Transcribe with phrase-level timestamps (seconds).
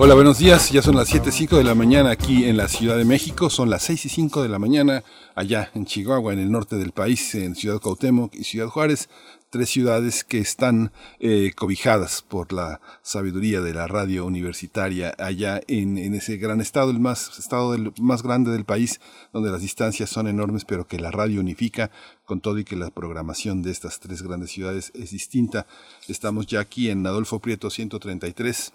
[0.00, 0.70] Hola, buenos días.
[0.70, 3.50] Ya son las 7.05 de la mañana aquí en la Ciudad de México.
[3.50, 5.02] Son las 6 y 5 de la mañana
[5.34, 9.08] allá en Chihuahua, en el norte del país, en Ciudad Cuauhtémoc y Ciudad Juárez.
[9.50, 15.98] Tres ciudades que están eh, cobijadas por la sabiduría de la radio universitaria allá en,
[15.98, 19.00] en ese gran estado, el más, estado del, más grande del país,
[19.32, 21.90] donde las distancias son enormes, pero que la radio unifica
[22.24, 25.66] con todo y que la programación de estas tres grandes ciudades es distinta.
[26.06, 28.72] Estamos ya aquí en Adolfo Prieto 133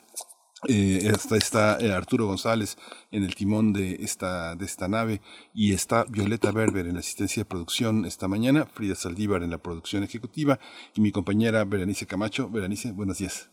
[0.67, 2.77] eh, está, eh, Arturo González
[3.12, 5.22] en el timón de esta, de esta nave
[5.53, 9.58] y está Violeta Berber en la asistencia de producción esta mañana, Frida Saldívar en la
[9.58, 10.59] producción ejecutiva
[10.95, 12.50] y mi compañera Berenice Camacho.
[12.50, 13.50] Berenice, buenos días.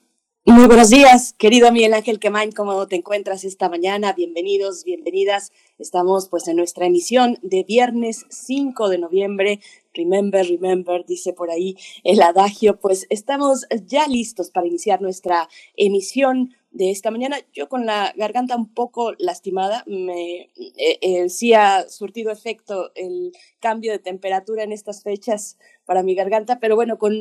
[0.46, 4.14] Muy buenos días, querido Miguel Ángel Quemain, ¿cómo te encuentras esta mañana?
[4.14, 5.52] Bienvenidos, bienvenidas.
[5.78, 9.60] Estamos pues en nuestra emisión de viernes 5 de noviembre.
[9.92, 12.80] Remember, remember, dice por ahí el adagio.
[12.80, 17.36] Pues estamos ya listos para iniciar nuestra emisión de esta mañana.
[17.52, 23.92] Yo con la garganta un poco lastimada, me eh, eh, ha surtido efecto el cambio
[23.92, 27.12] de temperatura en estas fechas para mi garganta, pero bueno, con,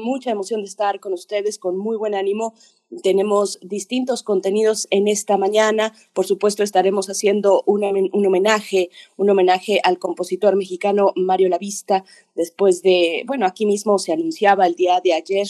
[0.00, 2.54] mucha emoción de estar con ustedes, con muy buen ánimo.
[3.02, 5.92] Tenemos distintos contenidos en esta mañana.
[6.12, 7.82] Por supuesto, estaremos haciendo un
[8.26, 12.04] homenaje, un homenaje al compositor mexicano Mario Lavista,
[12.36, 15.48] después de, bueno, aquí mismo se anunciaba el día de ayer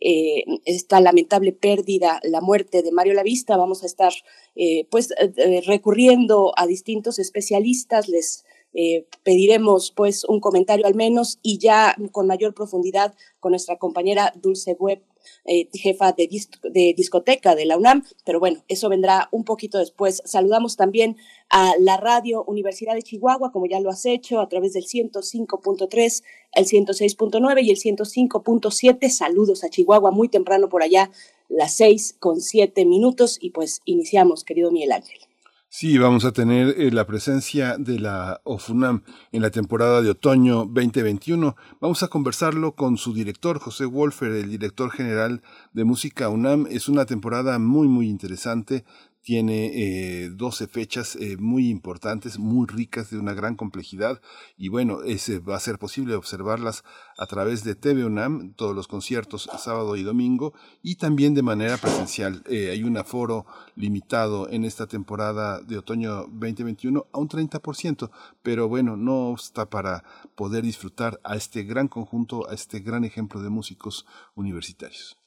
[0.00, 4.12] eh, esta lamentable pérdida, la muerte de Mario Lavista, vamos a estar
[4.56, 8.44] eh, pues eh, recurriendo a distintos especialistas, les
[9.22, 14.76] pediremos pues un comentario al menos y ya con mayor profundidad con nuestra compañera Dulce
[14.78, 15.02] Web
[15.44, 16.28] eh, jefa de,
[16.70, 20.20] de, discoteca de la UNAM, pero bueno, eso vendrá un poquito después.
[20.24, 21.16] Saludamos también
[21.48, 26.22] a la radio Universidad de Chihuahua, como ya lo has hecho, a través del 105.3,
[26.52, 29.08] el 106.9 y el 105.7.
[29.08, 31.10] Saludos a Chihuahua muy temprano por allá,
[31.48, 35.27] las 6 con 7 minutos y pues iniciamos, querido Miguel Ángel.
[35.80, 40.64] Sí, vamos a tener eh, la presencia de la OFUNAM en la temporada de otoño
[40.64, 41.54] 2021.
[41.80, 45.40] Vamos a conversarlo con su director, José Wolfer, el director general
[45.72, 46.66] de Música UNAM.
[46.68, 48.84] Es una temporada muy, muy interesante
[49.28, 54.22] tiene eh, 12 fechas eh, muy importantes, muy ricas, de una gran complejidad,
[54.56, 56.82] y bueno, ese va a ser posible observarlas
[57.18, 61.76] a través de TV UNAM, todos los conciertos sábado y domingo, y también de manera
[61.76, 62.42] presencial.
[62.48, 63.44] Eh, hay un aforo
[63.76, 68.10] limitado en esta temporada de otoño 2021 a un 30%,
[68.42, 70.04] pero bueno, no está para
[70.36, 74.06] poder disfrutar a este gran conjunto, a este gran ejemplo de músicos
[74.36, 75.17] universitarios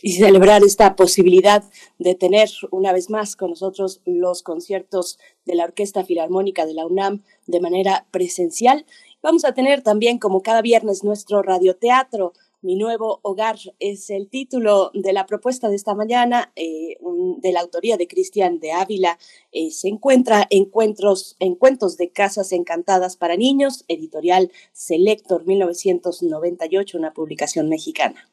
[0.00, 1.64] y celebrar esta posibilidad
[1.98, 6.86] de tener una vez más con nosotros los conciertos de la Orquesta Filarmónica de la
[6.86, 8.86] UNAM de manera presencial.
[9.22, 12.32] Vamos a tener también, como cada viernes, nuestro radioteatro.
[12.60, 16.96] Mi nuevo hogar es el título de la propuesta de esta mañana, eh,
[17.38, 19.18] de la autoría de Cristian de Ávila.
[19.50, 27.68] Eh, se encuentra encuentros, Encuentros de Casas Encantadas para Niños, editorial Selector 1998, una publicación
[27.68, 28.31] mexicana.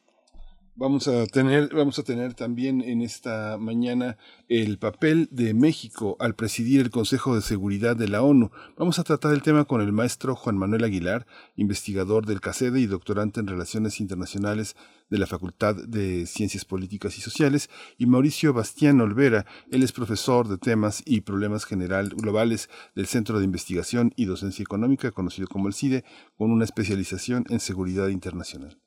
[0.76, 4.16] Vamos a tener, vamos a tener también en esta mañana
[4.48, 8.50] el papel de México al presidir el Consejo de Seguridad de la ONU.
[8.78, 11.26] Vamos a tratar el tema con el maestro Juan Manuel Aguilar,
[11.56, 14.74] investigador del CACEDE y doctorante en Relaciones Internacionales
[15.10, 20.48] de la Facultad de Ciencias Políticas y Sociales, y Mauricio Bastián Olvera, él es profesor
[20.48, 25.66] de temas y problemas general globales del Centro de Investigación y Docencia Económica, conocido como
[25.66, 26.04] el CIDE,
[26.38, 28.78] con una especialización en seguridad internacional.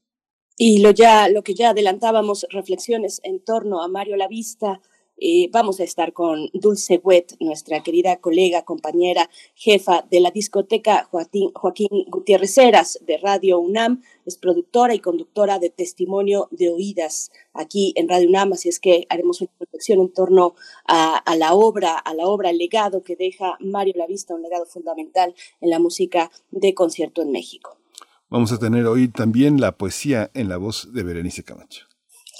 [0.58, 4.81] Y lo, ya, lo que ya adelantábamos, reflexiones en torno a Mario Lavista,
[5.18, 11.07] eh, vamos a estar con Dulce Wet, nuestra querida colega, compañera, jefa de la discoteca
[11.12, 17.94] Joaquín, Gutiérrez Heras de Radio UNAM, es productora y conductora de Testimonio de Oídas aquí
[17.95, 20.56] en Radio UNAM, así es que haremos una reflexión en torno
[20.86, 25.33] a, la obra, a la obra, el legado que deja Mario Lavista, un legado fundamental
[25.62, 27.78] en la música de concierto en México.
[28.33, 31.85] Vamos a tener hoy también la poesía en la voz de Berenice Camacho.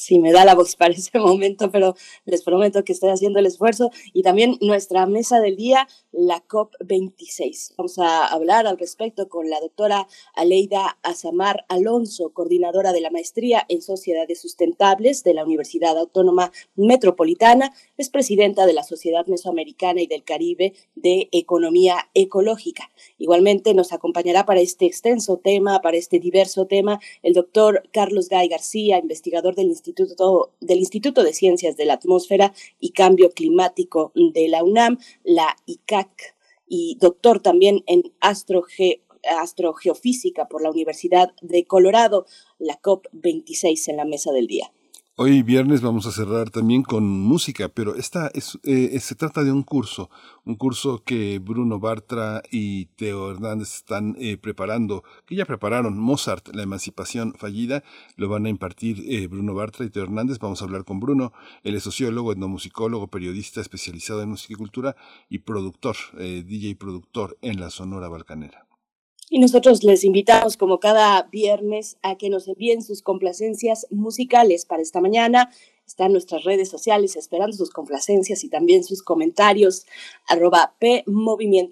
[0.06, 1.96] Sí, me da la voz para ese momento, pero
[2.26, 3.90] les prometo que estoy haciendo el esfuerzo.
[4.12, 7.76] Y también nuestra mesa del día, la COP26.
[7.78, 13.66] Vamos a hablar al respecto con la doctora Aleida Azamar Alonso, coordinadora de la maestría
[13.70, 17.74] en Sociedades Sustentables de la Universidad Autónoma Metropolitana.
[17.96, 22.92] Es presidenta de la Sociedad Mesoamericana y del Caribe de Economía Ecológica.
[23.18, 28.50] Igualmente nos acompañará para este extenso tema, para este diverso tema, el doctor Carlos Gay
[28.50, 29.93] García, investigador del Instituto,
[30.60, 36.36] del Instituto de Ciencias de la Atmósfera y Cambio Climático de la UNAM, la ICAC,
[36.68, 42.26] y doctor también en astrogeofísica por la Universidad de Colorado,
[42.58, 44.72] la COP26 en la mesa del día.
[45.16, 49.52] Hoy viernes vamos a cerrar también con música, pero esta es, eh, se trata de
[49.52, 50.10] un curso,
[50.44, 56.50] un curso que Bruno Bartra y Teo Hernández están eh, preparando, que ya prepararon, Mozart,
[56.56, 57.84] la emancipación fallida,
[58.16, 61.32] lo van a impartir eh, Bruno Bartra y Teo Hernández, vamos a hablar con Bruno,
[61.62, 64.96] él es sociólogo, etnomusicólogo, periodista especializado en música y cultura
[65.30, 68.66] y productor, DJ y productor en la Sonora Balcanera.
[69.34, 74.84] Y nosotros les invitamos, como cada viernes, a que nos envíen sus complacencias musicales para
[74.84, 75.50] esta mañana.
[75.88, 79.88] Están nuestras redes sociales esperando sus complacencias y también sus comentarios.
[80.28, 81.04] Arroba P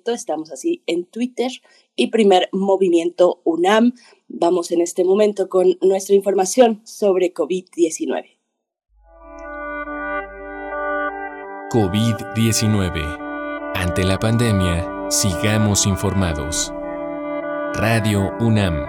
[0.08, 1.52] estamos así en Twitter.
[1.96, 3.94] Y primer Movimiento UNAM.
[4.28, 8.40] Vamos en este momento con nuestra información sobre COVID-19.
[11.70, 13.74] COVID-19.
[13.76, 16.74] Ante la pandemia, sigamos informados.
[17.76, 18.86] Radio UNAM.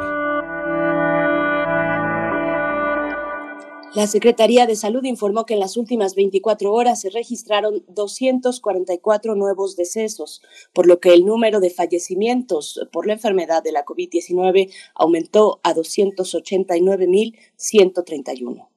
[3.94, 9.76] La Secretaría de Salud informó que en las últimas 24 horas se registraron 244 nuevos
[9.76, 10.42] decesos,
[10.72, 15.74] por lo que el número de fallecimientos por la enfermedad de la COVID-19 aumentó a
[15.74, 18.71] 289.131.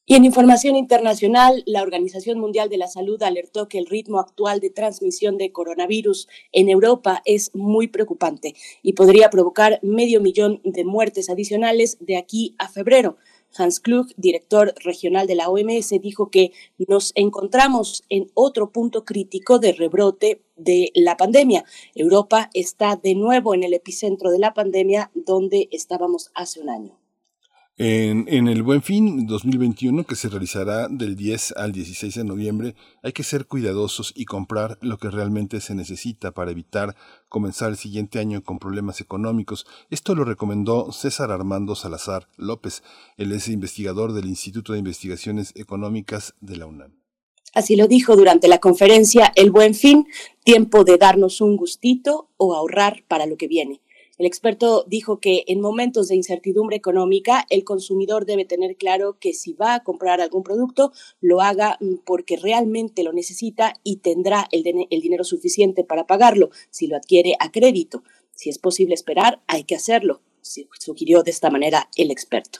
[0.05, 4.59] Y en información internacional, la Organización Mundial de la Salud alertó que el ritmo actual
[4.59, 10.83] de transmisión de coronavirus en Europa es muy preocupante y podría provocar medio millón de
[10.83, 13.15] muertes adicionales de aquí a febrero.
[13.57, 16.51] Hans Klug, director regional de la OMS, dijo que
[16.87, 21.65] nos encontramos en otro punto crítico de rebrote de la pandemia.
[21.95, 27.02] Europa está de nuevo en el epicentro de la pandemia donde estábamos hace un año.
[27.75, 33.13] En, el Buen Fin 2021, que se realizará del 10 al 16 de noviembre, hay
[33.13, 36.95] que ser cuidadosos y comprar lo que realmente se necesita para evitar
[37.29, 39.65] comenzar el siguiente año con problemas económicos.
[39.89, 42.83] Esto lo recomendó César Armando Salazar López.
[43.17, 47.03] Él es investigador del Instituto de Investigaciones Económicas de la UNAM.
[47.55, 50.05] Así lo dijo durante la conferencia El Buen Fin,
[50.43, 53.81] tiempo de darnos un gustito o ahorrar para lo que viene.
[54.17, 59.33] El experto dijo que en momentos de incertidumbre económica, el consumidor debe tener claro que
[59.33, 64.47] si va a comprar algún producto, lo haga mm, porque realmente lo necesita y tendrá
[64.51, 68.03] el, dinero suficiente para pagarlo si lo adquiere a crédito.
[68.35, 72.59] Si es posible esperar, hay que hacerlo, sugirió de esta manera el experto.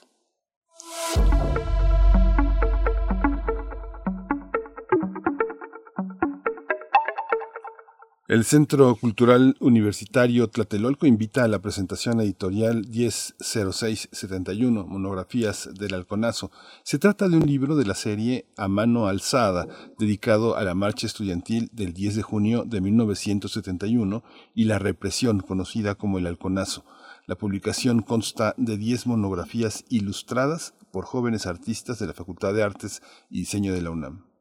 [8.34, 16.50] El Centro Cultural Universitario Tlatelolco invita a la presentación editorial 100671, Monografías del Alconazo.
[16.82, 19.68] Se trata de un libro de la serie A Mano Alzada,
[20.00, 24.24] dedicado a la marcha estudiantil del 10 de junio de 1971
[24.56, 26.86] y la represión conocida como el Alconazo.
[27.28, 33.04] La publicación consta de 10 monografías ilustradas por jóvenes artistas de la Facultad de Artes
[33.30, 34.33] y Diseño de la UNAM.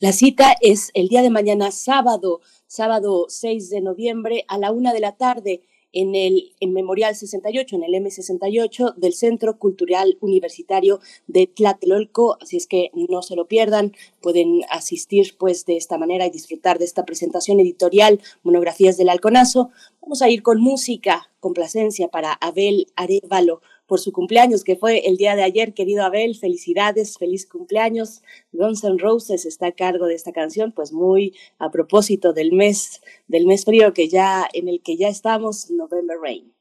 [0.00, 4.92] La cita es el día de mañana, sábado, sábado 6 de noviembre a la una
[4.92, 5.62] de la tarde
[5.92, 12.38] en el en Memorial 68, en el M68 del Centro Cultural Universitario de Tlatelolco.
[12.40, 16.78] Así es que no se lo pierdan, pueden asistir pues de esta manera y disfrutar
[16.78, 19.70] de esta presentación editorial, Monografías del Alconazo.
[20.00, 25.16] Vamos a ir con música, complacencia para Abel Arevalo por su cumpleaños, que fue el
[25.16, 25.74] día de ayer.
[25.74, 28.22] Querido Abel, felicidades, feliz cumpleaños.
[28.52, 33.00] Guns N' Roses está a cargo de esta canción, pues muy a propósito del mes,
[33.26, 36.52] del mes frío que ya, en el que ya estamos, November Rain.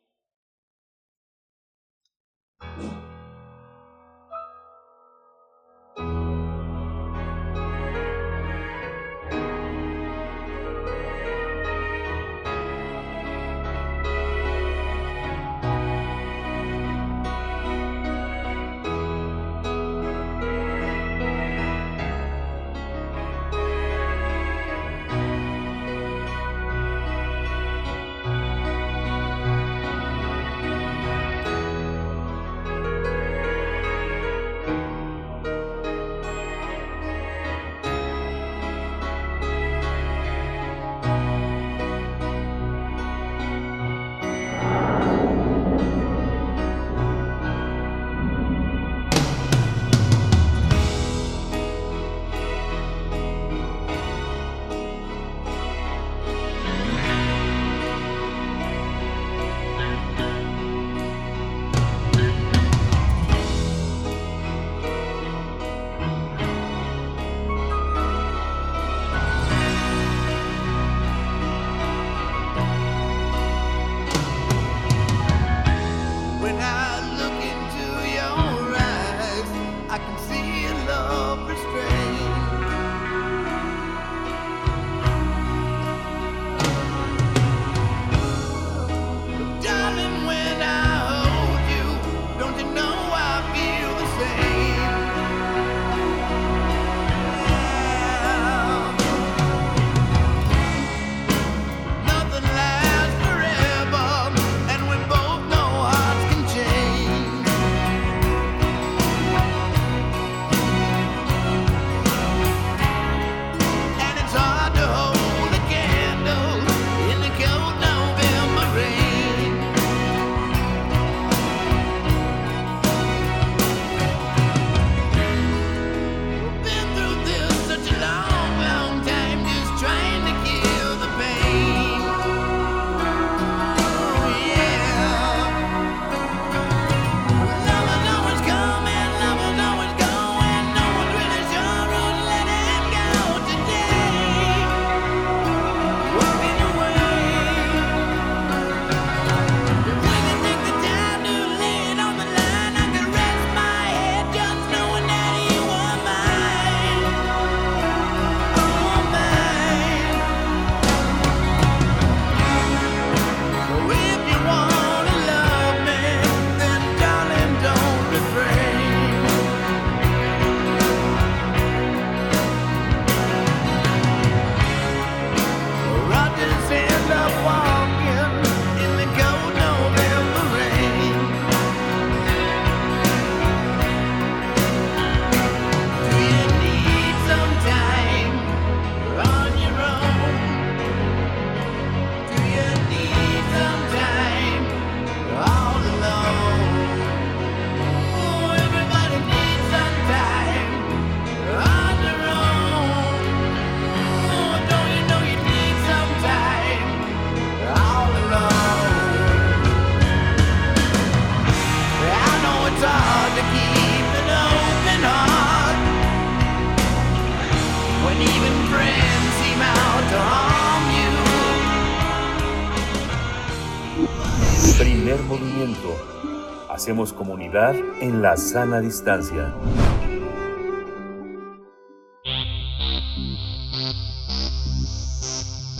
[227.57, 229.51] En la sana distancia.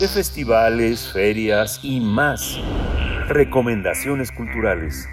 [0.00, 2.58] De festivales, ferias y más.
[3.28, 5.08] Recomendaciones culturales.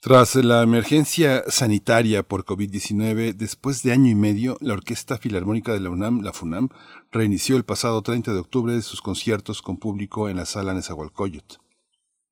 [0.00, 5.80] Tras la emergencia sanitaria por COVID-19, después de año y medio, la Orquesta Filarmónica de
[5.80, 6.68] la UNAM, la FUNAM,
[7.10, 11.65] reinició el pasado 30 de octubre sus conciertos con público en la sala Nezahualcóyotl.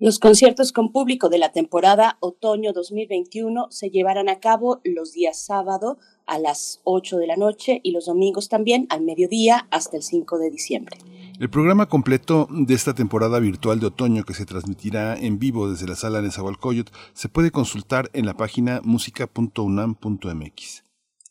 [0.05, 5.43] Los conciertos con público de la temporada otoño 2021 se llevarán a cabo los días
[5.43, 5.97] sábado
[6.27, 10.37] a las 8 de la noche y los domingos también al mediodía hasta el 5
[10.37, 10.99] de diciembre.
[11.41, 15.89] El programa completo de esta temporada virtual de otoño que se transmitirá en vivo desde
[15.89, 20.84] la sala Nezahualcóyotl se puede consultar en la página música.unam.mx.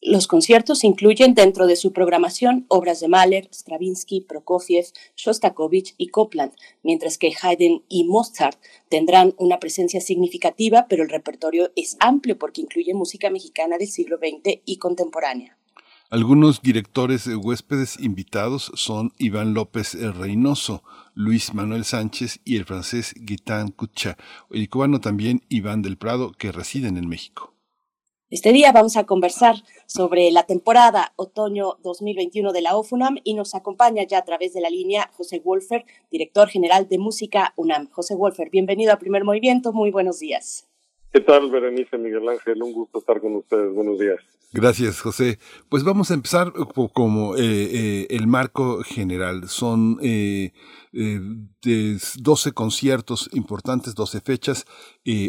[0.05, 6.51] Los conciertos incluyen dentro de su programación obras de Mahler, Stravinsky, Prokofiev, Shostakovich y Copland,
[6.83, 12.59] mientras que Haydn y Mozart tendrán una presencia significativa, pero el repertorio es amplio porque
[12.59, 15.57] incluye música mexicana del siglo XX y contemporánea.
[16.09, 20.83] Algunos directores huéspedes invitados son Iván López Reynoso,
[21.13, 24.17] Luis Manuel Sánchez y el francés Guitan Cucha,
[24.51, 27.52] el cubano también Iván del Prado, que residen en México.
[28.33, 33.53] Este día vamos a conversar sobre la temporada otoño 2021 de la OFUNAM y nos
[33.53, 37.91] acompaña ya a través de la línea José Wolfer, director general de Música UNAM.
[37.91, 40.67] José Wolfer, bienvenido a Primer Movimiento, muy buenos días.
[41.11, 42.63] ¿Qué tal, Berenice Miguel Ángel?
[42.63, 43.71] Un gusto estar con ustedes.
[43.71, 44.17] Buenos días.
[44.53, 45.39] Gracias, José.
[45.67, 46.53] Pues vamos a empezar
[46.93, 49.45] como eh, eh, el marco general.
[49.45, 50.51] Son eh,
[50.91, 54.65] 12 conciertos importantes, 12 fechas,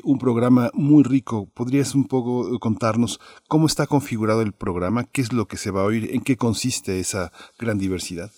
[0.04, 1.48] un programa muy rico.
[1.54, 5.04] ¿Podrías un poco contarnos cómo está configurado el programa?
[5.10, 6.10] ¿Qué es lo que se va a oír?
[6.12, 8.30] ¿En qué consiste esa gran diversidad?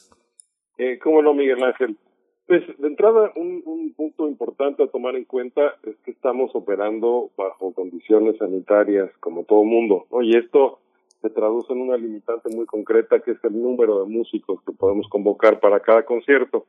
[1.02, 1.98] ¿Cómo no, Miguel Ángel?
[2.46, 7.30] Pues de entrada, un, un, punto importante a tomar en cuenta es que estamos operando
[7.36, 10.06] bajo condiciones sanitarias como todo mundo.
[10.22, 10.78] Y esto
[11.22, 15.08] se traduce en una limitante muy concreta que es el número de músicos que podemos
[15.08, 16.66] convocar para cada concierto.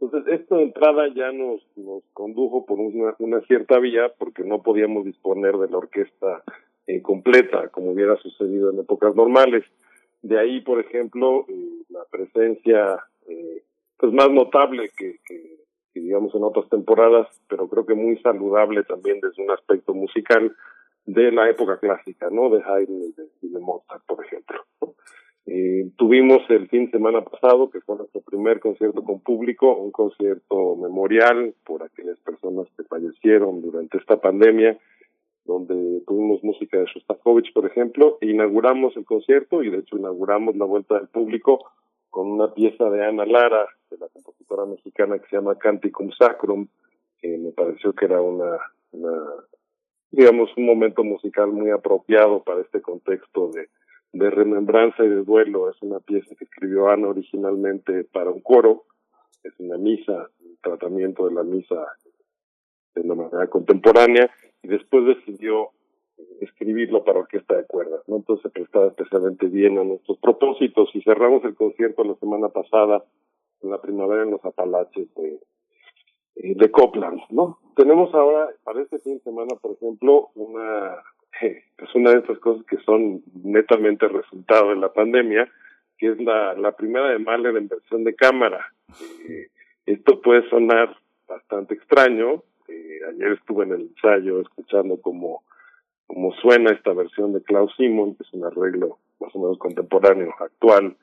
[0.00, 4.62] Entonces, esto de entrada ya nos, nos condujo por una, una cierta vía porque no
[4.62, 6.44] podíamos disponer de la orquesta
[6.86, 9.64] eh, completa como hubiera sucedido en épocas normales.
[10.22, 13.62] De ahí, por ejemplo, eh, la presencia eh,
[13.98, 15.56] pues más notable que, que,
[15.94, 20.54] digamos en otras temporadas, pero creo que muy saludable también desde un aspecto musical
[21.06, 22.50] de la época clásica, ¿no?
[22.50, 24.64] De Haydn y de, Mozart, por ejemplo.
[25.46, 29.92] Eh, tuvimos el fin de semana pasado, que fue nuestro primer concierto con público, un
[29.92, 34.76] concierto memorial por aquellas personas que fallecieron durante esta pandemia,
[35.44, 40.56] donde tuvimos música de Shostakovich, por ejemplo, e inauguramos el concierto y de hecho inauguramos
[40.56, 41.64] la vuelta del público
[42.16, 46.66] con una pieza de Ana Lara, de la compositora mexicana que se llama Canticum Sacrum,
[47.18, 48.56] que me pareció que era una,
[50.10, 53.68] digamos, un momento musical muy apropiado para este contexto de,
[54.14, 55.68] de remembranza y de duelo.
[55.68, 58.84] Es una pieza que escribió Ana originalmente para un coro,
[59.44, 61.84] es una misa, un tratamiento de la misa
[62.94, 64.30] de una manera contemporánea,
[64.62, 65.72] y después decidió
[66.40, 68.16] escribirlo para orquesta de cuerdas, ¿no?
[68.16, 73.04] Entonces se prestaba especialmente bien a nuestros propósitos y cerramos el concierto la semana pasada
[73.62, 75.40] en la primavera en los Apalaches de,
[76.36, 77.58] eh, de Copland, ¿no?
[77.74, 80.96] Tenemos ahora, para este fin de semana, por ejemplo, una,
[81.40, 85.50] es una de estas cosas que son netamente resultado de la pandemia,
[85.98, 88.72] que es la, la primera de Mahler en versión de cámara.
[89.28, 89.48] Eh,
[89.86, 92.42] esto puede sonar bastante extraño.
[92.68, 95.42] Eh, ayer estuve en el ensayo escuchando como
[96.06, 100.32] como suena esta versión de Klaus Simon, que es un arreglo más o menos contemporáneo,
[100.38, 100.96] actual,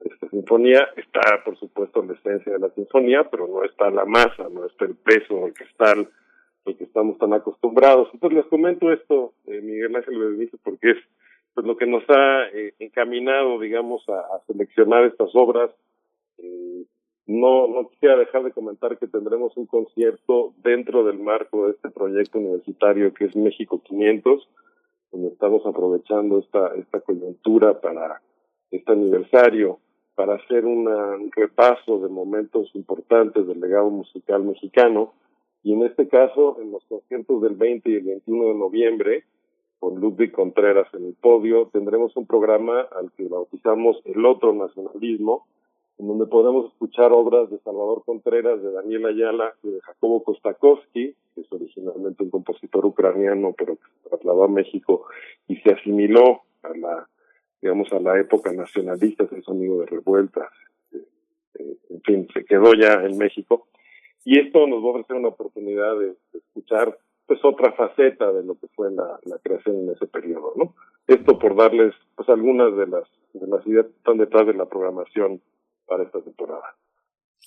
[0.00, 3.90] de esta sinfonía, está por supuesto en la esencia de la sinfonía, pero no está
[3.90, 6.08] la masa, no está el peso orquestal
[6.66, 8.08] el que estamos tan acostumbrados.
[8.12, 10.98] Entonces les comento esto, eh, Miguel Ángel dice porque es
[11.54, 15.70] pues lo que nos ha eh, encaminado, digamos, a, a, seleccionar estas obras.
[16.38, 16.84] Eh,
[17.30, 21.88] no, no quisiera dejar de comentar que tendremos un concierto dentro del marco de este
[21.88, 24.48] proyecto universitario que es México 500,
[25.12, 28.20] donde estamos aprovechando esta, esta coyuntura para
[28.72, 29.78] este aniversario,
[30.16, 35.12] para hacer una, un repaso de momentos importantes del legado musical mexicano.
[35.62, 39.24] Y en este caso, en los conciertos del 20 y el 21 de noviembre,
[39.78, 45.46] con Ludwig Contreras en el podio, tendremos un programa al que bautizamos El Otro Nacionalismo,
[46.00, 51.14] en donde podemos escuchar obras de Salvador Contreras, de Daniel Ayala y de Jacobo Kostakowski,
[51.34, 55.04] que es originalmente un compositor ucraniano, pero que se trasladó a México
[55.46, 57.06] y se asimiló a la,
[57.60, 60.48] digamos, a la época nacionalista, es amigo de revueltas,
[60.92, 63.66] eh, en fin, se quedó ya en México.
[64.24, 68.54] y esto nos va a ofrecer una oportunidad de, escuchar pues otra faceta de lo
[68.54, 70.74] que fue la, la, creación en ese periodo, ¿no?
[71.06, 74.66] Esto por darles pues algunas de las de las ideas que están detrás de la
[74.66, 75.40] programación
[75.90, 76.76] para esta temporada.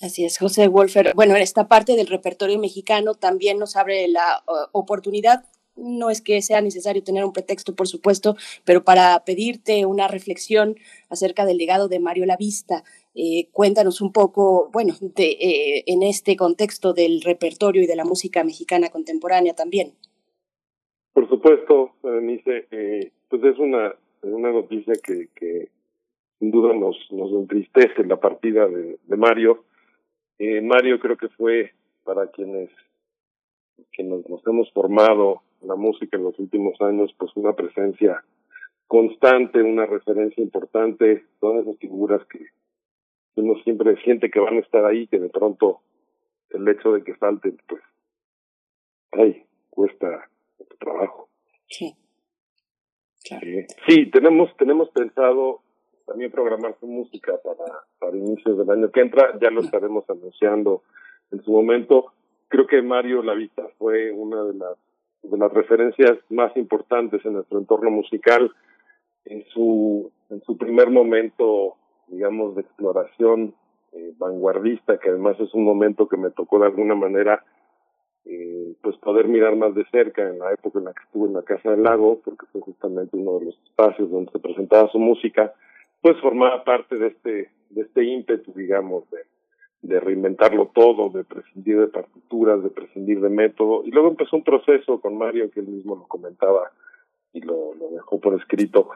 [0.02, 1.14] Así es, José Wolfer.
[1.14, 5.44] Bueno, esta parte del repertorio mexicano también nos abre la uh, oportunidad
[5.76, 10.76] no es que sea necesario tener un pretexto, por supuesto, pero para pedirte una reflexión
[11.08, 16.36] acerca del legado de Mario Lavista, eh, cuéntanos un poco, bueno, de, eh, en este
[16.36, 19.94] contexto del repertorio y de la música mexicana contemporánea también.
[21.12, 25.70] Por supuesto, Berenice, eh, pues es una, una noticia que, que
[26.44, 29.64] sin duda nos, nos entristece la partida de, de Mario.
[30.38, 31.72] Eh, Mario creo que fue
[32.04, 32.68] para quienes
[33.92, 38.22] que nos, nos hemos formado la música en los últimos años, pues una presencia
[38.86, 42.48] constante, una referencia importante, todas esas figuras que
[43.36, 45.80] uno siempre siente que van a estar ahí, que de pronto
[46.50, 47.82] el hecho de que falten, pues,
[49.12, 50.28] ay, cuesta
[50.78, 51.30] trabajo.
[51.68, 51.94] Sí.
[53.26, 53.46] Claro.
[53.88, 55.63] Sí, tenemos, tenemos pensado
[56.06, 60.82] también programar su música para, para inicios del año que entra, ya lo estaremos anunciando
[61.30, 62.12] en su momento.
[62.48, 64.76] Creo que Mario Lavista fue una de las
[65.22, 68.52] de las referencias más importantes en nuestro entorno musical.
[69.24, 71.76] En su en su primer momento
[72.08, 73.54] digamos de exploración
[73.92, 77.42] eh, vanguardista que además es un momento que me tocó de alguna manera
[78.26, 81.34] eh, pues poder mirar más de cerca en la época en la que estuve en
[81.34, 84.98] la Casa del Lago porque fue justamente uno de los espacios donde se presentaba su
[84.98, 85.54] música
[86.04, 89.20] pues formaba parte de este de este ímpetu digamos de
[89.80, 93.82] de reinventarlo todo, de prescindir de partituras, de prescindir de método.
[93.84, 96.70] Y luego empezó un proceso con Mario, que él mismo lo comentaba
[97.34, 98.88] y lo, dejó por escrito,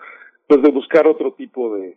[0.47, 1.95] pues de buscar otro tipo de,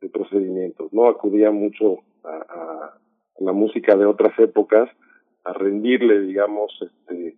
[0.00, 0.92] de, procedimientos.
[0.92, 2.98] No acudía mucho a, a,
[3.40, 4.88] la música de otras épocas,
[5.42, 7.36] a rendirle, digamos, este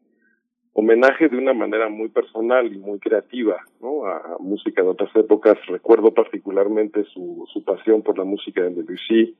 [0.73, 4.07] homenaje de una manera muy personal y muy creativa, ¿no?
[4.07, 5.57] A, música de otras épocas.
[5.67, 9.37] Recuerdo particularmente su, su pasión por la música de Debussy,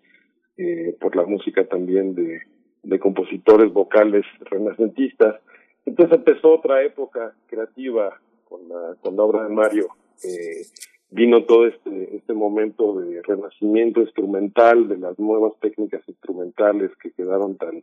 [0.57, 2.41] eh, por la música también de,
[2.83, 5.41] de compositores vocales renacentistas.
[5.85, 9.89] Entonces empezó otra época creativa con la, con la obra de Mario.
[10.25, 10.67] Eh,
[11.11, 17.57] vino todo este, este momento de renacimiento instrumental, de las nuevas técnicas instrumentales que quedaron
[17.57, 17.83] tan,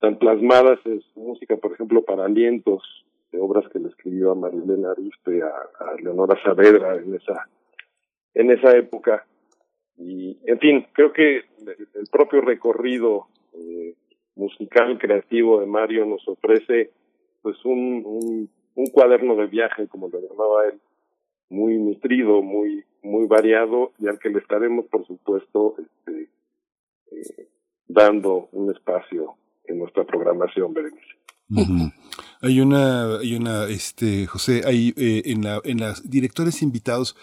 [0.00, 2.82] tan plasmadas en su música, por ejemplo, para alientos,
[3.32, 7.48] de obras que le escribió a Marilena Ariste, a, a Leonora Saavedra en esa,
[8.34, 9.26] en esa época.
[9.98, 13.94] Y, en fin, creo que el propio recorrido eh,
[14.36, 16.90] musical creativo de Mario nos ofrece
[17.42, 20.78] pues un, un, un cuaderno de viaje, como lo llamaba él,
[21.48, 26.28] muy nutrido, muy muy variado y al que le estaremos, por supuesto, este,
[27.12, 27.48] eh,
[27.86, 29.36] dando un espacio
[29.68, 31.92] en nuestra programación, Berenice.
[32.40, 37.16] Hay una, hay una, este, José, hay eh, en la, en las directores invitados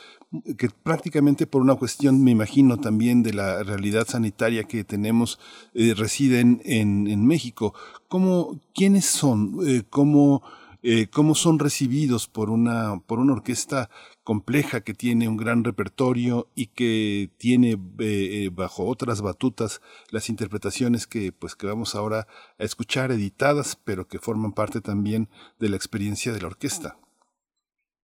[0.58, 5.40] que prácticamente por una cuestión, me imagino, también de la realidad sanitaria que tenemos,
[5.74, 7.74] eh, residen en, en México.
[8.08, 9.58] ¿Cómo, quiénes son?
[9.66, 10.42] Eh, ¿Cómo,
[10.82, 13.90] eh, cómo son recibidos por una, por una orquesta
[14.24, 19.82] compleja que tiene un gran repertorio y que tiene eh, eh, bajo otras batutas
[20.12, 25.28] las interpretaciones que pues que vamos ahora a escuchar editadas pero que forman parte también
[25.60, 26.98] de la experiencia de la orquesta.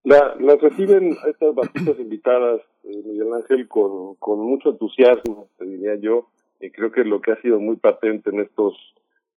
[0.03, 6.29] La, las reciben estas batutas invitadas Miguel Ángel con, con mucho entusiasmo te diría yo
[6.59, 8.75] y creo que lo que ha sido muy patente en estos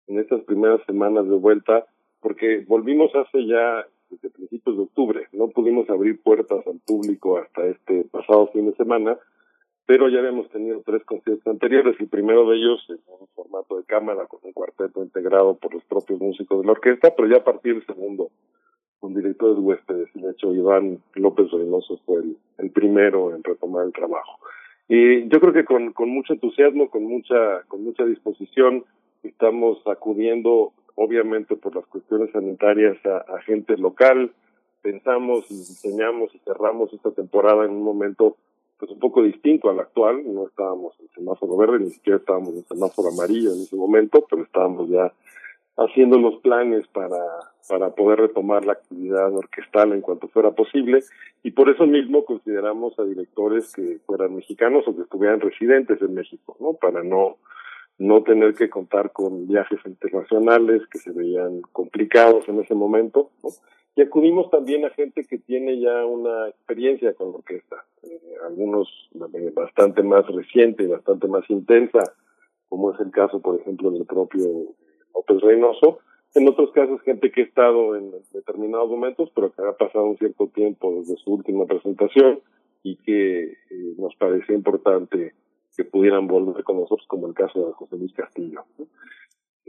[0.08, 1.86] en estas primeras semanas de vuelta
[2.22, 5.28] porque volvimos hace ya desde principios de octubre.
[5.34, 9.18] No pudimos abrir puertas al público hasta este pasado fin de semana,
[9.86, 12.00] pero ya habíamos tenido tres conciertos anteriores.
[12.00, 15.84] El primero de ellos en un formato de cámara con un cuarteto integrado por los
[15.86, 18.30] propios músicos de la orquesta, pero ya a partir del segundo
[19.00, 20.10] con directores de huéspedes.
[20.14, 24.40] De hecho, Iván López Reynoso fue el, el primero en retomar el trabajo.
[24.88, 28.84] Y yo creo que con, con mucho entusiasmo, con mucha, con mucha disposición,
[29.24, 34.32] estamos acudiendo obviamente por las cuestiones sanitarias a, gente local.
[34.82, 38.36] Pensamos y diseñamos y cerramos esta temporada en un momento
[38.78, 40.22] pues un poco distinto al actual.
[40.26, 44.44] No estábamos en semáforo verde, ni siquiera estábamos en semáforo amarillo en ese momento, pero
[44.44, 45.14] estábamos ya
[45.78, 47.24] haciendo los planes para,
[47.70, 51.00] para poder retomar la actividad orquestal en cuanto fuera posible
[51.44, 56.14] y por eso mismo consideramos a directores que fueran mexicanos o que estuvieran residentes en
[56.14, 56.74] México, ¿no?
[56.74, 57.38] Para no
[58.00, 63.30] no tener que contar con viajes internacionales que se veían complicados en ese momento.
[63.96, 68.88] Y acudimos también a gente que tiene ya una experiencia con la orquesta, eh, algunos
[69.54, 72.00] bastante más reciente y bastante más intensa,
[72.70, 74.48] como es el caso, por ejemplo, del propio
[75.14, 76.00] López Reynoso.
[76.36, 80.18] En otros casos, gente que ha estado en determinados momentos, pero que ha pasado un
[80.18, 82.40] cierto tiempo desde su última presentación
[82.82, 83.56] y que eh,
[83.98, 85.34] nos parecía importante
[85.80, 88.66] que pudieran volver con nosotros, como el caso de José Luis Castillo.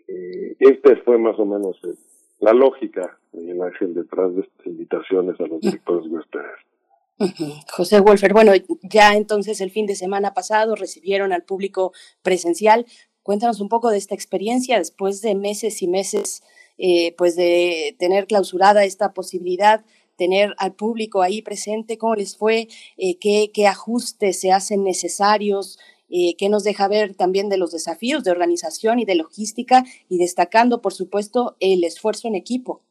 [0.09, 1.94] Eh, este fue más o menos eh,
[2.40, 7.62] la lógica, el Ángel, detrás de estas invitaciones a los directores huéspedes.
[7.70, 8.51] José Wolfer, bueno,
[8.83, 11.92] ya entonces el fin de semana pasado recibieron al público
[12.23, 12.87] presencial.
[13.23, 16.42] Cuéntanos un poco de esta experiencia después de meses y meses,
[16.77, 19.85] eh, pues de tener clausurada esta posibilidad,
[20.16, 25.79] tener al público ahí presente, cómo les fue, eh, qué, qué ajustes se hacen necesarios,
[26.11, 30.18] eh, que nos deja ver también de los desafíos de organización y de logística y
[30.18, 32.83] destacando, por supuesto, el esfuerzo en equipo.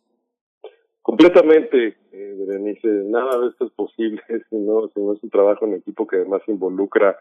[1.01, 2.35] Completamente, eh,
[3.05, 6.17] nada de esto es posible si no, si no es un trabajo en equipo que
[6.17, 7.17] además involucra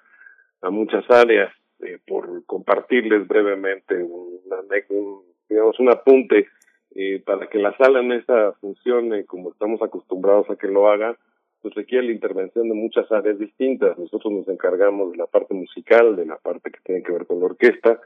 [0.62, 1.52] a muchas áreas.
[1.80, 4.40] Eh, por compartirles brevemente un,
[5.48, 6.48] digamos, un apunte
[6.96, 11.16] eh, para que la sala en esa funcione como estamos acostumbrados a que lo haga,
[11.60, 13.98] pues requiere la intervención de muchas áreas distintas.
[13.98, 17.40] Nosotros nos encargamos de la parte musical, de la parte que tiene que ver con
[17.40, 18.00] la orquesta,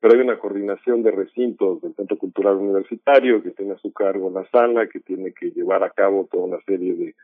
[0.00, 4.30] pero hay una coordinación de recintos del Centro Cultural Universitario que tiene a su cargo
[4.30, 7.14] la sala, que tiene que llevar a cabo toda una serie de,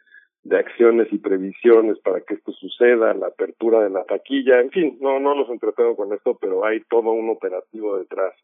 [0.44, 4.98] de acciones y previsiones para que esto suceda, la apertura de la taquilla, en fin,
[5.00, 8.34] no, no los entretengo con esto, pero hay todo un operativo detrás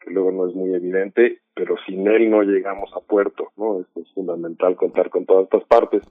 [0.00, 3.80] que luego no es muy evidente, pero sin él no llegamos a puerto, ¿no?
[3.80, 6.02] Esto es fundamental contar con todas estas partes.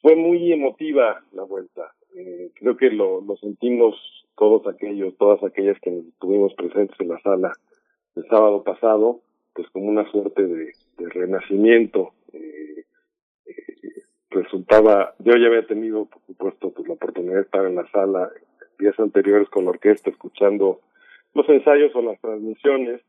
[0.00, 1.92] Fue muy emotiva la vuelta.
[2.16, 3.96] Eh, creo que lo, lo sentimos
[4.36, 7.52] todos aquellos, todas aquellas que estuvimos presentes en la sala
[8.16, 9.20] el sábado pasado,
[9.54, 12.12] pues como una suerte de, de renacimiento.
[12.32, 12.84] Eh,
[13.46, 17.88] eh, resultaba, yo ya había tenido, por supuesto, pues la oportunidad de estar en la
[17.90, 18.30] sala
[18.78, 20.80] días anteriores con la orquesta escuchando
[21.34, 23.00] los ensayos o las transmisiones.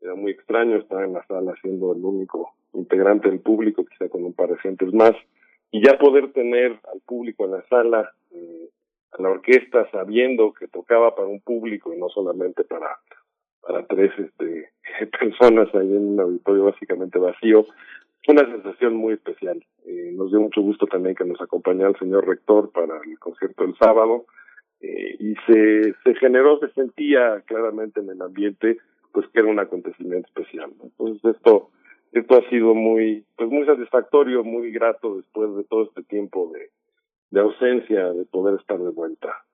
[0.00, 4.24] Era muy extraño estar en la sala siendo el único integrante del público, quizá con
[4.24, 5.12] un par de gentes más,
[5.70, 8.68] y ya poder tener al público en la sala, eh,
[9.12, 12.98] a la orquesta, sabiendo que tocaba para un público y no solamente para
[13.68, 14.70] para tres este,
[15.20, 17.66] personas ahí en un auditorio básicamente vacío,
[18.26, 19.62] una sensación muy especial.
[19.86, 23.64] Eh, nos dio mucho gusto también que nos acompañara el señor rector para el concierto
[23.64, 24.26] del sábado
[24.80, 28.78] eh, y se, se generó, se sentía claramente en el ambiente
[29.12, 30.72] pues que era un acontecimiento especial.
[30.82, 31.70] Entonces esto
[32.12, 36.70] esto ha sido muy pues muy satisfactorio, muy grato después de todo este tiempo de,
[37.30, 39.44] de ausencia de poder estar de vuelta.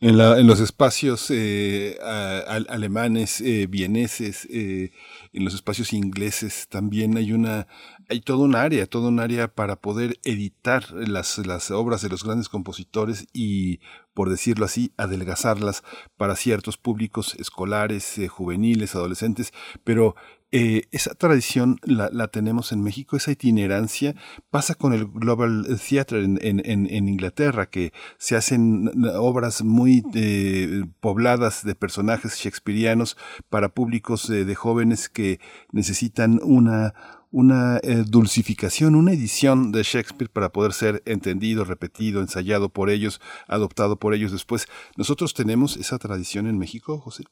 [0.00, 4.92] En, la, en los espacios eh, alemanes, eh, vieneses, eh,
[5.32, 7.66] en los espacios ingleses también hay una,
[8.08, 12.22] hay todo un área, todo un área para poder editar las, las obras de los
[12.22, 13.80] grandes compositores y,
[14.14, 15.82] por decirlo así, adelgazarlas
[16.16, 20.14] para ciertos públicos escolares, eh, juveniles, adolescentes, pero
[20.50, 24.14] eh, esa tradición la, la, tenemos en México, esa itinerancia
[24.50, 31.74] pasa con el Global Theatre en, Inglaterra, que se hacen obras muy eh, pobladas de
[31.74, 33.16] personajes shakespearianos
[33.50, 35.38] para públicos de jóvenes que
[35.72, 36.94] necesitan una,
[37.30, 43.20] una eh, dulcificación, una edición de Shakespeare para poder ser entendido, repetido, ensayado por ellos,
[43.46, 44.66] adoptado por ellos después.
[44.96, 47.24] ¿Nosotros tenemos esa tradición en México, José?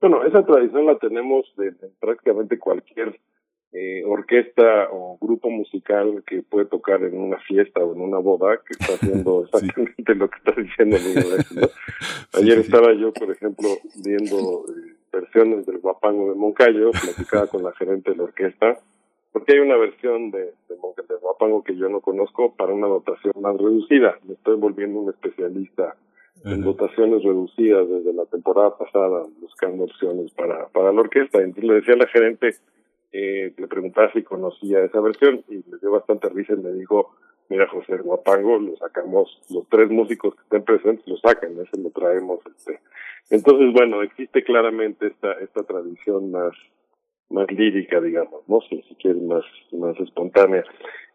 [0.00, 3.18] Bueno, esa tradición la tenemos de, prácticamente cualquier
[3.72, 8.58] eh, orquesta o grupo musical que puede tocar en una fiesta o en una boda,
[8.58, 11.70] que está haciendo exactamente lo que está diciendo el
[12.40, 13.68] Ayer estaba yo, por ejemplo,
[14.04, 18.78] viendo eh, versiones del Guapango de Moncayo, platicaba con la gerente de la orquesta,
[19.32, 20.76] porque hay una versión de, de,
[21.08, 24.18] de Guapango que yo no conozco para una dotación más reducida.
[24.24, 25.96] Me estoy volviendo un especialista
[26.44, 31.38] en dotaciones reducidas desde la temporada pasada, buscando opciones para, para la orquesta.
[31.38, 32.50] Entonces le decía a la gerente,
[33.12, 37.14] eh, le preguntaba si conocía esa versión y le dio bastante risa y me dijo,
[37.48, 41.90] mira José Guapango, lo sacamos, los tres músicos que estén presentes lo sacan, ese lo
[41.90, 42.40] traemos.
[42.46, 42.80] este
[43.30, 46.52] Entonces, bueno, existe claramente esta, esta tradición más,
[47.30, 48.60] más lírica, digamos, ¿no?
[48.62, 50.64] Si, si quieren, más, más espontánea.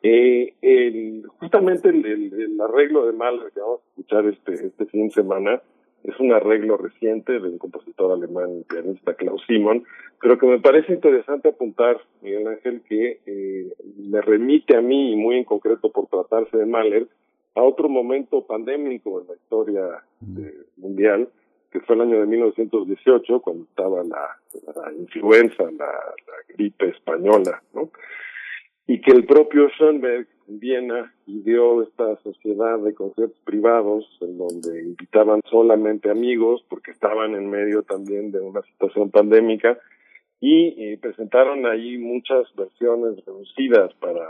[0.04, 5.08] Eh, el, justamente el, el, arreglo de Mahler que vamos a escuchar este, este fin
[5.08, 5.62] de semana
[6.04, 9.84] es un arreglo reciente de un compositor alemán, pianista Klaus Simon,
[10.20, 15.16] pero que me parece interesante apuntar, Miguel Ángel, que eh, me remite a mí, y
[15.16, 17.08] muy en concreto por tratarse de Mahler,
[17.54, 20.04] a otro momento pandémico en la historia
[20.78, 21.30] mundial,
[21.72, 25.92] que fue el año de 1918, cuando estaba la, influenza, la,
[26.50, 27.90] gripe española, ¿no?
[28.88, 34.82] y que el propio Schoenberg en Viena ideó esta sociedad de conciertos privados en donde
[34.82, 39.80] invitaban solamente amigos porque estaban en medio también de una situación pandémica
[40.42, 44.28] y presentaron ahí muchas versiones reducidas para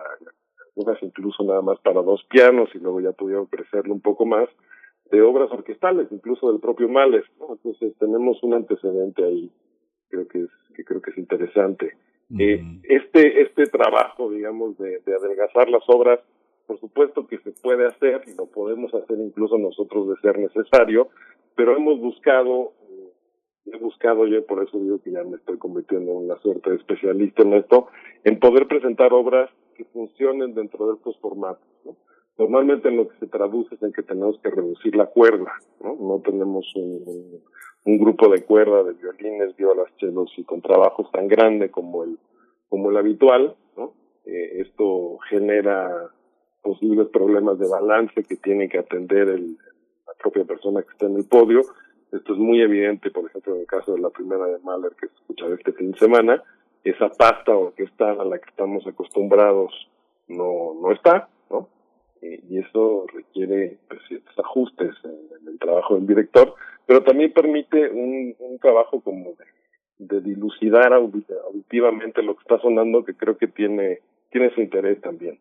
[0.75, 4.47] algunas incluso nada más para dos pianos y luego ya pudieron crecerlo un poco más
[5.11, 7.25] de obras orquestales, incluso del propio Mahler.
[7.49, 9.51] Entonces tenemos un antecedente ahí,
[10.09, 11.95] creo que es, que creo que es interesante.
[12.39, 16.21] Eh, este, este trabajo, digamos, de, de adelgazar las obras,
[16.65, 21.09] por supuesto que se puede hacer y lo podemos hacer incluso nosotros de ser necesario,
[21.55, 26.11] pero hemos buscado, eh, he buscado yo, por eso digo que ya me estoy convirtiendo
[26.11, 27.87] en una suerte de especialista en esto,
[28.23, 31.70] en poder presentar obras que funcionen dentro de estos formatos.
[32.37, 32.45] ¿No?
[32.45, 35.95] Normalmente en lo que se traduce es en que tenemos que reducir la cuerda, ¿no?
[35.99, 37.41] No tenemos un,
[37.85, 42.17] un grupo de cuerda de violines, violas, chelos y con trabajos tan grande como el,
[42.69, 43.93] como el habitual, ¿no?
[44.25, 46.09] Eh, esto genera
[46.61, 49.57] posibles problemas de balance que tiene que atender el,
[50.05, 51.61] la propia persona que está en el podio.
[52.11, 55.07] Esto es muy evidente, por ejemplo, en el caso de la primera de Mahler que
[55.07, 56.43] escuchaba este fin de semana,
[56.83, 59.71] esa pasta orquestal a la que estamos acostumbrados
[60.27, 61.29] no, no está,
[62.21, 62.27] ¿no?
[62.49, 66.55] y eso requiere pues, ciertos ajustes en, el trabajo del director,
[66.85, 69.45] pero también permite un, un trabajo como de,
[70.01, 73.99] de dilucidar auditivamente lo que está sonando, que creo que tiene,
[74.31, 75.39] tiene su interés también.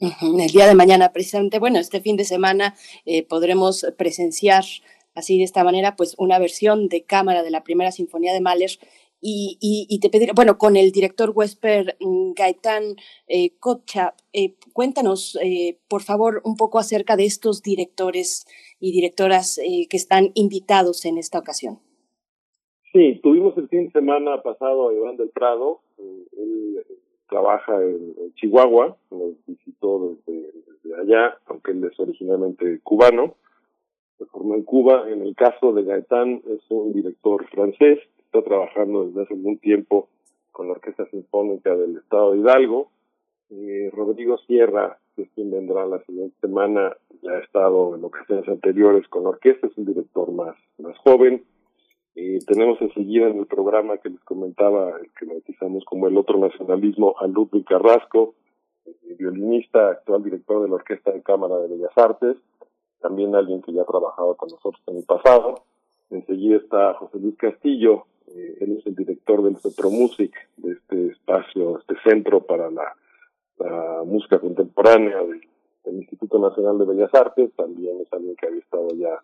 [0.00, 2.74] El día de mañana, precisamente, bueno, este fin de semana
[3.06, 4.64] eh, podremos presenciar
[5.14, 8.70] así de esta manera, pues una versión de cámara de la primera sinfonía de Mahler
[9.26, 13.52] y, y, y, te pediré, bueno, con el director Wesper mm, Gaitán eh,
[14.34, 18.44] eh, cuéntanos, eh, por favor, un poco acerca de estos directores
[18.80, 21.78] y directoras eh, que están invitados en esta ocasión.
[22.92, 26.84] Sí, tuvimos el fin de semana pasado a Iván del Prado, eh, él
[27.26, 33.36] trabaja en, en, Chihuahua, nos visitó desde, desde allá, aunque él es originalmente cubano,
[34.18, 35.10] se formó en Cuba.
[35.10, 37.98] En el caso de Gaetán, es un director francés,
[38.42, 40.08] trabajando desde hace algún tiempo
[40.52, 42.90] con la Orquesta Sinfónica del Estado de Hidalgo.
[43.50, 48.48] Eh, Rodrigo Sierra, que es quien vendrá la siguiente semana, ya ha estado en ocasiones
[48.48, 51.44] anteriores con la orquesta, es un director más, más joven.
[52.16, 56.38] Eh, tenemos enseguida en el programa que les comentaba, el que bautizamos como el otro
[56.38, 58.34] nacionalismo, a Ludwig Carrasco,
[58.86, 62.36] eh, violinista, actual director de la Orquesta de Cámara de Bellas Artes,
[63.00, 65.64] también alguien que ya ha trabajado con nosotros en el pasado.
[66.10, 71.06] Enseguida está José Luis Castillo, eh, él es el director del Centro Music, de este
[71.08, 72.94] espacio, este centro para la,
[74.04, 75.40] música contemporánea del,
[75.84, 79.22] del Instituto Nacional de Bellas Artes, también es alguien que había estado ya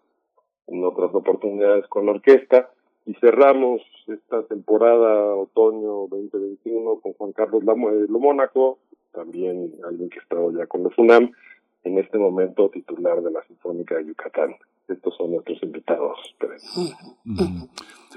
[0.69, 2.71] en otras oportunidades con la orquesta.
[3.07, 8.79] Y cerramos esta temporada otoño 2021 con Juan Carlos Lomónaco,
[9.13, 11.33] también alguien que ha estado ya con la FUNAM,
[11.85, 14.55] en este momento titular de la Sinfónica de Yucatán.
[14.89, 16.19] Estos son nuestros invitados.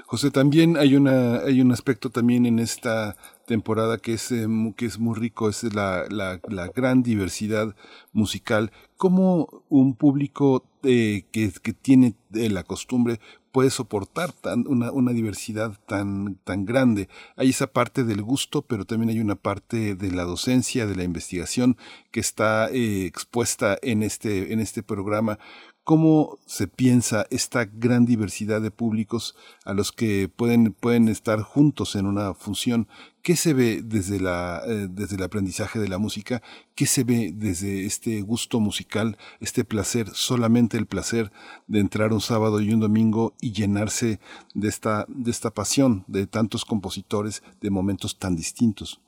[0.06, 4.46] José, también hay una hay un aspecto también en esta temporada que es eh,
[4.76, 7.74] que es muy rico, es la, la, la gran diversidad
[8.12, 8.70] musical.
[8.96, 13.18] ¿Cómo un público eh, que, que tiene eh, la costumbre
[13.50, 17.08] puede soportar tan, una, una diversidad tan, tan grande.
[17.36, 21.04] Hay esa parte del gusto, pero también hay una parte de la docencia, de la
[21.04, 21.76] investigación
[22.10, 25.38] que está expuesta en este, en este programa.
[25.84, 31.94] ¿Cómo se piensa esta gran diversidad de públicos a los que pueden, pueden estar juntos
[31.94, 32.88] en una función?
[33.22, 36.40] ¿Qué se ve desde, la, eh, desde el aprendizaje de la música?
[36.74, 41.30] ¿Qué se ve desde este gusto musical, este placer, solamente el placer
[41.66, 44.20] de entrar un sábado y un domingo y llenarse
[44.54, 49.02] de esta, de esta pasión de tantos compositores de momentos tan distintos?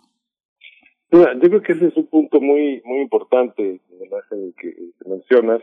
[1.11, 3.81] Mira, yo creo que ese es un punto muy, muy importante,
[4.31, 5.62] el que, que mencionas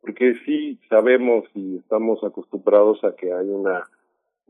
[0.00, 3.88] porque sí sabemos y estamos acostumbrados a que hay una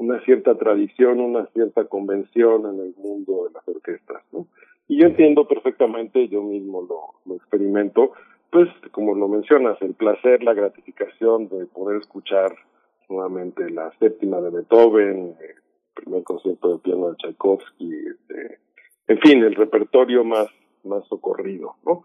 [0.01, 4.47] una cierta tradición, una cierta convención en el mundo de las orquestas, ¿no?
[4.89, 8.13] Y yo entiendo perfectamente, yo mismo lo, lo experimento,
[8.51, 12.57] pues como lo mencionas, el placer, la gratificación de poder escuchar
[13.11, 15.55] nuevamente la séptima de Beethoven, el
[15.95, 18.59] primer concierto de piano de Tchaikovsky, este,
[19.07, 20.47] en fin, el repertorio más,
[20.83, 22.05] más socorrido, ¿no?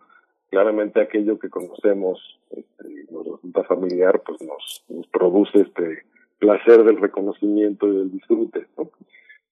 [0.56, 6.04] Claramente aquello que conocemos este, nos resulta familiar, pues nos, nos produce este
[6.40, 8.90] placer del reconocimiento y del disfrute, ¿no?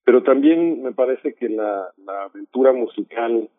[0.06, 3.50] Pero también me parece que la, la aventura musical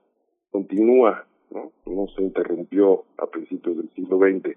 [0.51, 1.71] continúa, ¿no?
[1.85, 4.57] No se interrumpió a principios del siglo XX,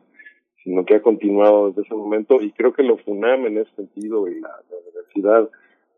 [0.64, 4.30] sino que ha continuado desde ese momento y creo que lo FUNAM en ese sentido
[4.30, 5.50] y la, la universidad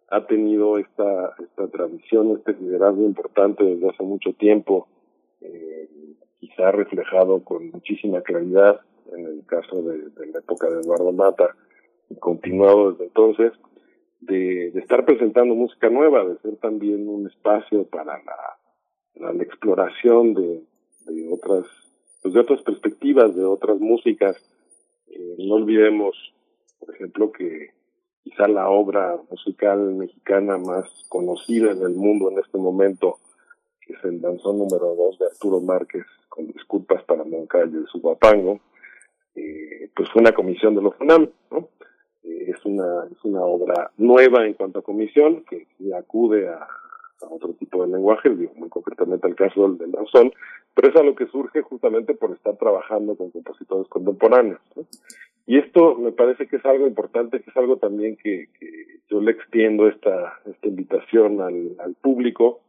[0.09, 4.87] ha tenido esta, esta tradición, este liderazgo importante desde hace mucho tiempo
[5.41, 5.87] eh,
[6.39, 8.81] quizá reflejado con muchísima claridad
[9.13, 9.97] en el caso de,
[10.31, 11.55] la época de Eduardo Mata
[12.09, 13.53] y continuado desde entonces,
[14.21, 20.63] de, estar presentando música nueva, de ser también un espacio para la, exploración de,
[21.05, 21.65] de otras
[22.21, 24.37] pues de otras perspectivas, de otras músicas.
[25.07, 26.15] Eh, no olvidemos,
[26.79, 27.69] por ejemplo, que
[28.23, 33.17] quizá la obra musical mexicana más conocida en el mundo en este momento,
[33.93, 38.59] es el danzón número dos de Arturo Márquez, con disculpas para Moncayo y su guapango,
[39.35, 41.69] eh, pues fue una comisión de los FUNAM, ¿no?
[42.23, 46.67] Eh, es una es una obra nueva en cuanto a comisión que, acude a,
[47.29, 50.31] otro tipo de lenguaje, digo muy concretamente al caso del, danzón,
[50.73, 54.61] pero es algo que surge justamente por estar trabajando con compositores contemporáneos.
[55.45, 58.47] Y esto me parece que es algo importante, que es algo también que,
[59.09, 62.61] yo le extiendo esta, esta invitación al público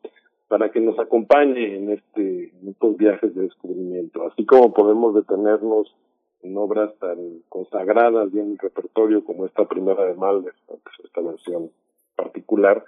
[0.51, 4.27] para que nos acompañe en, este, estos viajes de descubrimiento.
[4.27, 5.95] Así como podemos detenernos
[6.43, 7.17] en obras tan
[7.49, 10.55] consagradas y en el repertorio como esta primera de Maldes,
[11.05, 11.71] esta versión
[12.17, 12.85] particular,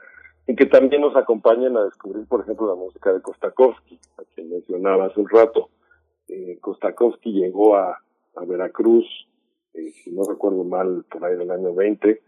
[0.49, 4.51] y que también nos acompañen a descubrir, por ejemplo, la música de Kostakovsky, a quien
[4.51, 5.69] mencionaba hace un rato.
[6.27, 7.97] Eh, Kostakovsky llegó a,
[8.35, 9.07] a Veracruz,
[9.75, 12.23] eh, si no recuerdo mal, por ahí del año 20,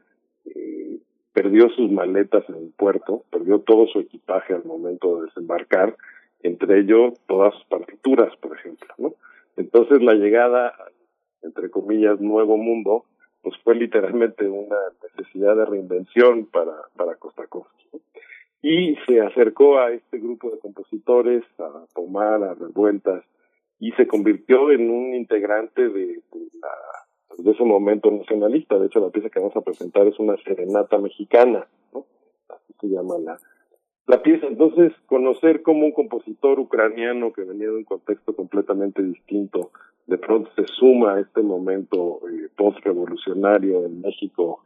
[0.45, 1.01] eh,
[1.35, 5.97] perdió sus maletas en el puerto, perdió todo su equipaje al momento de desembarcar,
[6.43, 9.15] entre ellos todas sus partituras, por ejemplo, ¿no?
[9.57, 10.75] Entonces la llegada,
[11.43, 13.05] entre comillas, nuevo mundo,
[13.43, 17.89] pues fue literalmente una necesidad de reinvención para, para Kostakovsky.
[18.63, 23.23] Y se acercó a este grupo de compositores, a tomar, a revueltas,
[23.79, 26.71] y se convirtió en un integrante de, de, la,
[27.39, 28.79] de ese momento nacionalista.
[28.79, 32.05] De hecho, la pieza que vamos a presentar es una serenata mexicana, ¿no?
[32.49, 33.39] Así se llama la,
[34.07, 34.47] la pieza.
[34.47, 39.71] Entonces, conocer cómo un compositor ucraniano que venía de un contexto completamente distinto
[40.07, 44.63] de pronto se suma a este momento eh, post-revolucionario en México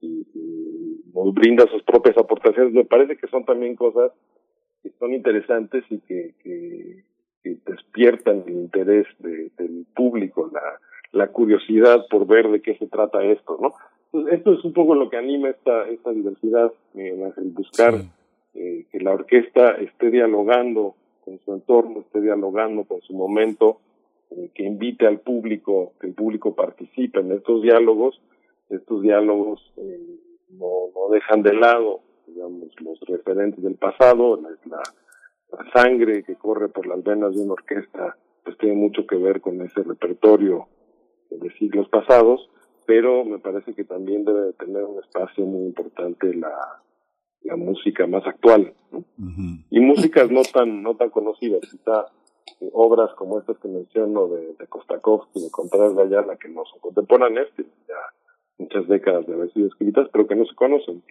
[0.00, 0.26] y,
[1.34, 2.74] brinda sus propias aportaciones.
[2.74, 4.12] Me parece que son también cosas
[4.82, 6.34] que son interesantes y que,
[7.66, 10.60] despiertan el interés del público, la,
[11.12, 13.72] la curiosidad por ver de qué se trata esto, ¿no?
[14.30, 17.94] esto es un poco lo que anima esta, esta diversidad, el buscar
[18.54, 20.94] eh, que la orquesta esté dialogando
[21.24, 23.78] con su entorno, esté dialogando con su momento,
[24.30, 28.20] eh, que invite al público, que el público participe en estos diálogos.
[28.68, 30.18] Estos diálogos eh,
[30.50, 34.82] no, no dejan de lado, digamos, los referentes del pasado, la, la,
[35.74, 39.60] sangre que corre por las venas de una orquesta, pues tiene mucho que ver con
[39.60, 40.66] ese repertorio
[41.38, 42.48] de siglos pasados,
[42.86, 46.82] pero me parece que también debe de tener un espacio muy importante la,
[47.42, 48.74] la música más actual
[49.70, 52.06] y músicas no tan no tan conocidas quizá
[52.72, 57.48] obras como estas que menciono de, de Kostakovsky, de Contreras Ayala, que no son contemporáneas,
[57.54, 57.94] tienen ya
[58.58, 61.02] muchas décadas de haber sido escritas, pero que no se conocen.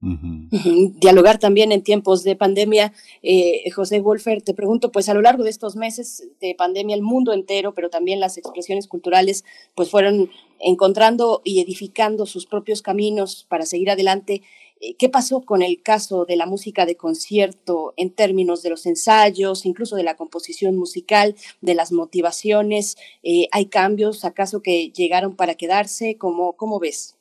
[1.00, 2.92] Dialogar también en tiempos de pandemia.
[3.22, 7.02] Eh, José Wolfer, te pregunto, pues a lo largo de estos meses de pandemia, el
[7.02, 9.44] mundo entero, pero también las expresiones culturales,
[9.74, 10.30] pues fueron
[10.60, 14.42] encontrando y edificando sus propios caminos para seguir adelante.
[14.80, 18.86] Eh, ¿Qué pasó con el caso de la música de concierto en términos de los
[18.86, 22.96] ensayos, incluso de la composición musical, de las motivaciones?
[23.24, 26.16] Eh, ¿Hay cambios acaso que llegaron para quedarse?
[26.16, 27.17] ¿Cómo, cómo ves?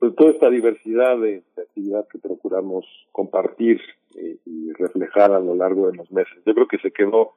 [0.01, 3.79] pues toda esta diversidad de, actividad que procuramos compartir
[4.15, 6.33] eh, y reflejar a lo largo de los meses.
[6.43, 7.33] Yo creo que se quedó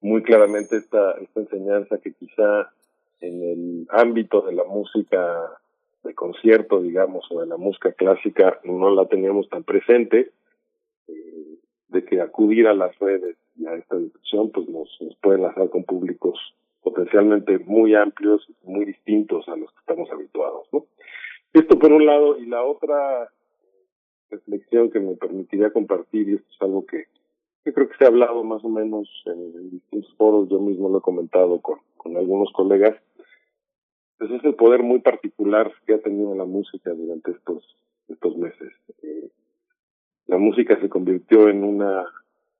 [0.00, 2.72] muy claramente esta, esta enseñanza que quizá
[3.20, 5.52] en el ámbito de la música
[6.02, 10.32] de concierto, digamos, o de la música clásica, no la teníamos tan presente,
[11.06, 11.58] eh,
[11.90, 15.68] de que acudir a las redes y a esta discusión, pues nos, nos puede enlazar
[15.70, 16.38] con públicos
[16.82, 20.86] potencialmente muy amplios, muy distintos a los que estamos habituados, ¿no?
[21.52, 23.30] Esto por un lado, y la otra
[24.30, 27.06] reflexión que me permitiría compartir, y esto es algo que,
[27.64, 30.98] yo creo que se ha hablado más o menos en, distintos foros, yo mismo lo
[30.98, 31.80] he comentado con,
[32.16, 32.96] algunos colegas,
[34.18, 37.64] pues es el poder muy particular que ha tenido la música durante estos,
[38.08, 38.72] estos meses.
[39.02, 39.28] Eh,
[40.30, 42.06] la música se convirtió en una,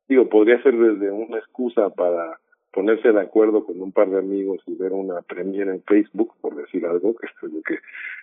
[0.08, 2.40] digo, podría ser desde una excusa para
[2.72, 6.56] ponerse de acuerdo con un par de amigos y ver una premiera en Facebook, por
[6.56, 7.78] decir algo, que es lo que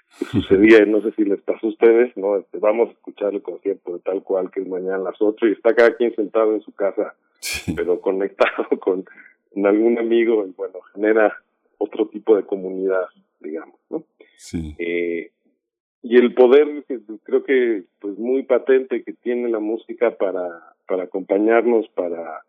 [0.32, 2.36] sucedía, no sé si les pasó a ustedes, ¿no?
[2.36, 5.48] Este, vamos a escuchar el concierto de tal cual que es mañana a las ocho
[5.48, 7.16] y está cada quien sentado en su casa,
[7.74, 9.06] pero conectado con,
[9.64, 11.34] algún amigo y bueno, genera
[11.78, 13.06] otro tipo de comunidad,
[13.40, 14.04] digamos, ¿no?
[14.36, 14.76] Sí.
[14.78, 15.32] Eh,
[16.10, 16.86] y el poder
[17.24, 22.44] creo que pues muy patente que tiene la música para para acompañarnos para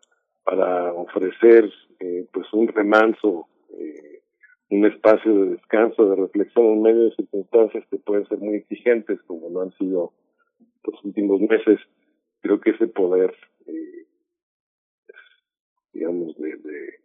[0.45, 4.21] para ofrecer eh, pues un remanso eh,
[4.71, 9.21] un espacio de descanso de reflexión en medio de circunstancias que pueden ser muy exigentes
[9.23, 10.13] como lo han sido
[10.85, 11.81] los últimos meses.
[12.41, 13.35] Creo que ese poder
[13.67, 14.07] eh,
[15.93, 17.01] digamos de, de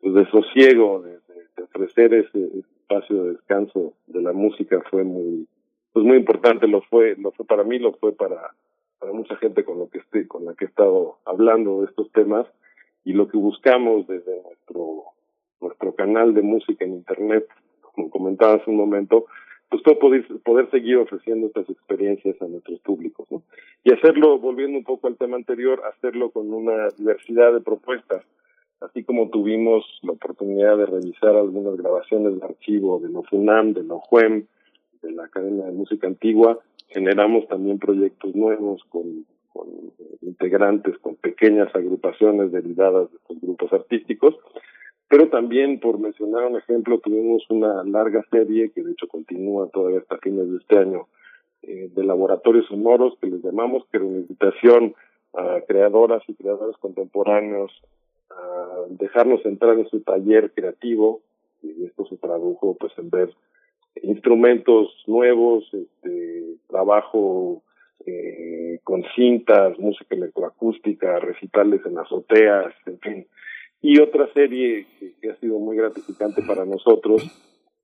[0.00, 1.18] pues de sosiego de,
[1.56, 5.46] de ofrecer ese espacio de descanso de la música fue muy
[5.92, 8.54] pues muy importante lo fue lo fue para mí lo fue para
[8.98, 12.10] para mucha gente con lo que estoy con la que he estado hablando de estos
[12.12, 12.46] temas
[13.04, 15.04] y lo que buscamos desde nuestro
[15.60, 17.46] nuestro canal de música en internet
[17.92, 19.26] como comentaba hace un momento
[19.70, 23.42] pues todo poder, poder seguir ofreciendo estas experiencias a nuestros públicos ¿no?
[23.84, 28.24] y hacerlo volviendo un poco al tema anterior hacerlo con una diversidad de propuestas
[28.80, 33.84] así como tuvimos la oportunidad de revisar algunas grabaciones de archivo de la FUNAM, de
[33.84, 34.46] la OJUEM,
[35.02, 36.58] de la Academia de Música Antigua,
[36.88, 39.68] generamos también proyectos nuevos con, con
[40.22, 44.34] integrantes, con pequeñas agrupaciones derivadas de estos grupos artísticos,
[45.08, 50.00] pero también, por mencionar un ejemplo, tuvimos una larga serie que de hecho continúa todavía
[50.00, 51.08] hasta fines de este año,
[51.62, 54.94] eh, de laboratorios sonoros que les llamamos, que era una invitación
[55.34, 57.72] a creadoras y creadores contemporáneos
[58.30, 61.20] a dejarnos entrar en su taller creativo
[61.62, 63.30] y esto se tradujo pues en ver
[64.02, 67.62] instrumentos nuevos, este, trabajo
[68.06, 73.26] eh, con cintas, música electroacústica, recitales en azoteas, en fin.
[73.80, 77.22] Y otra serie que, ha sido muy gratificante para nosotros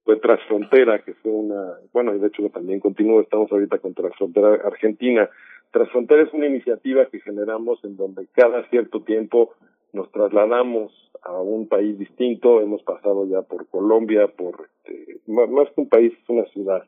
[0.04, 4.60] fue Transfrontera, que fue una, bueno, y de hecho también continúa, estamos ahorita con Transfrontera
[4.64, 5.28] Argentina.
[5.70, 9.54] Transfrontera es una iniciativa que generamos en donde cada cierto tiempo
[9.94, 10.92] nos trasladamos
[11.22, 16.12] a un país distinto, hemos pasado ya por Colombia, por este, más, que un país,
[16.12, 16.84] es una ciudad,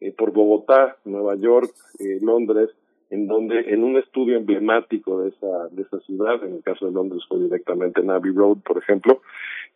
[0.00, 2.70] eh, por Bogotá, Nueva York, eh, Londres,
[3.10, 6.92] en donde en un estudio emblemático de esa de esa ciudad, en el caso de
[6.92, 9.20] Londres fue directamente en Abbey Road, por ejemplo,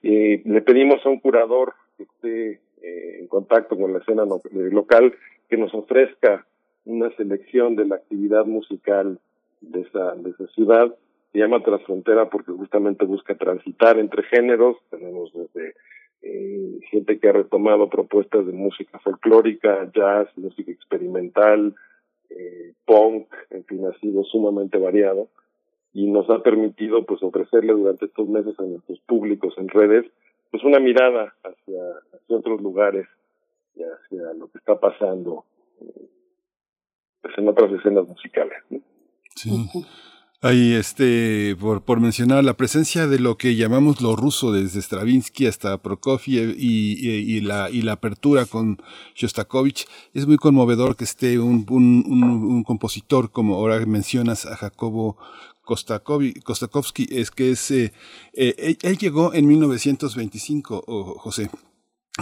[0.02, 2.60] eh, le pedimos a un curador que esté
[3.20, 5.12] en contacto con la escena local
[5.48, 6.46] que nos ofrezca
[6.84, 9.18] una selección de la actividad musical
[9.60, 10.94] de esa de esa ciudad
[11.32, 14.76] se llama Transfrontera porque justamente busca transitar entre géneros.
[14.90, 15.74] Tenemos desde
[16.22, 21.74] eh, gente que ha retomado propuestas de música folclórica, jazz, música experimental,
[22.30, 25.28] eh, punk, en fin, ha sido sumamente variado
[25.92, 30.04] y nos ha permitido pues ofrecerle durante estos meses a nuestros públicos en redes
[30.50, 33.06] pues una mirada hacia, hacia otros lugares
[33.74, 35.44] y hacia lo que está pasando
[35.80, 36.08] eh,
[37.22, 38.58] pues en otras escenas musicales.
[39.34, 39.50] Sí.
[40.42, 45.78] Hay este, por, mencionar la presencia de lo que llamamos lo ruso, desde Stravinsky hasta
[45.78, 48.82] Prokofiev y, la, apertura con
[49.14, 55.16] Shostakovich, es muy conmovedor que esté un, compositor, como ahora mencionas a Jacobo
[55.62, 57.92] Kostakovsky, es que es, eh,
[58.34, 61.50] eh, él, llegó en 1925, José,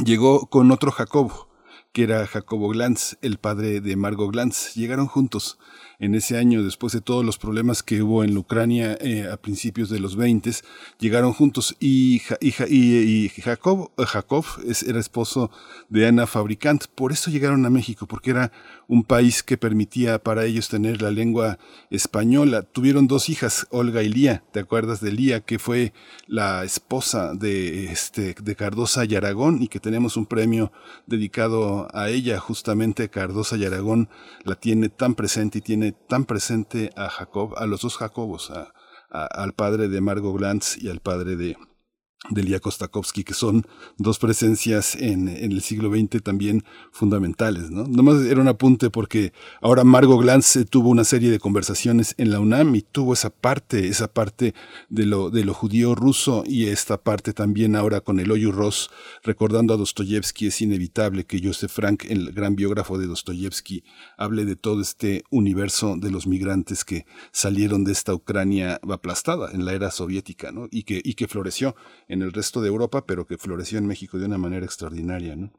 [0.04, 1.48] llegó con otro Jacobo,
[1.92, 5.58] que era Jacobo Glantz, el padre de Margot Glantz, llegaron juntos
[5.98, 9.88] en ese año, después de todos los problemas que hubo en Ucrania eh, a principios
[9.88, 10.50] de los 20,
[10.98, 11.76] llegaron juntos.
[11.80, 14.44] Y, Jacob, eh, Jacob
[14.86, 15.50] era esposo
[15.88, 18.52] de Ana Fabricant, por eso llegaron a México, porque era
[18.88, 21.58] un país que permitía para ellos tener la lengua
[21.90, 22.62] española.
[22.62, 25.92] Tuvieron dos hijas, Olga y Lía, ¿te acuerdas de Lía, que fue
[26.26, 30.72] la esposa de, este, de Cardosa y Aragón y que tenemos un premio
[31.06, 34.08] dedicado a ella, justamente Cardosa y Aragón
[34.44, 38.52] la tiene tan presente y tiene tan presente a Jacob, a los dos Jacobos,
[39.10, 41.56] al padre de Margot Glantz y al padre de,
[42.30, 43.66] de Lía Kostakovsky, que son
[43.98, 47.86] dos presencias en, en, el siglo XX también fundamentales, ¿no?
[47.86, 52.40] Nomás era un apunte porque ahora Margot Glantz tuvo una serie de conversaciones en la
[52.40, 54.54] UNAM y tuvo esa parte, esa parte
[54.88, 58.90] de lo, de lo judío ruso y esta parte también ahora con el Oyu Ross,
[59.22, 63.84] recordando a Dostoyevsky, es inevitable que Joseph Frank, el gran biógrafo de Dostoyevsky,
[64.16, 69.66] hable de todo este universo de los migrantes que salieron de esta Ucrania aplastada en
[69.66, 70.68] la era soviética, ¿no?
[70.70, 71.76] Y que, y que floreció
[72.08, 75.50] en el resto de Europa, pero que floreció en México de una manera extraordinaria, ¿no?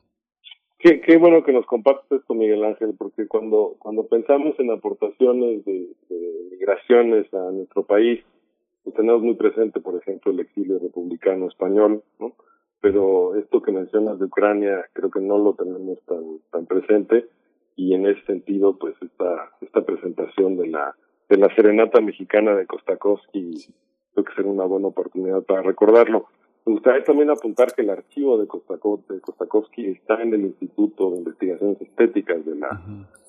[0.80, 5.66] Qué, qué bueno que nos compartes esto, Miguel Ángel, porque cuando, cuando pensamos en aportaciones
[5.66, 5.88] de,
[6.52, 8.24] migraciones a nuestro país,
[8.84, 12.34] pues tenemos muy presente, por ejemplo, el exilio republicano español, ¿no?
[12.82, 17.26] Pero esto que mencionas de Ucrania, creo que no lo tenemos tan, tan presente
[17.76, 20.96] y en ese sentido, pues esta, esta presentación de la,
[21.30, 23.74] de la serenata mexicana de Kostakowski,
[24.14, 26.28] creo que será una buena oportunidad para recordarlo.
[26.66, 31.80] Me gustaría también apuntar que el archivo de, Kostakowski está en el Instituto de Investigaciones
[31.80, 32.82] Estéticas de la,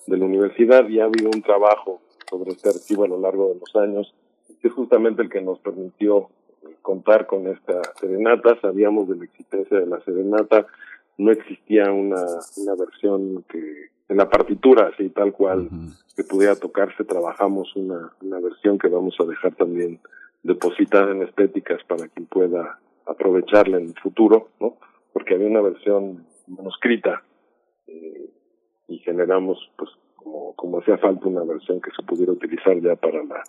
[0.07, 3.61] de la universidad y ha habido un trabajo sobre este archivo a lo largo de
[3.61, 4.15] los años,
[4.61, 6.31] que es justamente el que nos permitió
[6.63, 8.59] eh, contar con esta serenata.
[8.63, 10.67] Sabíamos de la existencia de la serenata,
[11.19, 12.25] no existía una,
[12.57, 15.69] una versión que en la partitura, así tal cual,
[16.17, 20.01] que pudiera tocarse, trabajamos una, una versión que vamos a dejar también
[20.43, 24.77] depositada en estéticas para quien pueda aprovecharla en el futuro, ¿no?
[25.13, 27.23] Porque había una versión manuscrita
[27.87, 28.31] eh,
[28.89, 33.23] y generamos, pues, como, como hacía falta una versión que se pudiera utilizar ya para
[33.25, 33.43] la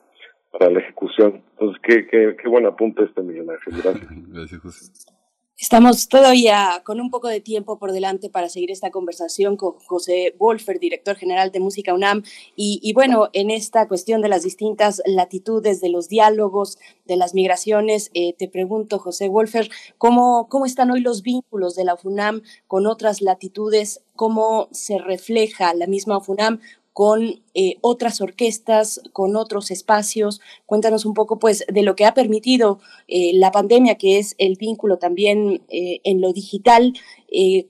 [0.51, 1.43] para la ejecución.
[1.51, 3.45] Entonces, qué, qué, qué buen apunte este Miguel.
[3.45, 4.08] Gracias.
[4.30, 5.16] Gracias, José.
[5.60, 10.36] Estamos todavía con un poco de tiempo por delante para seguir esta conversación con José
[10.38, 12.22] Wolfer, director general de Música UNAM.
[12.55, 18.12] Y, bueno, en esta cuestión de las distintas latitudes, de los diálogos, de las migraciones,
[18.14, 22.86] eh, te pregunto, José Wolfer, ¿cómo, ¿cómo están hoy los vínculos de la FUNAM con
[22.86, 24.03] otras latitudes?
[24.16, 26.60] ¿Cómo se refleja la misma FUNAM
[26.98, 27.22] con
[27.54, 30.41] eh, otras orquestas, con otros espacios.
[30.66, 34.56] Cuéntanos un poco pues de lo que ha permitido eh, la pandemia, que es el
[34.60, 36.93] vínculo también eh, en lo digital.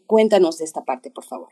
[0.06, 1.50] cuéntanos de esta parte, por favor.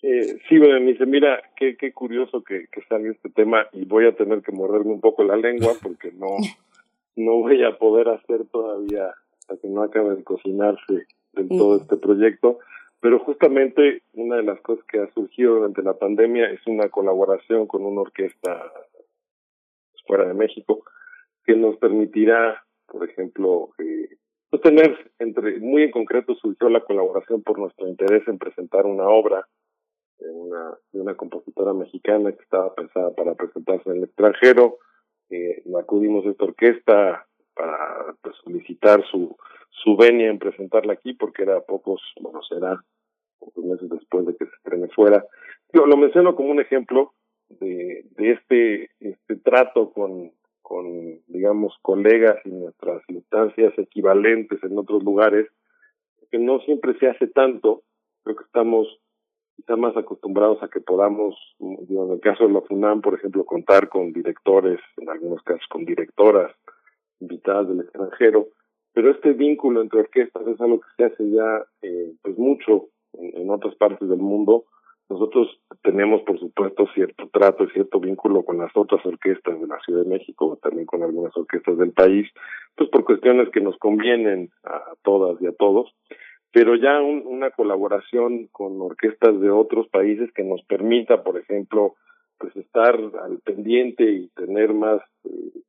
[0.00, 4.42] sí, Berenice, mira, qué, qué curioso que, que salga este tema y voy a tener
[4.42, 6.38] que morderme un poco la lengua porque no,
[7.14, 11.96] no voy a poder hacer todavía hasta que no acabe de cocinarse del todo este
[11.98, 12.58] proyecto
[13.00, 17.66] pero justamente una de las cosas que ha surgido durante la pandemia es una colaboración
[17.66, 18.72] con una orquesta
[20.06, 20.84] fuera de México
[21.44, 24.08] que nos permitirá, por ejemplo, eh,
[24.50, 29.08] pues tener entre muy en concreto surgió la colaboración por nuestro interés en presentar una
[29.08, 29.46] obra
[30.18, 34.78] de una, de una compositora mexicana que estaba pensada para presentarse en el extranjero.
[35.30, 37.26] Eh, acudimos a esta orquesta
[37.60, 39.36] para pues, solicitar su
[39.82, 42.82] su venia en presentarla aquí porque era pocos, bueno, será
[43.38, 45.24] pocos meses después de que se estrene fuera.
[45.72, 47.14] Yo lo menciono como un ejemplo
[47.48, 50.32] de, de este, este trato con,
[50.62, 55.48] con, digamos, colegas y nuestras instancias equivalentes en otros lugares,
[56.30, 57.82] que no siempre se hace tanto,
[58.22, 58.86] creo que estamos
[59.56, 63.44] quizá más acostumbrados a que podamos, digo, en el caso de la FUNAM, por ejemplo,
[63.44, 66.52] contar con directores, en algunos casos con directoras
[67.20, 68.48] invitadas del extranjero,
[68.92, 73.48] pero este vínculo entre orquestas es algo que se hace ya eh, pues mucho en,
[73.50, 74.64] otras partes del mundo.
[75.08, 79.78] Nosotros tenemos, por supuesto, cierto trato y cierto vínculo con las otras orquestas de la
[79.80, 82.28] Ciudad de México, también con algunas orquestas del país,
[82.76, 85.92] pues por cuestiones que nos convienen a todas y a todos,
[86.52, 91.94] pero ya un, una colaboración con orquestas de otros países que nos permita, por ejemplo,
[92.38, 95.60] pues estar al pendiente y tener más eh,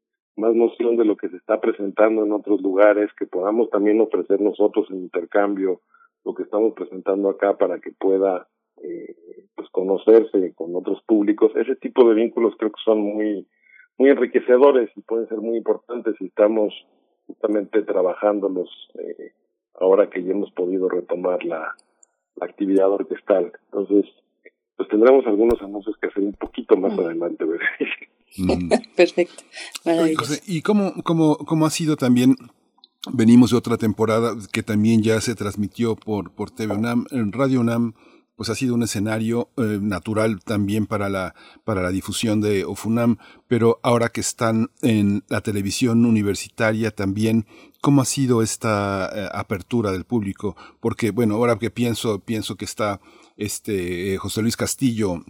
[0.41, 4.41] más noción de lo que se está presentando en otros lugares, que podamos también ofrecer
[4.41, 5.81] nosotros en intercambio
[6.25, 8.47] lo que estamos presentando acá para que pueda
[8.83, 9.15] eh,
[9.55, 11.51] pues conocerse con otros públicos.
[11.55, 13.47] Ese tipo de vínculos creo que son muy
[13.97, 16.73] muy enriquecedores y pueden ser muy importantes si estamos
[17.27, 19.33] justamente trabajándolos eh,
[19.79, 21.75] ahora que ya hemos podido retomar la,
[22.35, 23.51] la actividad orquestal.
[23.65, 24.11] Entonces,
[24.75, 26.99] pues tendremos algunos anuncios que hacer un poquito más mm.
[26.99, 27.65] adelante, ¿verdad?
[28.37, 28.69] Mm.
[28.95, 29.43] Perfecto.
[30.45, 32.35] ¿Y cómo, cómo, cómo ha sido también
[33.09, 37.59] Venimos de otra temporada que también ya se transmitió por, por TV UNAM, en Radio
[37.61, 37.95] UNAM,
[38.35, 43.17] pues ha sido un escenario eh, natural también para la, para la difusión de OFUNAM,
[43.47, 47.47] pero ahora que están en la televisión universitaria también,
[47.81, 50.55] ¿cómo ha sido esta eh, apertura del público?
[50.79, 53.01] Porque, bueno, ahora que pienso, pienso que está
[53.35, 55.23] este José Luis Castillo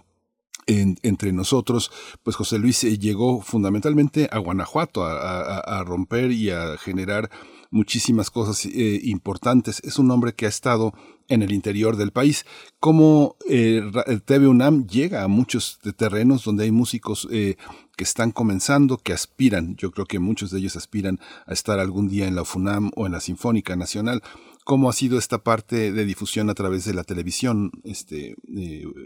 [0.67, 1.91] entre nosotros,
[2.23, 7.29] pues José Luis eh, llegó fundamentalmente a Guanajuato a, romper y a generar
[7.71, 9.81] muchísimas cosas eh, importantes.
[9.83, 10.93] Es un hombre que ha estado
[11.27, 12.45] en el interior del país.
[12.79, 13.81] Como eh,
[14.25, 19.91] TV UNAM llega a muchos terrenos donde hay músicos que están comenzando, que aspiran, yo
[19.91, 23.13] creo que muchos de ellos aspiran a estar algún día en la FUNAM o en
[23.13, 24.21] la Sinfónica Nacional.
[24.65, 28.35] ¿Cómo ha sido esta parte de difusión a través de la televisión, este,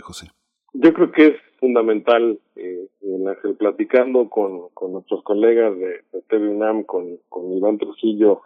[0.02, 0.32] José?
[0.78, 6.50] Yo creo que es fundamental, eh, en platicando con, con nuestros colegas de, de TV
[6.50, 8.42] UNAM, con, con Iván Trujillo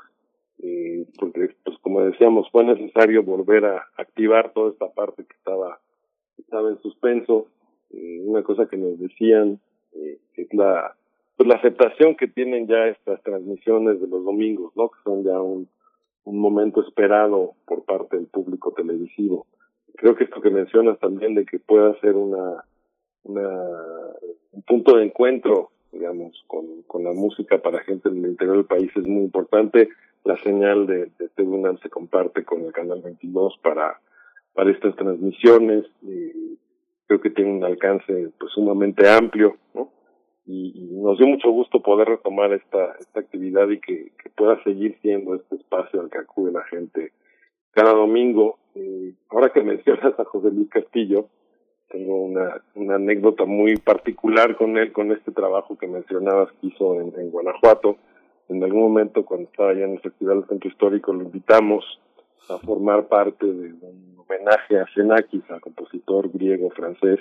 [0.61, 5.79] eh, porque pues como decíamos fue necesario volver a activar toda esta parte que estaba
[6.37, 7.47] estaba en suspenso.
[7.91, 9.59] Eh, una cosa que nos decían
[9.93, 10.95] eh, es la
[11.37, 15.39] pues la aceptación que tienen ya estas transmisiones de los domingos no que son ya
[15.41, 15.69] un
[16.25, 19.47] un momento esperado por parte del público televisivo
[19.99, 22.63] creo que esto que mencionas también de que pueda ser una
[23.23, 23.49] una
[24.51, 28.65] un punto de encuentro digamos, con, con la música para gente en el interior del
[28.65, 29.89] país es muy importante.
[30.23, 33.99] La señal de, de TV se comparte con el canal 22 para,
[34.53, 35.85] para estas transmisiones.
[36.01, 36.57] Y
[37.07, 39.91] creo que tiene un alcance pues sumamente amplio, ¿no?
[40.45, 44.97] Y, nos dio mucho gusto poder retomar esta, esta actividad y que, que pueda seguir
[45.01, 47.13] siendo este espacio al que acude la gente
[47.71, 48.57] cada domingo.
[48.75, 51.27] Eh, ahora que mencionas a José Luis Castillo,
[51.89, 52.61] tengo una,
[52.95, 57.97] anécdota muy particular con él, con este trabajo que mencionabas que hizo en, Guanajuato.
[58.47, 61.83] En algún momento, cuando estaba allá en el Festival del Centro Histórico, lo invitamos
[62.49, 67.19] a formar parte de un homenaje a Xenakis, a compositor griego-francés,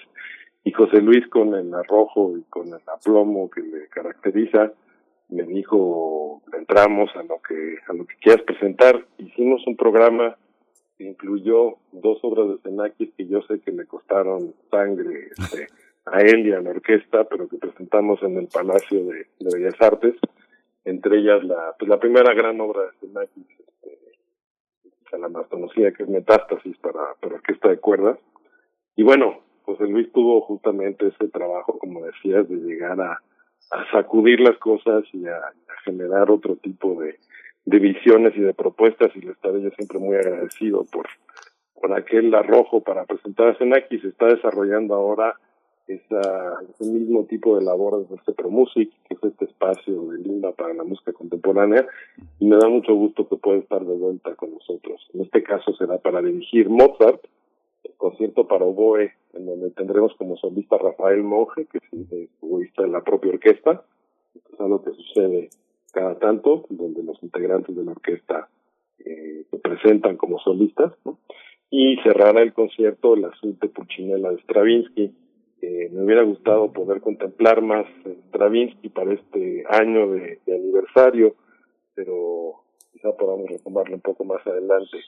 [0.65, 4.73] y José Luis con el arrojo y con el aplomo que le caracteriza,
[5.29, 9.07] me dijo, entramos a lo que, a lo que quieras presentar.
[9.19, 10.37] Hicimos un programa
[10.99, 15.69] incluyó dos obras de Xenakis que yo sé que le costaron sangre este,
[16.07, 20.17] a él y a la orquesta, pero que presentamos en el Palacio de, Bellas Artes,
[20.85, 23.47] entre ellas la, pues la primera gran obra de Xenakis,
[23.83, 28.19] este, la más conocida que es Metástasis para, para orquesta de cuerdas.
[28.97, 33.23] Y bueno, José Luis tuvo justamente ese trabajo, como decías, de llegar a,
[33.71, 35.41] a sacudir las cosas y a
[35.85, 37.19] generar otro tipo de,
[37.69, 41.07] de visiones y de propuestas y le estaré yo siempre muy agradecido por,
[41.79, 43.99] por aquel arrojo para presentar a Senaki.
[43.99, 45.35] Se está desarrollando ahora
[45.87, 50.53] esa, ese mismo tipo de labor desde este ProMusic, que es este espacio de Linda
[50.53, 51.87] para la música contemporánea,
[52.39, 55.07] y me da mucho gusto que pueda estar de vuelta con nosotros.
[55.13, 57.21] En este caso será para dirigir Mozart,
[57.99, 62.89] concierto para oboe, en donde tendremos como solista Rafael Monge, que es el oboísta de
[62.89, 63.85] la propia orquesta.
[64.35, 65.51] es algo que sucede
[65.93, 68.49] cada tanto, donde los integrantes de la orquesta
[68.99, 71.19] eh, se presentan como solistas, ¿no?
[71.71, 75.15] y cerrará el concierto la suite Puccinella de Stravinsky.
[75.61, 77.87] Eh, me hubiera gustado poder contemplar más
[78.29, 81.35] Stravinsky para este año de, aniversario,
[81.95, 84.99] pero quizá podamos retomarlo un poco más adelante.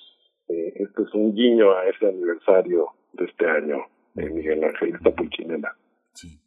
[0.51, 5.77] Eh, esto es un guiño a ese aniversario de este año de Miguel Ángel Pulcinella.
[6.13, 6.40] Sí.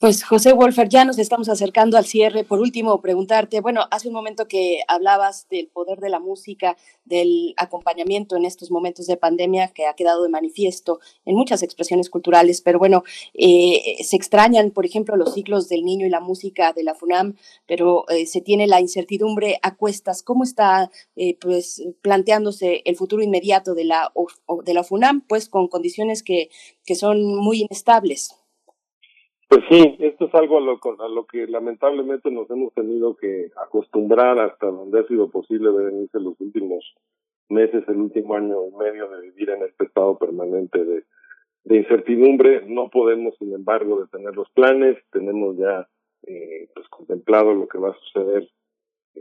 [0.00, 2.42] Pues José Wolfer, ya nos estamos acercando al cierre.
[2.42, 7.52] Por último, preguntarte, bueno, hace un momento que hablabas del poder de la música, del
[7.58, 12.62] acompañamiento en estos momentos de pandemia que ha quedado de manifiesto en muchas expresiones culturales,
[12.62, 13.04] pero bueno,
[13.34, 17.36] eh, se extrañan, por ejemplo, los ciclos del niño y la música de la FUNAM,
[17.66, 20.22] pero eh, se tiene la incertidumbre a cuestas.
[20.22, 24.10] ¿Cómo está eh, pues planteándose el futuro inmediato de la,
[24.64, 26.48] de la FUNAM, pues con condiciones que,
[26.86, 28.39] que son muy inestables?
[29.50, 33.50] Pues sí, esto es algo a lo, a lo que lamentablemente nos hemos tenido que
[33.56, 36.94] acostumbrar hasta donde ha sido posible venirse los últimos
[37.48, 41.02] meses, el último año y medio de vivir en este estado permanente de,
[41.64, 42.64] de incertidumbre.
[42.68, 44.98] No podemos, sin embargo, detener los planes.
[45.10, 45.88] Tenemos ya
[46.28, 48.48] eh, pues contemplado lo que va a suceder
[49.16, 49.20] eh,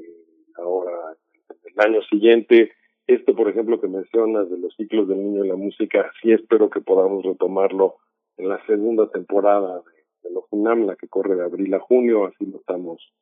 [0.57, 1.17] ahora
[1.65, 2.73] el año siguiente.
[3.07, 6.69] Esto, por ejemplo, que mencionas de los ciclos del niño y la música, sí espero
[6.69, 7.95] que podamos retomarlo
[8.37, 12.25] en la segunda temporada de de los UNAM, la que corre de abril a junio,
[12.25, 13.13] así lo estamos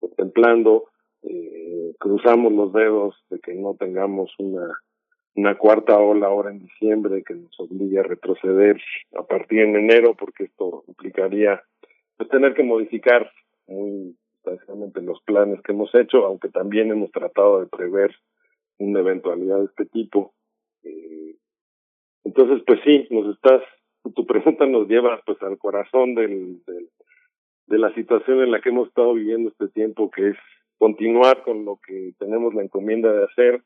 [0.00, 0.84] contemplando.
[1.22, 4.78] Eh, cruzamos los dedos de que no tengamos una,
[5.34, 8.80] una cuarta ola ahora en diciembre que nos obligue a retroceder
[9.16, 11.62] a partir de enero, porque esto implicaría
[12.16, 13.30] pues, tener que modificar
[13.66, 18.14] muy sustancialmente los planes que hemos hecho, aunque también hemos tratado de prever
[18.78, 20.34] una eventualidad de este tipo.
[20.82, 21.36] Eh,
[22.24, 23.62] entonces, pues sí, nos estás
[24.14, 26.60] tu pregunta nos lleva pues al corazón del,
[27.66, 30.36] de la situación en la que hemos estado viviendo este tiempo, que es
[30.78, 33.62] continuar con lo que tenemos la encomienda de hacer,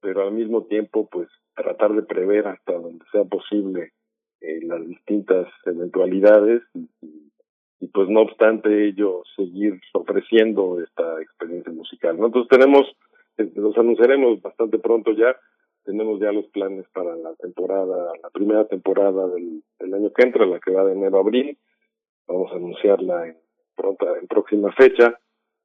[0.00, 3.92] pero al mismo tiempo pues tratar de prever hasta donde sea posible
[4.40, 6.86] eh, las distintas eventualidades y,
[7.92, 12.18] pues no obstante ello seguir ofreciendo esta experiencia musical.
[12.18, 12.84] Nosotros tenemos,
[13.38, 15.36] eh, los anunciaremos bastante pronto ya,
[15.86, 20.58] tenemos ya los planes para la temporada, la primera temporada del, año que entra, la
[20.58, 21.56] que va de enero a abril.
[22.26, 23.36] Vamos a anunciarla en
[23.76, 25.18] pronta, en próxima fecha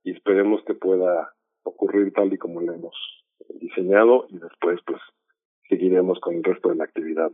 [0.03, 2.95] y esperemos que pueda ocurrir tal y como la hemos
[3.59, 5.01] diseñado y después pues
[5.67, 7.31] seguiremos con el resto de la actividad.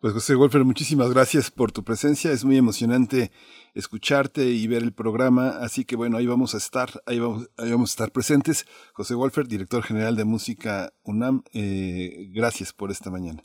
[0.00, 2.32] Pues José Wolfer, muchísimas gracias por tu presencia.
[2.32, 3.30] Es muy emocionante
[3.74, 5.50] escucharte y ver el programa.
[5.60, 8.66] Así que bueno, ahí vamos a estar, ahí vamos, ahí vamos a estar presentes.
[8.94, 13.42] José Wolfer, director general de música UNAM, eh, gracias por esta mañana.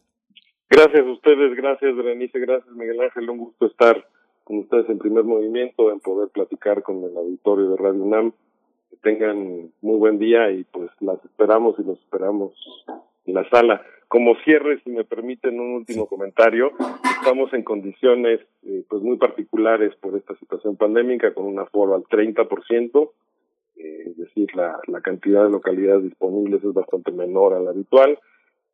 [0.70, 4.08] Gracias a ustedes, gracias Berenice, gracias Miguel Ángel, un gusto estar
[4.44, 8.34] con ustedes en primer movimiento, en poder platicar con el auditorio de Radio UNAM.
[8.90, 12.54] Que tengan muy buen día y pues las esperamos y los esperamos
[13.34, 13.82] la sala.
[14.08, 16.72] Como cierre, si me permiten un último comentario,
[17.20, 22.04] estamos en condiciones eh, pues muy particulares por esta situación pandémica con un aforo al
[22.04, 23.10] 30%,
[23.78, 28.20] eh, es decir, la, la cantidad de localidades disponibles es bastante menor a la habitual,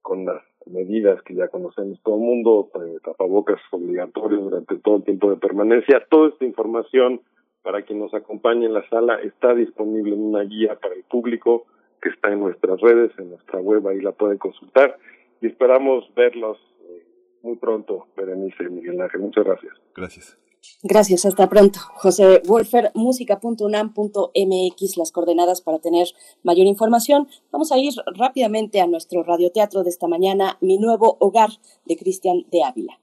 [0.02, 5.04] con las medidas que ya conocemos todo el mundo, eh, tapabocas obligatorios durante todo el
[5.04, 6.06] tiempo de permanencia.
[6.10, 7.22] Toda esta información
[7.64, 11.66] para quien nos acompañe en la sala está disponible en una guía para el público
[12.02, 14.98] que está en nuestras redes, en nuestra web, ahí la pueden consultar
[15.42, 17.04] y esperamos verlos eh,
[17.44, 19.22] muy pronto, Berenice y Miguel Ángel.
[19.22, 19.74] Muchas gracias.
[19.96, 20.38] Gracias.
[20.84, 21.80] Gracias, hasta pronto.
[21.96, 26.08] José Wolfer, música.unam.mx, las coordenadas para tener
[26.44, 27.28] mayor información.
[27.52, 31.50] Vamos a ir rápidamente a nuestro radioteatro de esta mañana, Mi Nuevo Hogar,
[31.86, 33.00] de Cristian de Ávila.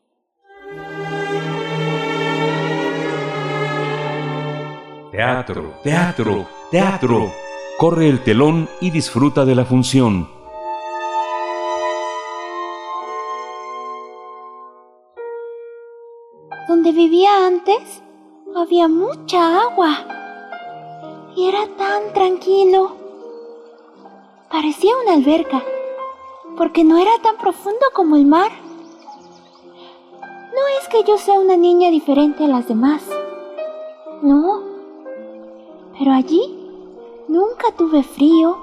[5.10, 7.47] Teatro, teatro, teatro.
[7.78, 10.28] Corre el telón y disfruta de la función.
[16.66, 18.02] Donde vivía antes
[18.56, 19.90] había mucha agua
[21.36, 22.96] y era tan tranquilo.
[24.50, 25.62] Parecía una alberca,
[26.56, 28.50] porque no era tan profundo como el mar.
[30.20, 33.08] No es que yo sea una niña diferente a las demás.
[34.20, 34.64] No.
[35.96, 36.57] Pero allí
[37.28, 38.56] nunca tuve frío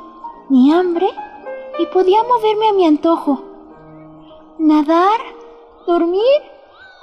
[0.49, 1.07] ni hambre
[1.80, 3.43] y podía moverme a mi antojo.
[4.57, 5.20] Nadar,
[5.86, 6.41] dormir,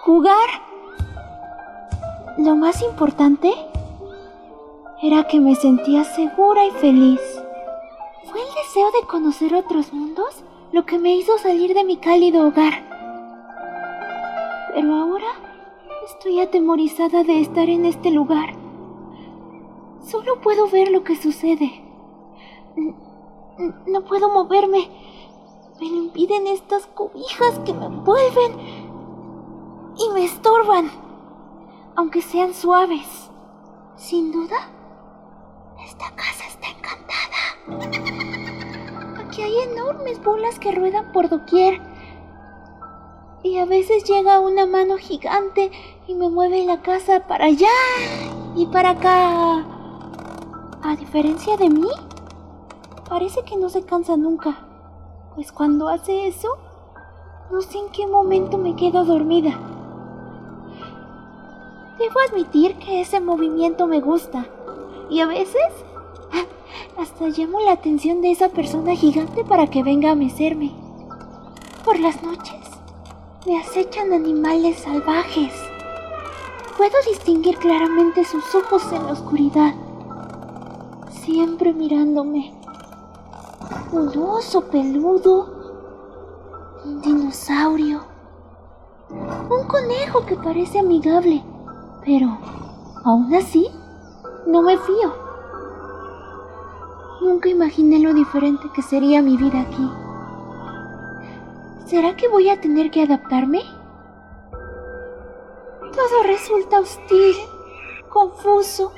[0.04, 0.48] jugar
[2.38, 3.52] lo más importante
[5.02, 7.20] era que me sentía segura y feliz.
[8.24, 10.42] Fue el deseo de conocer otros mundos
[10.72, 12.72] lo que me hizo salir de mi cálido hogar.
[14.74, 15.28] Pero ahora
[16.06, 18.61] estoy atemorizada de estar en este lugar.
[20.02, 21.84] Solo puedo ver lo que sucede.
[23.86, 24.88] No puedo moverme.
[25.80, 28.52] Me lo impiden estas cobijas que me envuelven
[29.96, 30.90] y me estorban
[31.96, 33.30] aunque sean suaves.
[33.96, 34.56] Sin duda,
[35.84, 37.20] esta casa está encantada.
[39.20, 41.80] Aquí hay enormes bolas que ruedan por doquier.
[43.42, 45.70] Y a veces llega una mano gigante
[46.06, 47.68] y me mueve la casa para allá
[48.56, 49.81] y para acá.
[50.84, 51.88] A diferencia de mí,
[53.08, 54.66] parece que no se cansa nunca.
[55.36, 56.48] Pues cuando hace eso,
[57.52, 59.56] no sé en qué momento me quedo dormida.
[62.00, 64.46] Debo admitir que ese movimiento me gusta.
[65.08, 65.62] Y a veces
[66.98, 70.72] hasta llamo la atención de esa persona gigante para que venga a mecerme.
[71.84, 72.60] Por las noches
[73.46, 75.52] me acechan animales salvajes.
[76.76, 79.74] Puedo distinguir claramente sus ojos en la oscuridad,
[81.24, 82.54] siempre mirándome.
[83.92, 85.46] Un oso peludo,
[86.84, 88.00] un dinosaurio,
[89.10, 91.42] un conejo que parece amigable
[92.04, 92.36] pero,
[93.04, 93.68] aún así,
[94.46, 95.14] no me fío.
[97.20, 99.88] Nunca imaginé lo diferente que sería mi vida aquí.
[101.86, 103.62] ¿Será que voy a tener que adaptarme?
[105.94, 107.36] Todo resulta hostil,
[108.08, 108.92] confuso.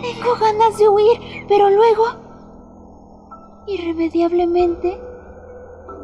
[0.00, 2.04] Tengo ganas de huir, pero luego,
[3.66, 5.00] irremediablemente,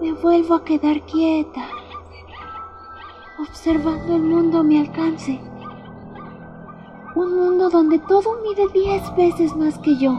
[0.01, 1.68] me vuelvo a quedar quieta,
[3.38, 5.40] observando el mundo a mi alcance.
[7.14, 10.12] Un mundo donde todo mide diez veces más que yo.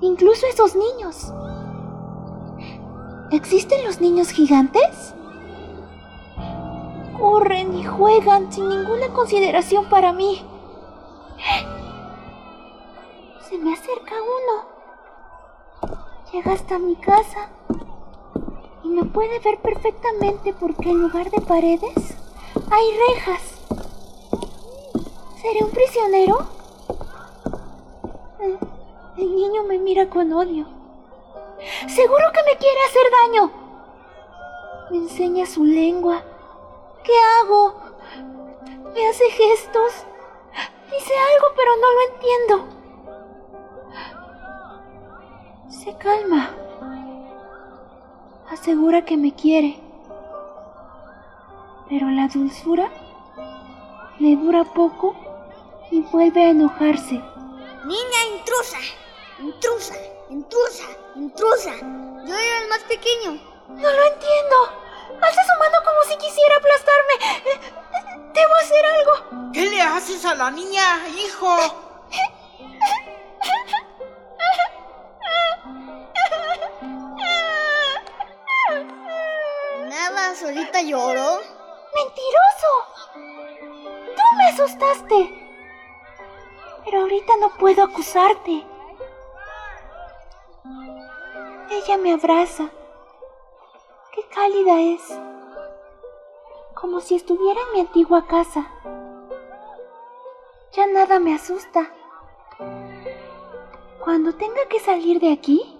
[0.00, 1.32] Incluso esos niños.
[3.30, 5.14] ¿Existen los niños gigantes?
[7.18, 10.42] Corren y juegan sin ninguna consideración para mí.
[13.48, 14.80] Se me acerca uno.
[16.32, 17.48] Llega hasta mi casa
[18.84, 22.16] y me puede ver perfectamente porque en lugar de paredes
[22.70, 23.60] hay rejas.
[25.40, 26.46] ¿Seré un prisionero?
[29.16, 30.66] El niño me mira con odio.
[31.88, 33.50] Seguro que me quiere hacer daño.
[34.90, 36.22] Me enseña su lengua.
[37.02, 37.12] ¿Qué
[37.42, 37.74] hago?
[38.94, 40.06] Me hace gestos.
[40.90, 42.54] Dice algo, pero no lo entiendo.
[45.68, 46.50] Se calma.
[48.50, 49.80] asegura que me quiere.
[51.88, 52.90] Pero la dulzura
[54.18, 55.14] le dura poco
[55.90, 57.14] y vuelve a enojarse.
[57.84, 58.78] Niña intrusa,
[59.38, 59.94] intrusa,
[60.28, 60.84] intrusa,
[61.16, 61.72] intrusa.
[61.80, 63.40] Yo era el más pequeño.
[63.68, 64.56] No lo entiendo.
[65.22, 67.14] Hace su mano como si quisiera aplastarme.
[68.32, 69.52] Debo hacer algo.
[69.52, 71.56] ¿Qué le haces a la niña, hijo?
[79.88, 81.40] Nada, solita lloró.
[81.94, 82.72] ¡Mentiroso!
[84.16, 85.48] Tú me asustaste.
[86.84, 88.64] Pero ahorita no puedo acusarte.
[91.70, 92.68] Ella me abraza.
[94.12, 95.29] Qué cálida es.
[96.80, 98.66] Como si estuviera en mi antigua casa.
[100.72, 101.90] Ya nada me asusta.
[104.02, 105.78] Cuando tenga que salir de aquí,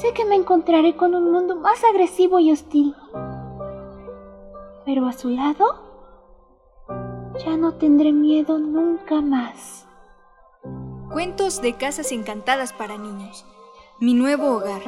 [0.00, 2.96] sé que me encontraré con un mundo más agresivo y hostil.
[4.86, 5.66] Pero a su lado,
[7.44, 9.86] ya no tendré miedo nunca más.
[11.12, 13.44] Cuentos de casas encantadas para niños.
[14.00, 14.82] Mi nuevo hogar.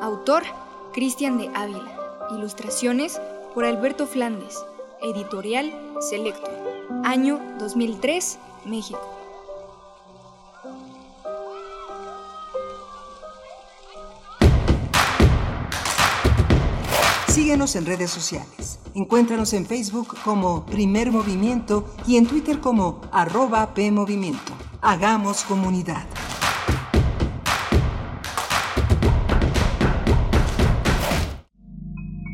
[0.00, 0.44] Autor,
[0.92, 2.28] Cristian de Ávila.
[2.30, 3.20] Ilustraciones
[3.54, 4.64] por Alberto Flandes.
[5.02, 6.50] Editorial Selecto.
[7.04, 9.00] Año 2003, México.
[17.28, 18.80] Síguenos en redes sociales.
[18.94, 24.52] Encuéntranos en Facebook como Primer Movimiento y en Twitter como arroba PMovimiento.
[24.80, 26.04] Hagamos comunidad.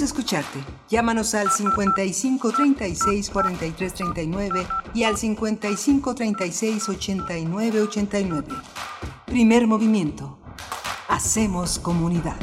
[0.00, 0.58] Escucharte.
[0.88, 8.48] Llámanos al 55 36 43 39 y al 55 36 89 89.
[9.26, 10.38] Primer movimiento.
[11.08, 12.36] Hacemos comunidad.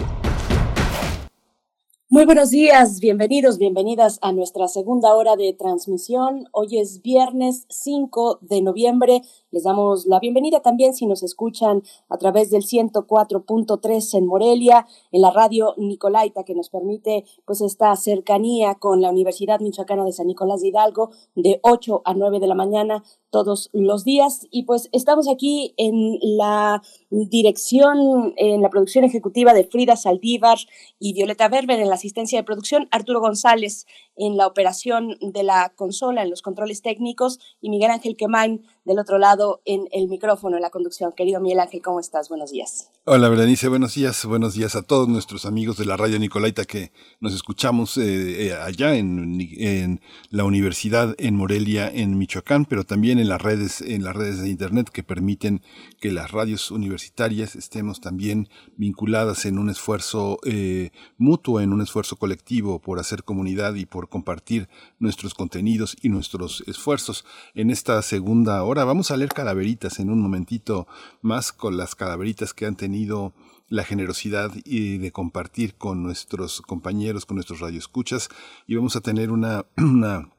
[2.12, 6.48] Muy buenos días, bienvenidos, bienvenidas a nuestra segunda hora de transmisión.
[6.52, 9.22] Hoy es viernes 5 de noviembre
[9.52, 15.22] Les damos la bienvenida también si nos escuchan a través del 104.3 en Morelia, en
[15.22, 20.28] la radio Nicolaita, que nos permite pues esta cercanía con la Universidad Michoacana de San
[20.28, 24.48] Nicolás de Hidalgo de 8 a 9 de la mañana todos los días.
[24.52, 30.60] Y pues estamos aquí en la dirección, en la producción ejecutiva de Frida Saldívar
[31.00, 33.88] y Violeta Berber, en la asistencia de producción, Arturo González
[34.20, 39.00] en la operación de la consola, en los controles técnicos, y Miguel Ángel Quemain del
[39.00, 41.14] otro lado en el micrófono, en la conducción.
[41.16, 42.28] Querido Miguel Ángel, ¿cómo estás?
[42.28, 42.92] Buenos días.
[43.06, 44.26] Hola, Berenice, buenos días.
[44.26, 46.92] Buenos días a todos nuestros amigos de la radio Nicolaita que
[47.22, 53.30] nos escuchamos eh, eh, allá en, la universidad en Morelia, en Michoacán, pero también en
[53.30, 55.62] las redes, en las redes de internet que permiten
[56.00, 62.18] que las radios universitarias estemos también vinculadas en un esfuerzo eh, mutuo, en un esfuerzo
[62.18, 64.68] colectivo por hacer comunidad y por compartir
[65.00, 67.26] nuestros contenidos y nuestros esfuerzos.
[67.54, 70.88] En esta segunda hora vamos a leer calaveritas en un momentito
[71.22, 73.34] más con las calaveritas que han tenido
[73.70, 78.30] la generosidad de compartir con nuestros compañeros, con nuestros radioescuchas
[78.68, 79.66] y vamos a tener una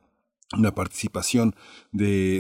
[0.57, 1.55] una participación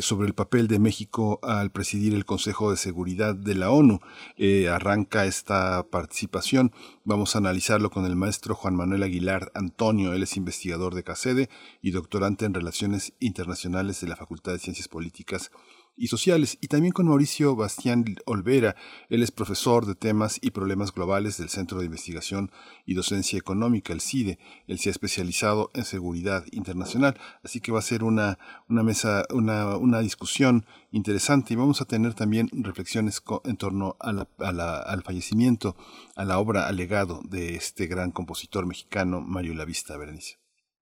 [0.00, 4.00] sobre el papel de México al presidir el Consejo de Seguridad de la ONU.
[4.36, 6.72] Eh, arranca esta participación.
[7.04, 10.12] Vamos a analizarlo con el maestro Juan Manuel Aguilar Antonio.
[10.12, 11.48] Él es investigador de CACEDE
[11.82, 15.52] y doctorante en Relaciones Internacionales de la Facultad de Ciencias Políticas
[15.96, 18.74] y sociales, y también con Mauricio Bastián Olvera.
[19.08, 22.50] Él es profesor de temas y problemas globales del Centro de Investigación
[22.86, 24.38] y Docencia Económica, el CIDE.
[24.66, 28.38] Él se ha especializado en seguridad internacional, así que va a ser una,
[28.68, 35.02] una mesa, una, una discusión interesante y vamos a tener también reflexiones en torno al
[35.04, 35.76] fallecimiento,
[36.16, 40.39] a la obra, al legado de este gran compositor mexicano, Mario Lavista Berenice.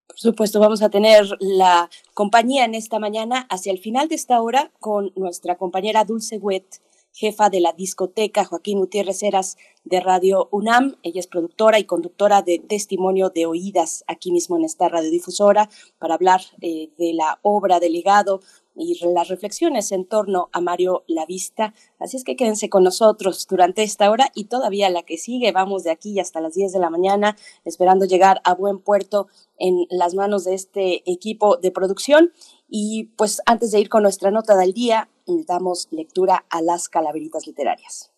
[0.08, 4.40] Por supuesto, vamos a tener la compañía en esta mañana hacia el final de esta
[4.40, 6.80] hora con nuestra compañera Dulce Wet,
[7.12, 10.96] jefa de la discoteca Joaquín Gutiérrez Heras de Radio UNAM.
[11.02, 16.14] Ella es productora y conductora de Testimonio de Oídas aquí mismo en esta radiodifusora para
[16.14, 18.40] hablar eh, de la obra de legado
[18.78, 21.74] y las reflexiones en torno a Mario Lavista.
[21.98, 25.52] Así es que quédense con nosotros durante esta hora y todavía la que sigue.
[25.52, 29.26] Vamos de aquí hasta las 10 de la mañana esperando llegar a buen puerto
[29.58, 32.32] en las manos de este equipo de producción.
[32.68, 37.46] Y pues antes de ir con nuestra nota del día, damos lectura a las calaveritas
[37.46, 38.12] literarias.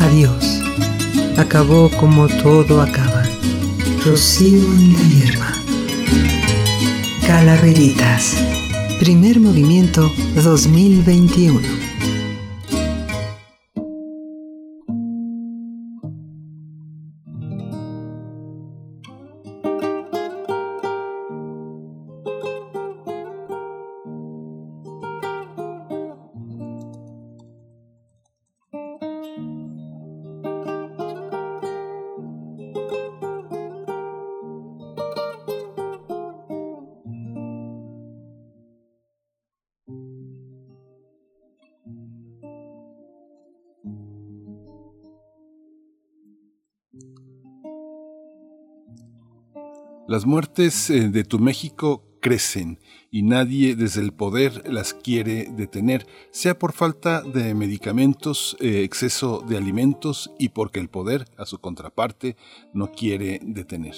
[0.00, 0.60] Adiós.
[1.38, 3.22] Acabó como todo acaba.
[4.04, 5.63] Rocío en la hierba.
[7.26, 8.36] Calaveritas.
[8.98, 11.83] Primer movimiento 2021.
[50.14, 52.78] Las muertes eh, de tu México crecen
[53.10, 59.44] y nadie desde el poder las quiere detener, sea por falta de medicamentos, eh, exceso
[59.44, 62.36] de alimentos y porque el poder, a su contraparte,
[62.72, 63.96] no quiere detener.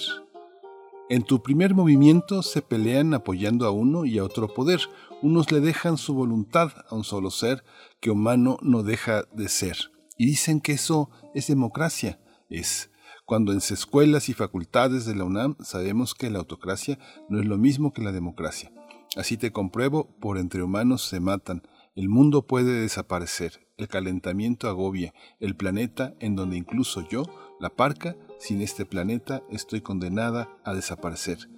[1.07, 4.81] En tu primer movimiento se pelean apoyando a uno y a otro poder.
[5.21, 7.63] Unos le dejan su voluntad a un solo ser
[7.99, 9.91] que humano no deja de ser.
[10.17, 12.19] Y dicen que eso es democracia.
[12.49, 12.89] Es
[13.27, 16.97] cuando en escuelas y facultades de la UNAM sabemos que la autocracia
[17.27, 18.71] no es lo mismo que la democracia.
[19.17, 21.61] Así te compruebo, por entre humanos se matan,
[21.93, 27.23] el mundo puede desaparecer, el calentamiento agobia, el planeta en donde incluso yo,
[27.59, 31.49] la parca, sin este planeta estoy condenada a desaparecer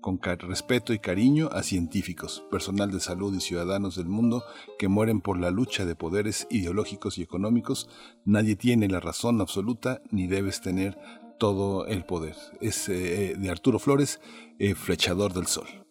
[0.00, 4.44] con respeto y cariño a científicos, personal de salud y ciudadanos del mundo
[4.78, 7.88] que mueren por la lucha de poderes ideológicos y económicos,
[8.24, 10.98] nadie tiene la razón absoluta ni debes tener
[11.38, 12.36] todo el poder.
[12.60, 14.20] Es eh, de Arturo Flores,
[14.58, 15.87] eh, Flechador del Sol.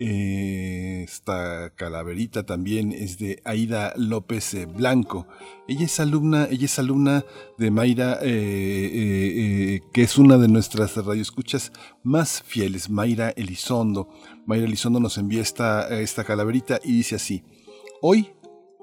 [0.00, 5.28] Eh, esta calaverita también es de Aida López eh, Blanco.
[5.68, 7.24] Ella es alumna, ella es alumna
[7.58, 11.72] de Mayra, eh, que es una de nuestras radioescuchas
[12.02, 14.08] más fieles, Mayra Elizondo.
[14.46, 17.44] Mayra Elizondo nos envía esta, esta calaverita y dice así:
[18.02, 18.32] Hoy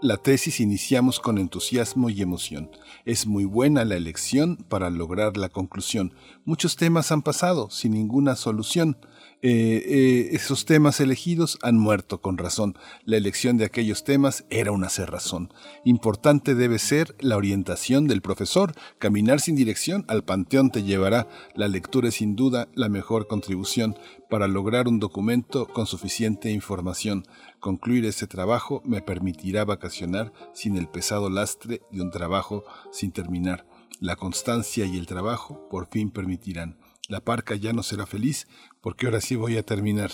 [0.02, 2.72] la tesis iniciamos con entusiasmo y emoción.
[3.06, 6.16] Es muy buena la elección para lograr la conclusión.
[6.44, 8.98] Muchos temas han pasado sin ninguna solución
[9.44, 12.78] eh, eh, esos temas elegidos han muerto con razón.
[13.06, 15.52] La elección de aquellos temas era una cerrazón.
[15.84, 18.74] Importante debe ser la orientación del profesor.
[19.00, 21.28] Caminar sin dirección al panteón te llevará.
[21.56, 23.98] La lectura es sin duda la mejor contribución
[24.30, 27.26] para lograr un documento con suficiente información.
[27.60, 33.66] Concluir ese trabajo me permitirá vacacionar sin el pesado lastre de un trabajo sin terminar.
[34.00, 38.48] La constancia y el trabajo por fin permitirán la parca ya no será feliz
[38.82, 40.12] porque ahora sí voy a terminar.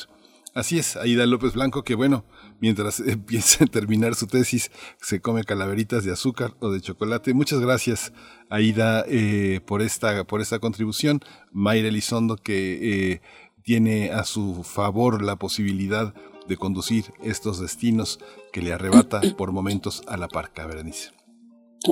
[0.53, 2.25] Así es, Aida López Blanco, que bueno,
[2.59, 7.35] mientras empieza a terminar su tesis, se come calaveritas de azúcar o de chocolate.
[7.35, 8.11] Muchas gracias,
[8.49, 11.21] Aida, eh, por, esta, por esta contribución.
[11.51, 13.21] Mayra Elizondo, que eh,
[13.61, 16.15] tiene a su favor la posibilidad
[16.47, 18.19] de conducir estos destinos
[18.51, 21.16] que le arrebata por momentos a la parca, Berenice.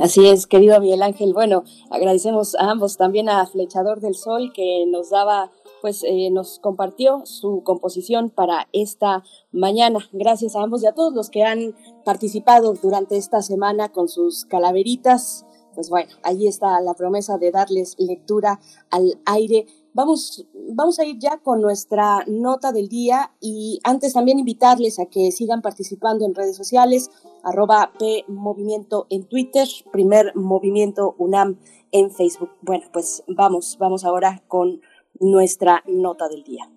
[0.02, 1.34] Así es, querido Miguel Ángel.
[1.34, 5.52] Bueno, agradecemos a ambos, también a Flechador del Sol, que nos daba,
[5.82, 10.00] pues eh, nos compartió su composición para esta mañana.
[10.12, 14.46] Gracias a ambos y a todos los que han participado durante esta semana con sus
[14.46, 15.46] calaveritas.
[15.76, 18.60] Pues bueno, ahí está la promesa de darles lectura
[18.92, 24.40] al aire Vamos, vamos a ir ya con nuestra nota del día y antes también
[24.40, 27.10] invitarles a que sigan participando en redes sociales,
[27.44, 31.60] arroba P Movimiento en Twitter, primer Movimiento UNAM
[31.92, 32.50] en Facebook.
[32.62, 34.82] Bueno, pues vamos, vamos ahora con
[35.22, 36.70] nuestra nota del día.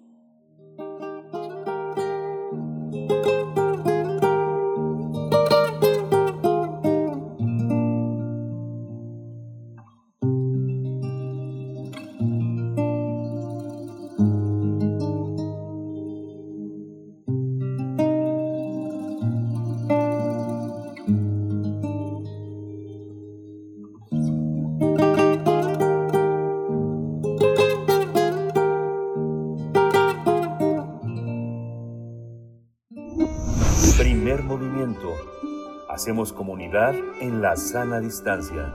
[36.09, 38.75] Hacemos comunidad en la sana distancia.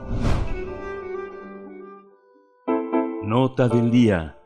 [3.24, 4.38] Nota del día.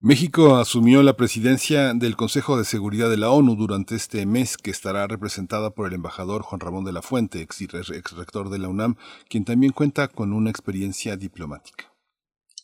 [0.00, 4.72] México asumió la presidencia del Consejo de Seguridad de la ONU durante este mes que
[4.72, 8.66] estará representada por el embajador Juan Ramón de la Fuente, ex, ex rector de la
[8.66, 8.96] UNAM,
[9.28, 11.87] quien también cuenta con una experiencia diplomática.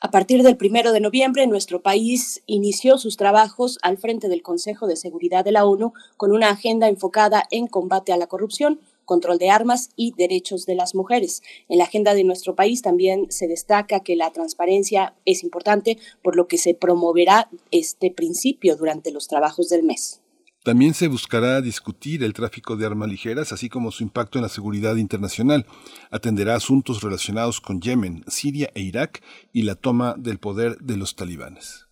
[0.04, 4.86] A partir del primero de noviembre, nuestro país inició sus trabajos al frente del Consejo
[4.86, 9.38] de Seguridad de la ONU con una agenda enfocada en combate a la corrupción, control
[9.38, 11.42] de armas y derechos de las mujeres.
[11.70, 16.36] En la agenda de nuestro país también se destaca que la transparencia es importante, por
[16.36, 20.20] lo que se promoverá este principio durante los trabajos del mes.
[20.64, 24.48] También se buscará discutir el tráfico de armas ligeras, así como su impacto en la
[24.48, 25.66] seguridad internacional.
[26.10, 29.22] Atenderá asuntos relacionados con Yemen, Siria e Irak
[29.52, 31.84] y la toma del poder de los talibanes.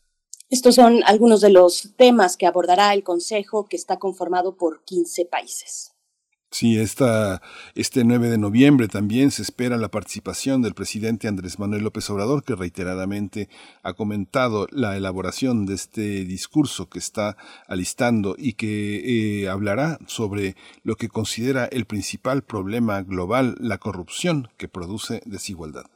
[0.49, 5.27] Estos son algunos de los temas que abordará el Consejo, que está conformado por 15
[5.27, 5.91] países.
[6.53, 7.41] Sí, esta,
[7.74, 12.45] este 9 de noviembre también se espera la participación del presidente Andrés Manuel López Obrador,
[12.45, 13.49] que reiteradamente
[13.83, 17.39] ha comentado la elaboración de este discurso que está
[17.69, 24.51] alistando y que eh, hablará sobre lo que considera el principal problema global, la corrupción
[24.59, 25.87] que produce desigualdad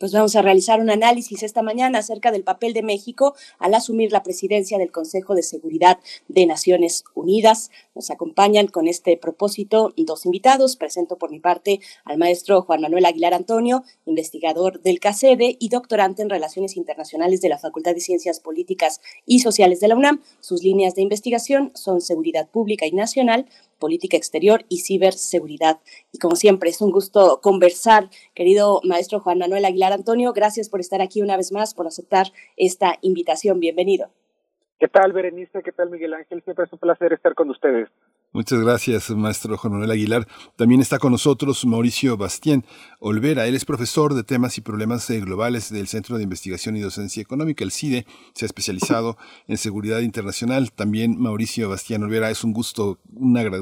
[0.00, 4.12] pues vamos a realizar un análisis esta mañana acerca del papel de México al asumir
[4.12, 7.70] la presidencia del Consejo de Seguridad de Naciones Unidas.
[8.00, 10.76] Nos acompañan con este propósito dos invitados.
[10.76, 16.22] Presento por mi parte al maestro Juan Manuel Aguilar Antonio, investigador del CACEDE y doctorante
[16.22, 20.22] en Relaciones Internacionales de la Facultad de Ciencias Políticas y Sociales de la UNAM.
[20.40, 23.44] Sus líneas de investigación son seguridad pública y nacional,
[23.78, 25.80] política exterior y ciberseguridad.
[26.10, 30.32] Y como siempre, es un gusto conversar, querido maestro Juan Manuel Aguilar Antonio.
[30.32, 33.60] Gracias por estar aquí una vez más, por aceptar esta invitación.
[33.60, 34.08] Bienvenido.
[34.80, 35.62] ¿Qué tal, Berenice?
[35.62, 36.42] ¿Qué tal, Miguel Ángel?
[36.42, 37.90] Siempre es un placer estar con ustedes.
[38.32, 40.26] Muchas gracias, maestro Juan Manuel Aguilar.
[40.56, 42.64] También está con nosotros Mauricio Bastien
[42.98, 43.46] Olvera.
[43.46, 47.20] Él es profesor de temas y problemas eh, globales del Centro de Investigación y Docencia
[47.20, 48.06] Económica, el CIDE.
[48.32, 50.72] Se ha especializado en seguridad internacional.
[50.72, 53.00] También Mauricio Bastien Olvera, es un gusto,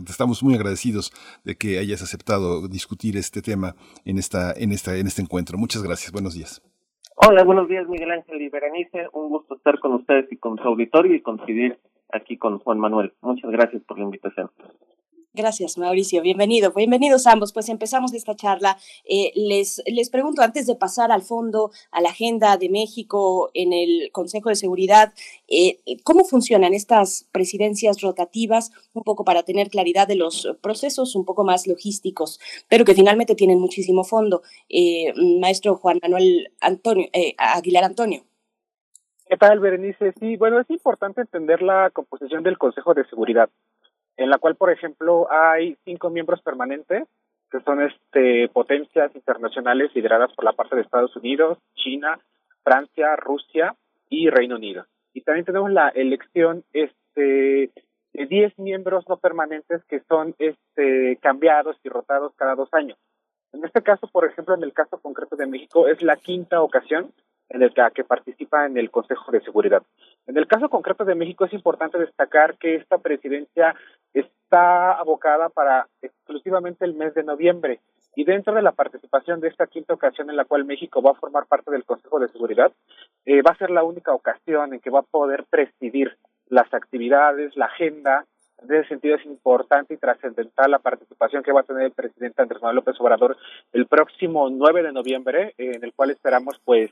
[0.08, 1.10] estamos muy agradecidos
[1.42, 3.74] de que hayas aceptado discutir este tema
[4.04, 5.58] en, esta, en, esta, en este encuentro.
[5.58, 6.12] Muchas gracias.
[6.12, 6.62] Buenos días.
[7.20, 9.08] Hola, buenos días, Miguel Ángel y Berenice.
[9.12, 11.76] Un gusto estar con ustedes y con su auditorio y coincidir
[12.12, 13.12] aquí con Juan Manuel.
[13.22, 14.50] Muchas gracias por la invitación.
[15.34, 16.22] Gracias, Mauricio.
[16.22, 16.72] Bienvenido.
[16.72, 17.52] Bienvenidos ambos.
[17.52, 18.78] Pues empezamos esta charla.
[19.04, 23.74] Eh, les, les pregunto, antes de pasar al fondo, a la agenda de México en
[23.74, 25.12] el Consejo de Seguridad,
[25.46, 28.72] eh, ¿cómo funcionan estas presidencias rotativas?
[28.94, 33.34] Un poco para tener claridad de los procesos un poco más logísticos, pero que finalmente
[33.34, 34.42] tienen muchísimo fondo.
[34.70, 37.06] Eh, maestro Juan Manuel Antonio,
[37.36, 38.24] Aguilar Antonio.
[39.28, 40.14] ¿Qué tal, Berenice?
[40.18, 43.50] Sí, bueno, es importante entender la composición del Consejo de Seguridad,
[44.18, 47.04] en la cual, por ejemplo, hay cinco miembros permanentes,
[47.50, 52.18] que son este potencias internacionales lideradas por la parte de Estados Unidos, China,
[52.62, 53.74] Francia, Rusia
[54.10, 54.84] y Reino Unido.
[55.14, 57.70] Y también tenemos la elección este
[58.12, 62.98] de 10 miembros no permanentes que son este cambiados y rotados cada dos años.
[63.52, 67.12] En este caso, por ejemplo, en el caso concreto de México, es la quinta ocasión
[67.50, 69.82] en el que participa en el Consejo de Seguridad.
[70.26, 73.74] En el caso concreto de México es importante destacar que esta presidencia
[74.12, 77.80] está abocada para exclusivamente el mes de noviembre
[78.18, 81.14] y dentro de la participación de esta quinta ocasión en la cual México va a
[81.14, 82.72] formar parte del Consejo de Seguridad,
[83.24, 86.16] eh, va a ser la única ocasión en que va a poder presidir
[86.48, 88.24] las actividades, la agenda.
[88.60, 92.42] En ese sentido es importante y trascendental la participación que va a tener el presidente
[92.42, 93.36] Andrés Manuel López Obrador
[93.72, 96.90] el próximo 9 de noviembre, eh, en el cual esperamos pues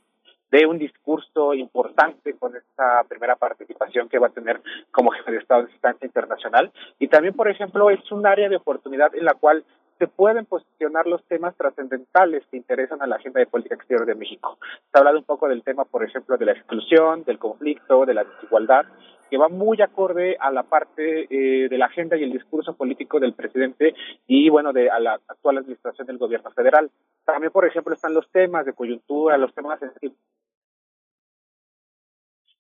[0.51, 4.61] de un discurso importante con esta primera participación que va a tener
[4.91, 6.73] como jefe de Estado en instancia internacional.
[6.99, 9.65] Y también, por ejemplo, es un área de oportunidad en la cual
[9.99, 14.15] se pueden posicionar los temas trascendentales que interesan a la agenda de política exterior de
[14.15, 14.59] México.
[14.61, 18.15] Se ha hablado un poco del tema, por ejemplo, de la exclusión, del conflicto, de
[18.15, 18.87] la desigualdad,
[19.31, 23.19] que va muy acorde a la parte eh, de la agenda y el discurso político
[23.19, 23.95] del presidente
[24.27, 26.91] y, bueno, de a la actual administración del gobierno federal.
[27.25, 29.81] También, por ejemplo, están los temas de coyuntura, los temas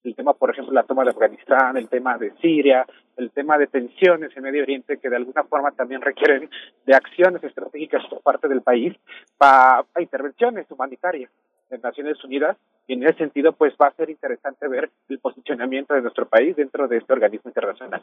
[0.07, 3.66] el tema, por ejemplo, la toma de Afganistán, el tema de Siria, el tema de
[3.66, 6.49] tensiones en Medio Oriente, que de alguna forma también requieren
[6.85, 8.95] de acciones estratégicas por parte del país
[9.37, 11.31] para, intervenciones humanitarias
[11.70, 12.57] en Naciones Unidas.
[12.87, 16.55] Y en ese sentido, pues va a ser interesante ver el posicionamiento de nuestro país
[16.55, 18.03] dentro de este organismo internacional.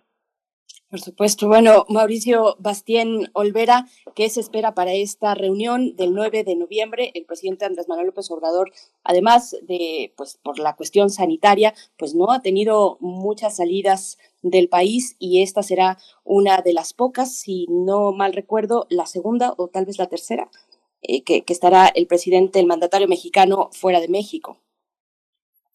[0.93, 1.47] Por supuesto.
[1.47, 7.09] Bueno, Mauricio Bastien Olvera, ¿qué se espera para esta reunión del 9 de noviembre?
[7.15, 8.71] El presidente Andrés Manuel López Obrador,
[9.03, 15.15] además de, pues, por la cuestión sanitaria, pues no ha tenido muchas salidas del país
[15.17, 19.87] y esta será una de las pocas, si no mal recuerdo, la segunda o tal
[19.87, 20.51] vez la tercera,
[21.01, 24.59] eh, que estará el presidente, el mandatario mexicano fuera de México.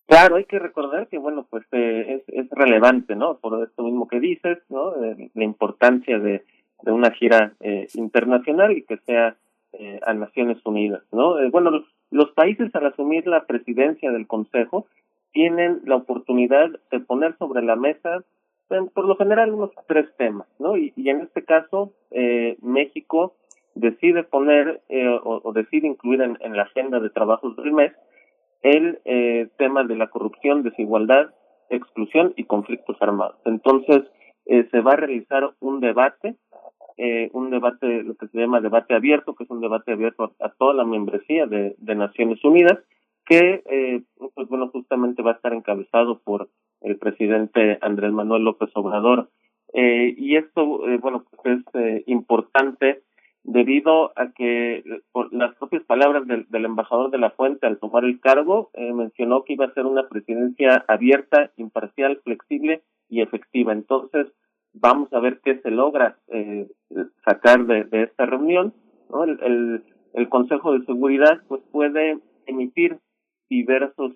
[0.09, 3.37] Claro, hay que recordar que, bueno, pues eh, es, es relevante, ¿no?
[3.37, 5.05] Por esto mismo que dices, ¿no?
[5.05, 6.43] Eh, la importancia de,
[6.87, 9.37] una gira eh, internacional y que sea
[9.75, 11.35] eh, a Naciones Unidas, ¿no?
[11.51, 14.87] bueno, los, los países al asumir la presidencia del Consejo
[15.33, 18.25] tienen la oportunidad de poner sobre la mesa,
[18.95, 20.77] por lo general, unos tres temas, ¿no?
[20.77, 21.93] Y, en este caso,
[22.63, 23.35] México
[23.75, 24.81] decide poner
[25.23, 27.93] o, o, decide incluir en, en la agenda de trabajos del mes
[28.63, 31.31] el eh, tema de la corrupción, desigualdad,
[31.71, 33.37] exclusión y conflictos armados.
[33.45, 34.03] Entonces,
[34.47, 36.37] eh, se va a realizar un debate,
[36.97, 40.49] eh, un debate, lo que se llama debate abierto, que es un debate abierto a,
[40.51, 42.79] toda la membresía de, Naciones Unidas,
[43.27, 44.03] que, eh,
[44.35, 46.49] pues bueno, justamente va a estar encabezado por
[46.81, 49.29] el presidente Andrés Manuel López Obrador.
[49.75, 53.03] Eh, y esto, bueno, pues es importante
[53.51, 58.21] debido a que por las propias palabras del, embajador de la Fuente al tomar el
[58.21, 63.73] cargo eh, mencionó que iba a ser una presidencia abierta, imparcial, flexible y efectiva.
[63.73, 64.27] Entonces,
[64.75, 66.69] vamos a ver qué se logra eh,
[67.25, 68.75] sacar de, de, esta reunión.
[69.43, 69.83] El,
[70.29, 72.99] Consejo de Seguridad pues puede emitir
[73.49, 74.13] diversos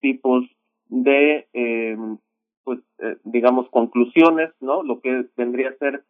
[0.00, 0.44] tipos
[0.88, 1.96] de, eh,
[2.64, 4.82] pues, eh, digamos, conclusiones, ¿no?
[4.82, 6.04] Lo que vendría a ser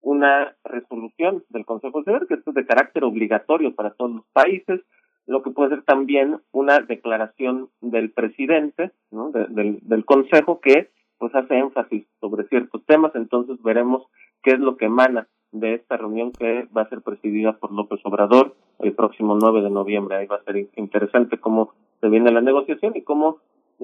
[0.00, 4.26] una resolución del Consejo de Seguridad, que esto es de carácter obligatorio para todos los
[4.32, 4.80] países,
[5.26, 9.30] lo que puede ser también una declaración del presidente ¿no?
[9.30, 14.04] de, del, del Consejo que pues hace énfasis sobre ciertos temas, entonces veremos
[14.42, 18.00] qué es lo que emana de esta reunión que va a ser presidida por López
[18.04, 20.16] Obrador el próximo 9 de noviembre.
[20.16, 23.38] Ahí va a ser interesante cómo se viene la negociación y cómo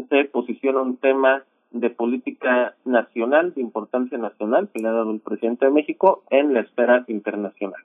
[0.09, 5.21] se posiciona un tema de política nacional, de importancia nacional que le ha dado el
[5.21, 7.81] presidente de México en la esfera internacional.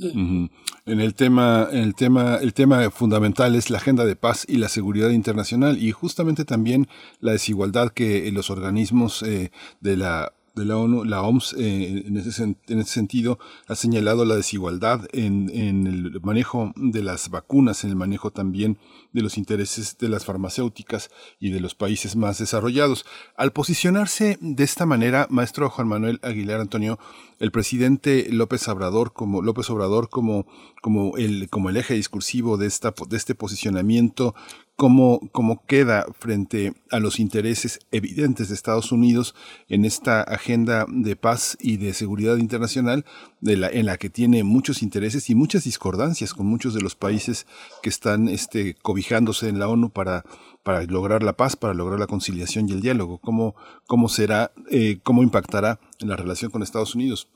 [0.00, 0.50] Uh -huh.
[0.86, 4.58] En el tema, en el tema, el tema fundamental es la agenda de paz y
[4.58, 6.86] la seguridad internacional y justamente también
[7.20, 9.50] la desigualdad que los organismos eh,
[9.80, 14.24] de la de la ONU, la OMS, eh, en, ese, en, ese, sentido, ha señalado
[14.24, 18.78] la desigualdad en, en, el manejo de las vacunas, en el manejo también
[19.12, 21.10] de los intereses de las farmacéuticas
[21.40, 23.06] y de los países más desarrollados.
[23.36, 26.98] Al posicionarse de esta manera, maestro Juan Manuel Aguilar Antonio,
[27.38, 30.46] el presidente López Obrador como López Obrador como
[30.82, 34.34] como el como el eje discursivo de esta de este posicionamiento
[34.78, 39.34] cómo, cómo queda frente a los intereses evidentes de Estados Unidos
[39.68, 43.04] en esta agenda de paz y de seguridad internacional
[43.40, 46.94] de la, en la que tiene muchos intereses y muchas discordancias con muchos de los
[46.94, 47.44] países
[47.82, 50.22] que están este, cobijándose en la ONU para,
[50.62, 53.18] para lograr la paz, para lograr la conciliación y el diálogo.
[53.18, 53.56] ¿Cómo,
[53.88, 57.28] cómo será, eh, cómo impactará en la relación con Estados Unidos?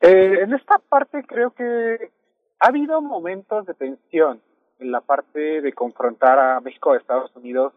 [0.00, 1.98] Eh, en esta parte creo que
[2.60, 4.40] ha habido momentos de tensión
[4.80, 7.72] en la parte de confrontar a México a Estados Unidos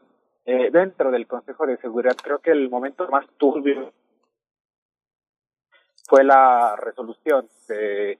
[0.46, 2.16] eh, dentro del Consejo de Seguridad.
[2.22, 3.94] Creo que el momento más turbio
[6.08, 8.20] fue la resolución de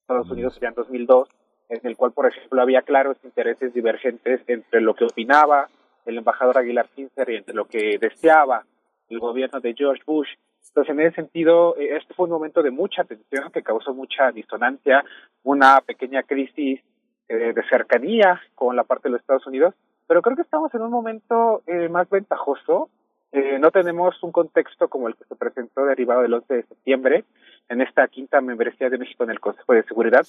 [0.00, 1.28] Estados Unidos ya en 2002,
[1.68, 5.68] en el cual, por ejemplo, había claros intereses divergentes entre lo que opinaba
[6.04, 8.64] el embajador Aguilar Pincer y entre lo que deseaba
[9.08, 10.30] el gobierno de George Bush
[10.68, 14.32] entonces, en ese sentido, eh, este fue un momento de mucha tensión que causó mucha
[14.32, 15.04] disonancia,
[15.42, 16.80] una pequeña crisis
[17.28, 19.74] eh, de cercanía con la parte de los Estados Unidos,
[20.06, 22.88] pero creo que estamos en un momento eh, más ventajoso.
[23.60, 27.24] no tenemos un contexto como el que se presentó derivado del 11 de septiembre
[27.70, 30.26] en esta quinta membresía de México en el Consejo de Seguridad.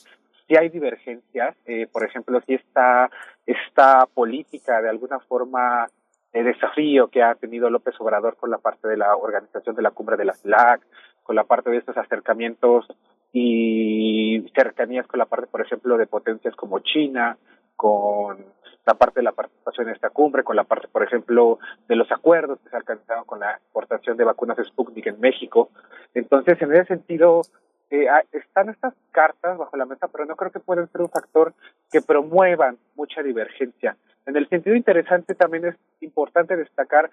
[0.47, 1.55] Si hay divergencias,
[1.91, 3.09] por ejemplo, si esta,
[3.45, 5.87] esta política de alguna forma
[6.33, 9.91] el desafío que ha tenido López Obrador con la parte de la organización de la
[9.91, 10.81] cumbre de la CILAC,
[11.21, 12.87] con la parte de estos acercamientos
[13.31, 17.37] y cercanías con la parte, por ejemplo, de potencias como China,
[17.75, 18.45] con
[18.85, 22.11] la parte de la participación en esta cumbre, con la parte, por ejemplo, de los
[22.11, 25.69] acuerdos que se alcanzaron con la exportación de vacunas Sputnik en México.
[26.13, 27.41] Entonces, en ese sentido,
[27.89, 31.53] eh, están estas cartas bajo la mesa, pero no creo que puedan ser un factor
[31.91, 33.95] que promuevan mucha divergencia.
[34.25, 37.09] En el sentido interesante también es importante destacar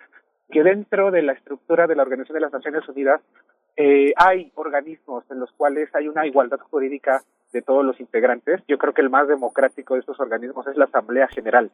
[0.50, 3.20] que dentro de la estructura de la Organización de las Naciones Unidas
[3.76, 7.22] eh, hay organismos en los cuales hay una igualdad jurídica
[7.52, 8.62] de todos los integrantes.
[8.68, 11.70] Yo creo que el más democrático de estos organismos es la Asamblea General.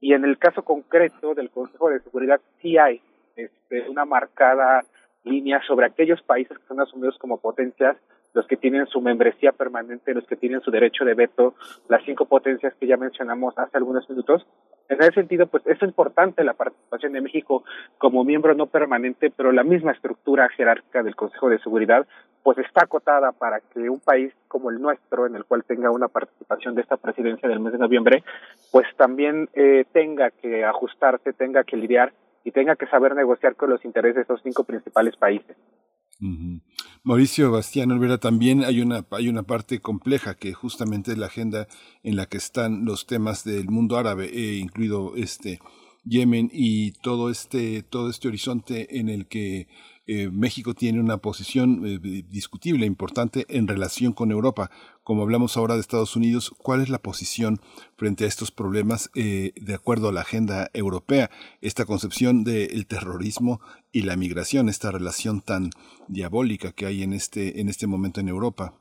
[0.00, 3.02] Y en el caso concreto del Consejo de Seguridad sí hay
[3.36, 4.82] este, una marcada
[5.24, 7.96] línea sobre aquellos países que son asumidos como potencias
[8.32, 11.54] los que tienen su membresía permanente, los que tienen su derecho de veto,
[11.88, 14.46] las cinco potencias que ya mencionamos hace algunos minutos.
[14.88, 17.64] En ese sentido, pues es importante la participación de México
[17.98, 22.06] como miembro no permanente, pero la misma estructura jerárquica del Consejo de Seguridad,
[22.42, 26.08] pues está acotada para que un país como el nuestro, en el cual tenga una
[26.08, 28.24] participación de esta presidencia del mes de noviembre,
[28.72, 32.12] pues también eh, tenga que ajustarse, tenga que lidiar
[32.44, 35.56] y tenga que saber negociar con los intereses de estos cinco principales países.
[37.02, 41.66] Mauricio Bastián Olvera, también hay una, hay una parte compleja que justamente es la agenda
[42.02, 45.60] en la que están los temas del mundo árabe, eh, incluido este
[46.04, 49.68] Yemen y todo este, todo este horizonte en el que
[50.06, 54.70] eh, México tiene una posición eh, discutible, importante en relación con Europa.
[55.10, 57.56] Como hablamos ahora de Estados Unidos, ¿cuál es la posición
[57.96, 61.30] frente a estos problemas eh, de acuerdo a la agenda europea?
[61.60, 63.58] Esta concepción del terrorismo
[63.90, 65.70] y la migración, esta relación tan
[66.06, 68.74] diabólica que hay en este, en este momento en Europa.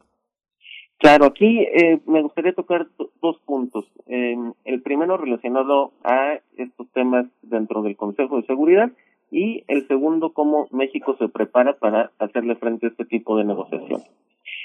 [0.99, 1.65] Claro, aquí
[2.05, 2.85] me gustaría tocar
[3.23, 3.85] dos puntos.
[4.05, 8.91] el primero relacionado a estos temas dentro del Consejo de Seguridad
[9.31, 14.07] y el segundo, cómo México se prepara para hacerle frente a este tipo de negociaciones.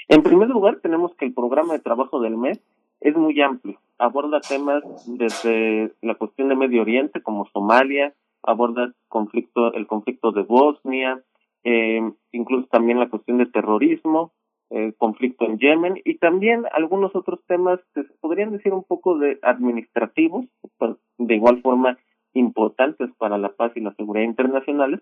[0.07, 2.59] En primer lugar, tenemos que el programa de trabajo del mes
[3.01, 8.13] es muy amplio, aborda temas desde la cuestión de Medio Oriente, como Somalia,
[8.43, 11.21] aborda conflicto, el conflicto de Bosnia,
[11.63, 12.01] eh,
[12.31, 14.31] incluso también la cuestión de terrorismo,
[14.69, 19.17] el conflicto en Yemen y también algunos otros temas que se podrían decir un poco
[19.17, 20.45] de administrativos,
[21.17, 21.97] de igual forma
[22.33, 25.01] importantes para la paz y la seguridad internacionales,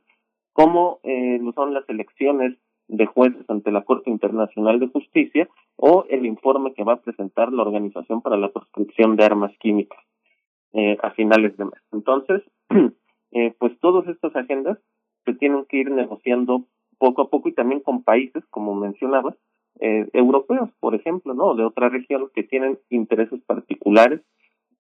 [0.53, 2.57] como eh, son las elecciones
[2.87, 7.51] de jueces ante la Corte Internacional de Justicia o el informe que va a presentar
[7.51, 9.99] la Organización para la Proscripción de Armas Químicas
[10.73, 11.81] eh, a finales de mes.
[11.91, 12.41] Entonces,
[13.31, 14.77] eh, pues todas estas agendas
[15.25, 16.65] se tienen que ir negociando
[16.97, 19.35] poco a poco y también con países, como mencionabas,
[19.79, 21.55] eh, europeos, por ejemplo, ¿no?
[21.55, 24.21] De otras regiones que tienen intereses particulares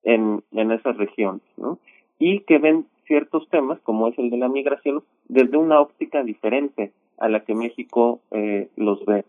[0.03, 1.79] en, en esas regiones, ¿no?
[2.19, 6.93] y que ven ciertos temas, como es el de la migración, desde una óptica diferente
[7.23, 9.23] a la que México eh, los ve.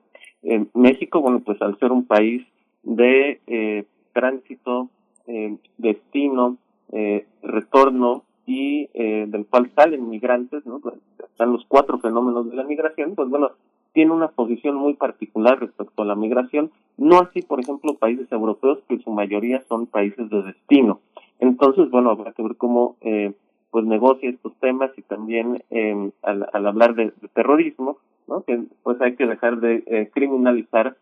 [0.74, 2.42] México, bueno, pues al ser un país
[2.82, 4.90] de eh, tránsito,
[5.26, 6.58] eh, destino,
[6.92, 10.80] eh, retorno y eh, del cual salen migrantes, ¿no?
[10.80, 13.52] Pues, están los cuatro fenómenos de la migración, pues bueno,
[13.94, 18.80] tiene una posición muy particular respecto a la migración, no así, por ejemplo, países europeos
[18.86, 21.00] que en su mayoría son países de destino.
[21.38, 23.32] Entonces, bueno, habrá que ver cómo eh,
[23.74, 27.98] pues negocia estos temas y también eh, al, al, hablar de, terrorismo.
[28.46, 30.96] Que pues hay que dejar de eh, criminalizar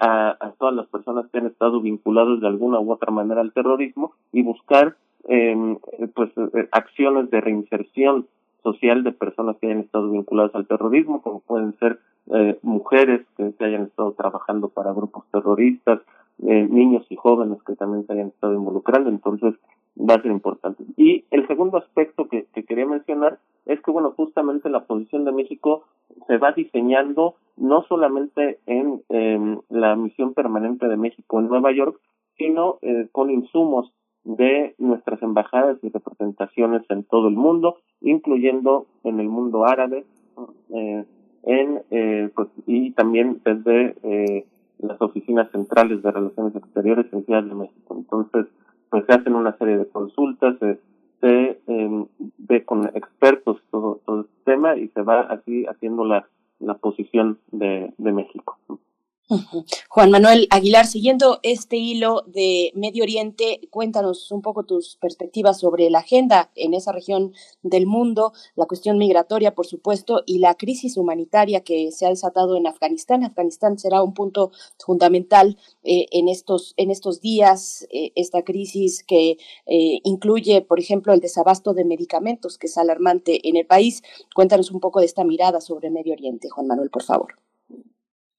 [0.00, 4.12] a, todas las personas que han estado vinculadas de alguna u otra manera al terrorismo
[4.32, 4.96] y buscar
[5.28, 5.78] em,
[6.16, 8.26] pues eh, acciones de reinserción
[8.64, 12.00] social de personas que hayan estado vinculadas al terrorismo, como pueden ser
[12.34, 16.00] eh, mujeres que se hayan estado trabajando para grupos terroristas,
[16.42, 19.10] eh, niños y jóvenes que también se hayan estado involucrando.
[19.10, 19.54] Entonces,
[19.98, 20.84] va a ser importante.
[20.96, 25.32] Y el segundo aspecto que, que quería mencionar es que, bueno, justamente la posición de
[25.32, 25.84] México
[26.26, 29.02] se va diseñando no solamente en
[29.70, 31.98] la misión permanente de México en Nueva York,
[32.36, 33.92] sino eh, con insumos
[34.26, 40.04] de nuestras embajadas y representaciones en todo el mundo, incluyendo en el mundo árabe,
[40.74, 41.04] eh,
[41.44, 44.46] en eh, pues, y también desde eh,
[44.78, 47.96] las oficinas centrales de relaciones exteriores en Ciudad de México.
[47.96, 48.46] Entonces,
[48.96, 50.56] pues se hacen una serie de consultas,
[51.20, 52.06] se, em,
[52.38, 56.26] ve con expertos todo, todo este tema y se va así haciendo la,
[56.60, 58.56] la posición de, de México.
[59.88, 65.90] Juan Manuel Aguilar, siguiendo este hilo de Medio Oriente, cuéntanos un poco tus perspectivas sobre
[65.90, 67.32] la agenda en esa región
[67.62, 72.56] del mundo, la cuestión migratoria, por supuesto, y la crisis humanitaria que se ha desatado
[72.56, 73.24] en Afganistán.
[73.24, 79.38] Afganistán será un punto fundamental eh, en, estos, en estos días, eh, esta crisis que
[79.66, 84.02] eh, incluye, por ejemplo, el desabasto de medicamentos, que es alarmante en el país.
[84.36, 87.45] Cuéntanos un poco de esta mirada sobre Medio Oriente, Juan Manuel, por favor.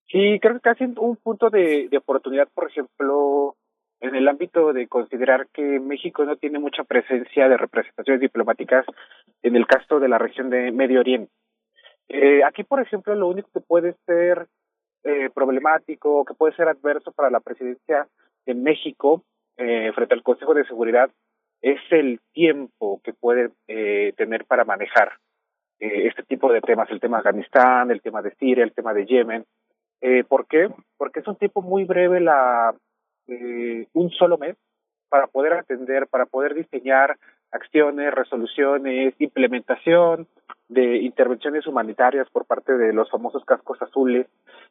[0.10, 3.56] Sí, creo que casi un punto de, oportunidad, por ejemplo,
[4.00, 8.86] en el ámbito de considerar que México no tiene mucha presencia de representaciones diplomáticas
[9.44, 11.32] en el caso de la región de Medio Oriente.
[12.08, 14.48] Eh, aquí, por ejemplo, lo único que puede ser
[15.04, 18.08] eh, problemático, que puede ser adverso para la presidencia
[18.46, 19.24] de México
[19.58, 21.10] eh, frente al Consejo de Seguridad
[21.62, 25.14] es el tiempo que puede eh, tener para manejar
[25.80, 28.94] eh, este tipo de temas, el tema de Afganistán, el tema de Siria, el tema
[28.94, 29.46] de Yemen,
[30.02, 30.70] eh, ¿Por qué?
[30.98, 32.76] Porque es un tiempo muy breve, la
[33.28, 34.56] eh, un solo mes,
[35.10, 37.18] para poder atender, para poder diseñar
[37.52, 40.28] acciones, resoluciones, implementación
[40.68, 44.28] de intervenciones humanitarias por parte de los famosos cascos azules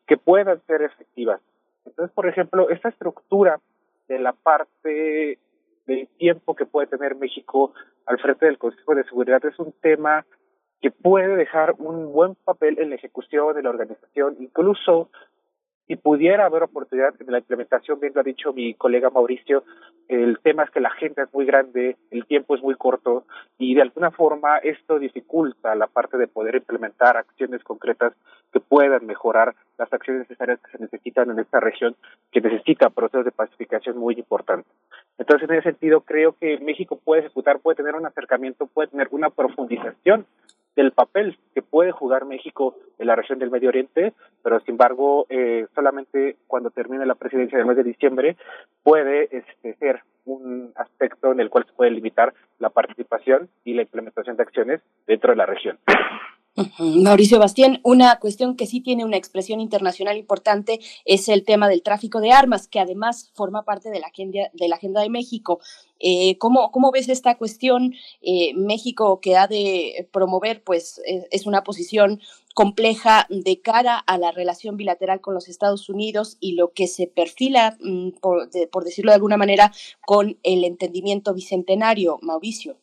[0.06, 1.40] que puedan ser efectivas.
[1.86, 3.60] Entonces, por ejemplo, esta estructura
[4.08, 5.38] de la parte
[5.86, 7.72] del tiempo que puede tener México
[8.04, 10.26] al frente del Consejo de Seguridad es un tema
[10.80, 15.10] que puede dejar un buen papel en la ejecución de la organización, incluso
[15.86, 19.62] si pudiera haber oportunidad en la implementación, bien lo ha dicho mi colega Mauricio,
[20.08, 23.24] el tema es que la agenda es muy grande, el tiempo es muy corto
[23.56, 28.14] y de alguna forma esto dificulta la parte de poder implementar acciones concretas
[28.52, 31.94] que puedan mejorar las acciones necesarias que se necesitan en esta región,
[32.32, 34.70] que necesita procesos de pacificación muy importantes.
[35.18, 39.08] Entonces, en ese sentido, creo que México puede ejecutar, puede tener un acercamiento, puede tener
[39.10, 40.26] una profundización
[40.76, 44.12] del papel que puede jugar México en la región del Medio Oriente,
[44.42, 48.36] pero sin embargo, eh, solamente cuando termine la presidencia del mes de diciembre
[48.82, 53.82] puede este, ser un aspecto en el cual se puede limitar la participación y la
[53.82, 55.78] implementación de acciones dentro de la región.
[56.78, 61.82] Mauricio Bastián, una cuestión que sí tiene una expresión internacional importante es el tema del
[61.82, 64.06] tráfico de armas, que además forma parte de la
[64.76, 65.60] agenda de, México.
[66.00, 67.94] Eh, ¿cómo, ¿Cómo ves esta cuestión?
[68.22, 71.00] Eh, México que ha de promover, pues
[71.30, 72.20] es, una posición
[72.54, 77.06] compleja de cara a la relación bilateral con los Estados Unidos y lo que se
[77.06, 79.72] perfila, mm, por decirlo de alguna manera,
[80.06, 82.78] con el entendimiento bicentenario, Mauricio.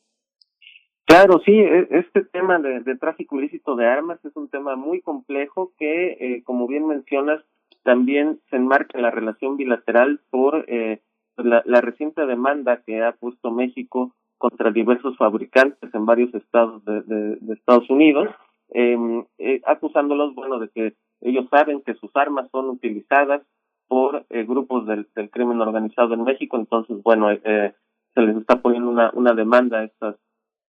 [1.13, 5.71] Claro, sí, e, este tema de, tráfico ilícito de armas es un tema muy complejo
[5.77, 7.39] que, eh, como bien mencionas,
[7.83, 11.01] también se enmarca en la relación bilateral por eh,
[11.37, 17.37] la, la, reciente demanda que ha puesto México contra diversos fabricantes en varios estados de,
[17.53, 18.29] Estados Unidos,
[18.69, 23.43] em, eh, acusándolos, bueno, de que ellos saben que sus armas son utilizadas
[23.87, 28.89] por eh, grupos del, del, crimen organizado en México, entonces, bueno, se les está poniendo
[28.89, 30.15] una, una demanda a estas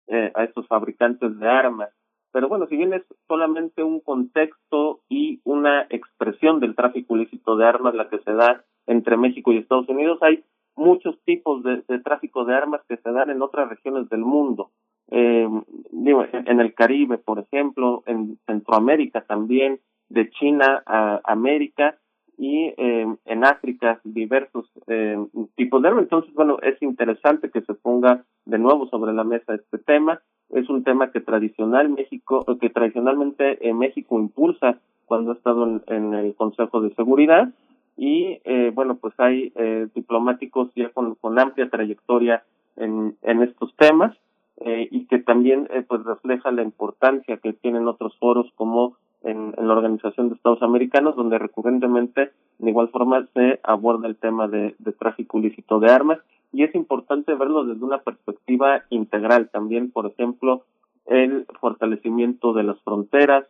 [0.09, 1.90] eh, a estos fabricantes de armas.
[2.32, 7.64] Pero bueno, si bien es solamente un contexto y una expresión del tráfico ilícito de
[7.64, 10.44] armas la que se da entre México y Estados Unidos, hay
[10.76, 14.70] muchos tipos de, tráfico de armas que se dan en otras regiones del mundo.
[15.10, 15.48] Eh,
[15.93, 21.98] digo, en el Caribe, por ejemplo, en Centroamérica también, de China a América,
[22.36, 25.19] y eh, en África diversos eh,
[25.56, 25.89] tipos de.
[25.89, 30.20] Entonces, bueno, es interesante que se ponga de nuevo sobre la mesa este tema.
[30.51, 36.15] Es un tema que tradicional México, que tradicionalmente eh, México impulsa cuando ha estado en,
[36.15, 37.51] el Consejo de Seguridad
[37.97, 42.43] y eh, bueno, pues hay eh, diplomáticos ya con, con amplia trayectoria
[42.77, 44.16] en, en estos temas
[44.59, 49.74] eh, y que también pues refleja la importancia que tienen otros foros como en, la
[49.74, 54.92] Organización de Estados Americanos, donde recurrentemente, de igual forma, se aborda el tema de, de
[54.92, 56.18] tráfico ilícito de armas.
[56.52, 60.62] Y es importante verlo desde una perspectiva integral también, por ejemplo,
[61.06, 63.46] el fortalecimiento de las fronteras,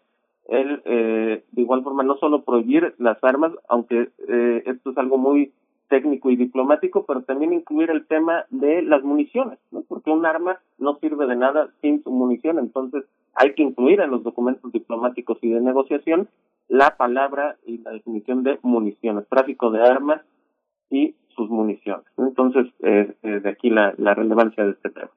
[0.48, 5.18] el, eh, de igual forma, no solo prohibir las armas, aunque eh, esto es algo
[5.18, 5.52] muy
[5.94, 9.82] técnico y diplomático, pero también incluir el tema de las municiones, ¿no?
[9.82, 14.10] porque un arma no sirve de nada sin su munición, entonces hay que incluir en
[14.10, 16.28] los documentos diplomáticos y de negociación
[16.66, 20.20] la palabra y la definición de municiones, tráfico de armas
[20.90, 22.06] y sus municiones.
[22.18, 25.10] Entonces, eh, de aquí la, relevancia de este tema.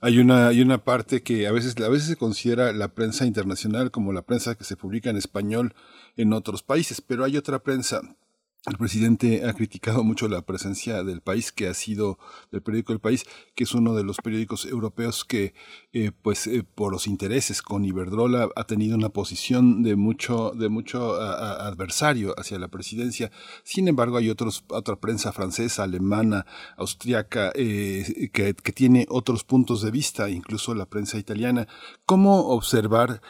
[0.00, 3.92] Hay una hay una parte que a veces a veces se considera la prensa internacional
[3.92, 5.74] como la prensa que se publica en español
[6.16, 8.00] en otros países, pero hay otra prensa
[8.66, 12.18] el presidente ha criticado mucho la presencia del país, que ha sido
[12.52, 13.24] del periódico El País,
[13.56, 15.52] que es uno de los periódicos europeos que,
[15.92, 20.68] eh, pues, eh, por los intereses con Iberdrola ha tenido una posición de mucho, de
[20.68, 23.32] mucho adversario hacia la presidencia.
[23.64, 29.82] Sin embargo, hay otros, otra prensa francesa, alemana, austriaca, eh, que, que tiene otros puntos
[29.82, 31.66] de vista, incluso la prensa italiana.
[32.06, 33.22] ¿Cómo observar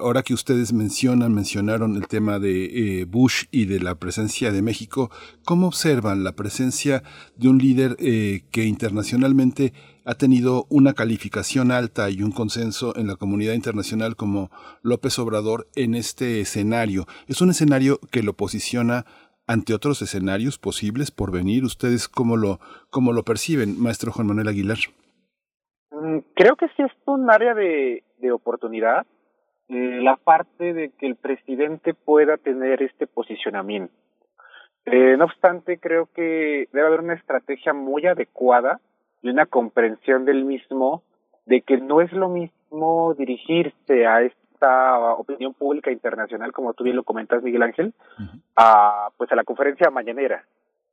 [0.00, 4.62] ahora que ustedes mencionan, mencionaron el tema de eh, Bush y de la presencia de
[4.62, 5.10] México,
[5.44, 7.02] ¿cómo observan la presencia
[7.36, 9.72] de un líder eh, que internacionalmente
[10.04, 14.50] ha tenido una calificación alta y un consenso en la comunidad internacional como
[14.82, 17.06] López Obrador en este escenario?
[17.26, 19.06] Es un escenario que lo posiciona
[19.46, 21.64] ante otros escenarios posibles por venir.
[21.64, 22.60] ¿Ustedes cómo lo,
[22.90, 24.78] cómo lo perciben, maestro Juan Manuel Aguilar?
[25.90, 29.06] Mm, creo que sí es un área de, de oportunidad
[29.68, 33.94] eh, la parte de que el presidente pueda tener este posicionamiento.
[34.84, 38.80] Eh, no obstante, creo que debe haber una estrategia muy adecuada
[39.22, 41.02] y una comprensión del mismo
[41.46, 46.96] de que no es lo mismo dirigirse a esta opinión pública internacional, como tú bien
[46.96, 47.94] lo comentas, Miguel Ángel,
[48.56, 50.44] a pues a la conferencia mañanera.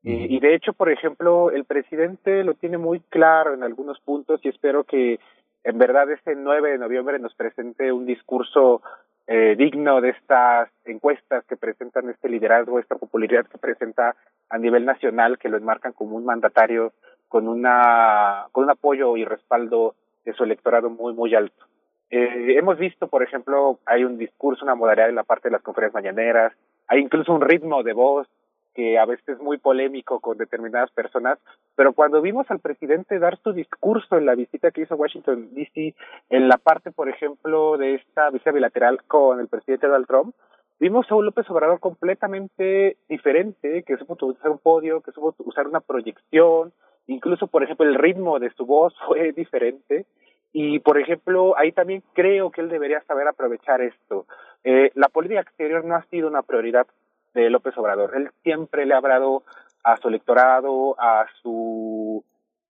[0.03, 4.49] y de hecho, por ejemplo, el presidente lo tiene muy claro en algunos puntos y
[4.49, 5.19] espero que
[5.63, 8.81] en verdad este 9 de noviembre nos presente un discurso
[9.27, 14.15] eh, digno de estas encuestas que presentan este liderazgo, esta popularidad que presenta
[14.49, 16.93] a nivel nacional, que lo enmarcan como un mandatario
[17.27, 21.65] con una con un apoyo y respaldo de su electorado muy muy alto.
[22.09, 25.61] Eh, hemos visto, por ejemplo, hay un discurso, una modalidad en la parte de las
[25.61, 26.53] conferencias mañaneras,
[26.88, 28.27] hay incluso un ritmo de voz
[28.73, 31.39] que a veces es muy polémico con determinadas personas,
[31.76, 35.93] pero cuando vimos al presidente dar su discurso en la visita que hizo Washington, D.C.,
[36.30, 40.35] en la parte, por ejemplo, de esta visita bilateral con el presidente Donald Trump,
[40.80, 45.68] vimos a un López Obrador completamente diferente, que supo usar un podio, que supo usar
[45.68, 46.73] una proyección,
[47.07, 50.06] incluso, por ejemplo, el ritmo de su voz fue diferente.
[50.53, 54.26] Y, por ejemplo, ahí también creo que él debería saber aprovechar esto.
[54.65, 56.88] Eh, la política exterior no ha sido una prioridad
[57.34, 58.16] de López Obrador.
[58.16, 59.44] Él siempre le ha hablado
[59.84, 62.24] a su electorado, a su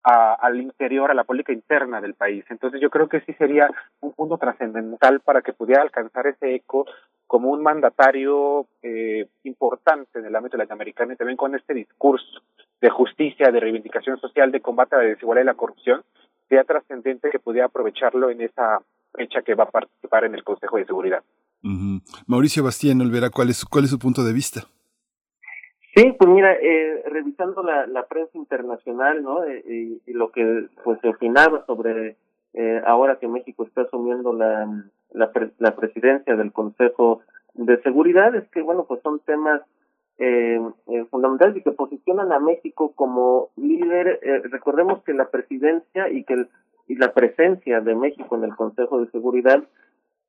[0.03, 2.45] a, al interior, a la política interna del país.
[2.49, 3.69] Entonces yo creo que sí sería
[3.99, 6.85] un punto trascendental para que pudiera alcanzar ese eco
[7.27, 12.41] como un mandatario eh, importante en el ámbito latinoamericano y también con este discurso
[12.79, 16.03] de justicia, de reivindicación social, de combate a la desigualdad y la corrupción,
[16.47, 18.79] sea trascendente que pudiera aprovecharlo en esa
[19.13, 21.23] fecha que va a participar en el Consejo de Seguridad.
[22.27, 24.61] Mauricio Bastien Olvera, ¿cuál es, ¿cuál es su punto de vista?
[25.95, 29.43] Sí, pues mira, eh, revisando la, la prensa internacional, ¿no?
[29.43, 32.17] Eh, y, lo que pues se opinaba sobre
[32.53, 34.67] eh, ahora que México está asumiendo la,
[35.11, 37.21] la, la presidencia del Consejo
[37.55, 39.61] de Seguridad, es que bueno, pues son temas
[40.19, 44.19] eh, eh, fundamentales y que posicionan a México como líder.
[44.23, 46.49] Eh, recordemos que la presidencia y que el,
[46.87, 49.63] y la presencia de México en el Consejo de Seguridad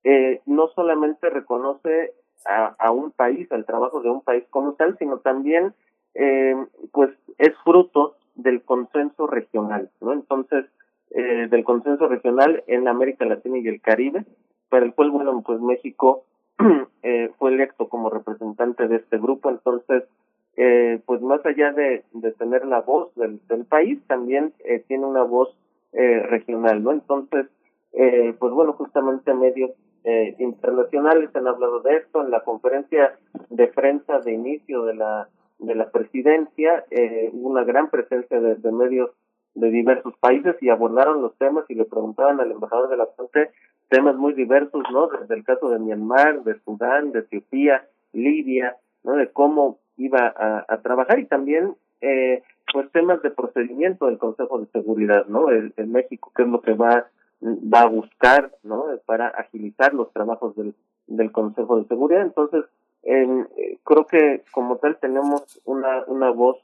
[0.05, 2.13] eh, no solamente reconoce
[2.47, 5.75] a, a, un país, al trabajo de un país como tal, sino también
[6.15, 6.55] eh,
[6.93, 10.13] pues es fruto del consenso regional, ¿no?
[10.13, 10.67] Entonces,
[11.11, 14.25] eh, del consenso regional en América Latina y el Caribe,
[14.69, 16.25] para el cual, bueno, pues México
[17.03, 20.05] eh, fue electo como representante de este grupo, entonces,
[20.57, 25.07] eh, pues más allá de, de tener la voz del, del país, también eh, tiene
[25.07, 25.57] una voz
[25.93, 26.93] eh, regional, ¿no?
[26.93, 27.47] Entonces,
[27.93, 29.71] eh, pues bueno, justamente medios
[30.09, 32.25] eh, internacionales han hablado de esto.
[32.25, 33.19] En la conferencia
[33.51, 35.29] de prensa de inicio de la
[35.59, 39.11] de la presidencia eh, hubo una gran presencia de, medios
[39.55, 43.51] de diversos países y abordaron los temas y le preguntaban al embajador de la fuente
[43.89, 49.17] temas muy diversos no desde el caso de Myanmar de Sudán de Etiopía Libia no
[49.17, 54.61] de cómo iba a, a trabajar y también eh, pues temas de procedimiento del Consejo
[54.61, 57.09] de Seguridad no en México qué es lo que va
[57.43, 58.87] va a buscar, ¿no?
[59.07, 60.75] Para agilizar los trabajos del,
[61.07, 62.23] del Consejo de Seguridad.
[62.23, 62.65] Entonces,
[63.03, 63.47] eh,
[63.85, 66.59] creo que como tal tenemos una, una voz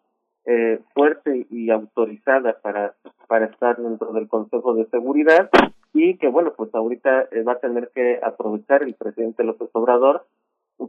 [0.46, 2.94] eh, fuerte y autorizada para,
[3.28, 5.48] para estar dentro del Consejo de Seguridad
[5.94, 10.26] y que bueno, pues ahorita eh, va a tener que aprovechar el presidente López Obrador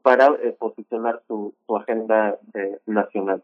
[0.01, 2.37] para eh, posicionar su, su agenda
[2.85, 3.43] nacional.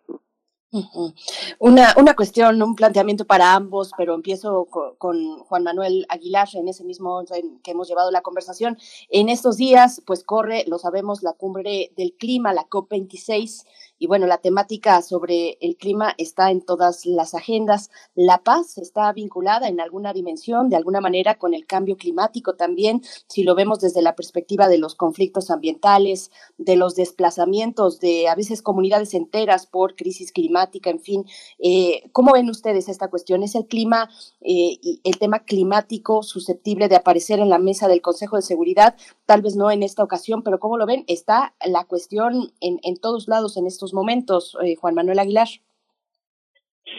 [1.59, 6.85] Una, una cuestión, un planteamiento para ambos, pero empiezo con, Juan Manuel Aguilar en ese
[6.85, 8.77] mismo orden que hemos llevado la conversación.
[9.09, 13.65] En estos días, pues corre, lo sabemos, la cumbre del clima, la COP26,
[14.01, 17.91] y bueno, la temática sobre el clima está en todas las agendas.
[18.15, 23.03] La paz está vinculada en alguna dimensión, de alguna manera, con el cambio climático también,
[23.27, 28.33] si lo vemos desde la perspectiva de los conflictos ambientales, de los desplazamientos de a
[28.33, 31.25] veces comunidades enteras por crisis climática, en fin.
[31.59, 33.43] Eh, ¿Cómo ven ustedes esta cuestión?
[33.43, 34.09] ¿Es el clima
[34.41, 38.95] eh, el tema climático susceptible de aparecer en la mesa del Consejo de Seguridad?
[39.27, 41.03] Tal vez no en esta ocasión, pero ¿cómo lo ven?
[41.05, 45.47] Está la cuestión en, en todos lados en estos momentos, eh, Juan Manuel Aguilar.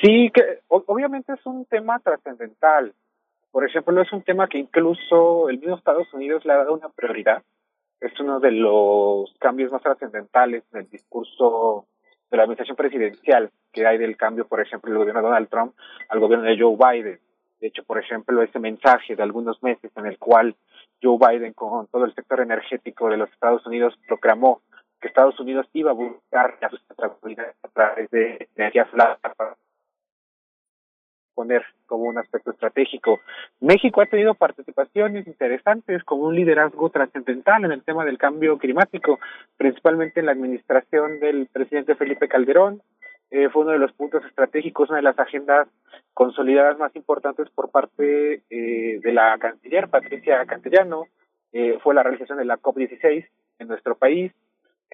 [0.01, 2.95] Sí, que obviamente es un tema trascendental.
[3.51, 6.89] Por ejemplo, es un tema que incluso el mismo Estados Unidos le ha dado una
[6.89, 7.43] prioridad.
[8.01, 11.87] Es uno de los cambios más trascendentales en el discurso
[12.31, 15.75] de la administración presidencial que hay del cambio, por ejemplo, del gobierno de Donald Trump
[16.09, 17.21] al gobierno de Joe Biden.
[17.61, 20.57] De hecho, por ejemplo, ese mensaje de algunos meses en el cual
[21.03, 24.63] Joe Biden con todo el sector energético de los Estados Unidos proclamó
[25.03, 29.57] que Estados Unidos iba a buscar la sustentabilidad a través de energías solar para
[31.35, 33.21] poner como un aspecto estratégico.
[33.61, 39.19] México ha tenido participaciones interesantes como un liderazgo trascendental en el tema del cambio climático,
[39.57, 42.81] principalmente en la administración del presidente Felipe Calderón.
[43.31, 45.67] Eh, fue uno de los puntos estratégicos, una de las agendas
[46.13, 51.07] consolidadas más importantes por parte eh, de la canciller Patricia Castellano.
[51.53, 53.27] Eh, fue la realización de la COP16
[53.59, 54.33] en nuestro país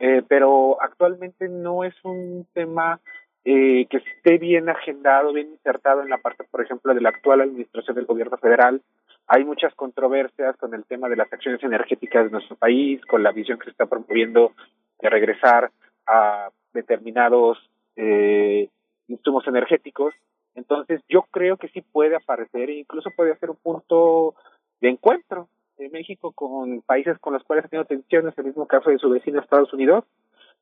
[0.01, 3.01] eh, pero actualmente no es un tema
[3.45, 7.41] eh, que esté bien agendado, bien insertado en la parte, por ejemplo, de la actual
[7.41, 8.81] administración del gobierno federal.
[9.27, 13.33] Hay muchas controversias con el tema de las acciones energéticas de nuestro país, con la
[13.33, 14.53] visión que se está promoviendo
[15.01, 15.71] de regresar
[16.07, 17.59] a determinados
[17.97, 18.69] eh,
[19.09, 20.15] insumos energéticos.
[20.55, 24.35] Entonces, yo creo que sí puede aparecer e incluso puede ser un punto
[24.81, 25.49] de encuentro
[25.79, 29.09] de México con países con los cuales ha tenido tensiones, el mismo caso de su
[29.09, 30.05] vecino Estados Unidos,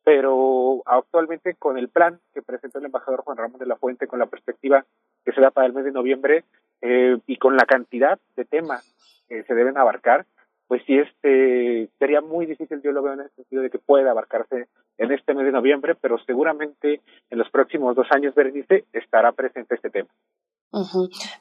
[0.05, 4.19] pero actualmente con el plan que presentó el embajador Juan Ramón de la Fuente, con
[4.19, 4.85] la perspectiva
[5.25, 6.45] que se da para el mes de noviembre
[6.81, 8.95] eh, y con la cantidad de temas
[9.29, 10.27] que se deben abarcar,
[10.69, 14.11] pues sí, este sería muy difícil, yo lo veo en el sentido de que pueda
[14.11, 14.69] abarcarse
[14.99, 19.77] en este mes de noviembre, pero seguramente en los próximos dos años, Berenice, estará presente
[19.77, 20.09] este tema.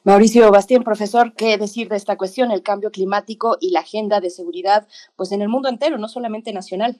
[0.04, 4.30] Mauricio Bastien, profesor, ¿qué decir de esta cuestión, el cambio climático y la agenda de
[4.30, 4.86] seguridad,
[5.16, 6.96] pues en el mundo entero, no solamente nacional?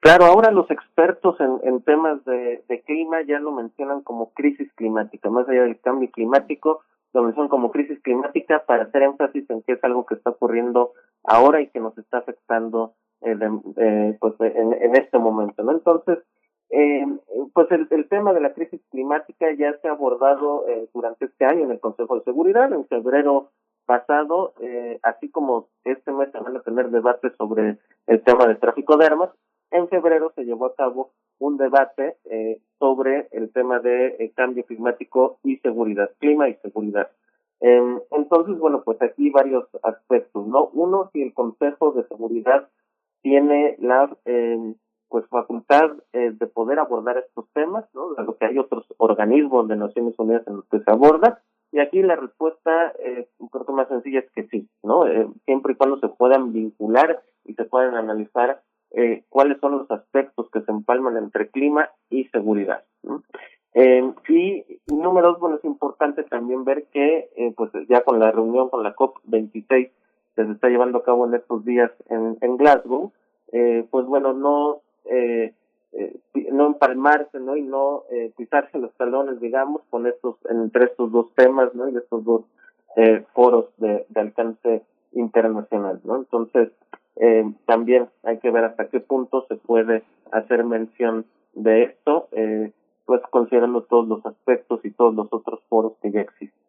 [0.00, 5.48] Claro, ahora los expertos en, temas de, clima ya lo mencionan como crisis climática, más
[5.48, 6.82] allá del cambio climático,
[7.14, 10.92] lo mencionan como crisis climática para hacer énfasis en que es algo que está ocurriendo
[11.22, 12.92] ahora y que nos está afectando
[13.22, 13.34] eh,
[13.78, 15.72] eh, pues en, en, este momento, ¿no?
[15.72, 16.18] Entonces,
[16.76, 17.06] eh,
[17.52, 21.44] pues el, el, tema de la crisis climática ya se ha abordado eh, durante este
[21.44, 22.72] año en el Consejo de Seguridad.
[22.72, 23.50] En febrero
[23.86, 28.58] pasado, eh, así como este mes se van a tener debates sobre el tema del
[28.58, 29.30] tráfico de armas,
[29.70, 34.64] en febrero se llevó a cabo un debate eh, sobre el tema de eh, cambio
[34.64, 37.08] climático y seguridad, clima y seguridad.
[37.60, 40.70] Em, entonces, bueno, pues aquí varios aspectos, ¿no?
[40.72, 42.68] Uno, si el Consejo de Seguridad
[43.22, 44.74] tiene la eh,
[45.08, 48.10] pues facultad eh, de poder abordar estos temas, ¿no?
[48.10, 52.02] lo que hay otros organismos de Naciones Unidas en los que se aborda, y aquí
[52.02, 55.08] la respuesta, eh, creo que más sencilla es que sí, ¿no?
[55.08, 58.62] Eh, siempre y cuando se puedan vincular y se puedan analizar
[58.92, 62.84] eh, cuáles son los aspectos que se empalman entre clima y seguridad.
[63.02, 63.24] ¿no?
[63.74, 68.30] Eh, y número dos, bueno, es importante también ver que, eh, pues ya con la
[68.30, 72.56] reunión con la COP26 que se está llevando a cabo en estos días en, en
[72.56, 73.12] Glasgow,
[73.52, 75.52] eh, pues bueno, no eh,
[75.92, 76.20] eh,
[76.52, 77.56] no empalmarse, ¿no?
[77.56, 81.88] Y no eh, pisarse los talones, digamos, con estos, entre estos dos temas, ¿no?
[81.88, 82.42] Y estos dos
[82.96, 84.82] eh, foros de, de alcance
[85.12, 86.16] internacional, ¿no?
[86.16, 86.70] Entonces,
[87.16, 90.02] eh, también hay que ver hasta qué punto se puede
[90.32, 92.72] hacer mención de esto, eh,
[93.06, 96.63] pues considerando todos los aspectos y todos los otros foros que ya existen.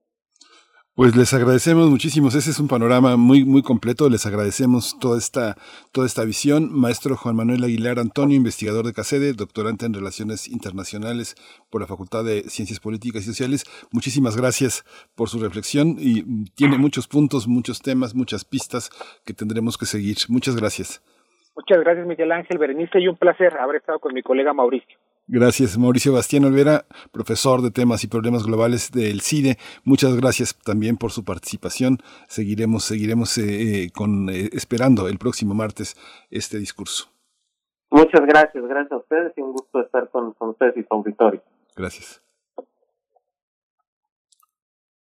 [0.95, 2.29] Pues les agradecemos muchísimo.
[2.29, 4.09] Ese es un panorama muy, muy completo.
[4.09, 5.55] Les agradecemos toda esta,
[5.91, 6.69] toda esta visión.
[6.71, 11.35] Maestro Juan Manuel Aguilar Antonio, investigador de CACEDE, doctorante en Relaciones Internacionales
[11.69, 13.65] por la Facultad de Ciencias Políticas y Sociales.
[13.91, 14.85] Muchísimas gracias
[15.15, 18.89] por su reflexión y tiene muchos puntos, muchos temas, muchas pistas
[19.25, 20.15] que tendremos que seguir.
[20.29, 21.03] Muchas gracias.
[21.57, 24.97] Muchas gracias, Miguel Ángel Berenice, y un placer haber estado con mi colega Mauricio.
[25.27, 29.57] Gracias, Mauricio Bastián Olvera, profesor de temas y problemas globales del CIDE.
[29.83, 31.97] Muchas gracias también por su participación.
[32.27, 35.95] Seguiremos, seguiremos eh, eh, con, eh, esperando el próximo martes
[36.29, 37.09] este discurso.
[37.89, 41.41] Muchas gracias, gracias a ustedes y un gusto estar con, con ustedes y con Victoria.
[41.75, 42.21] Gracias.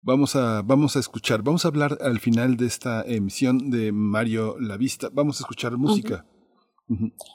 [0.02, 4.56] Vamos a, vamos a escuchar, vamos a hablar al final de esta emisión de Mario
[4.60, 5.10] Lavista.
[5.12, 6.26] Vamos a escuchar música.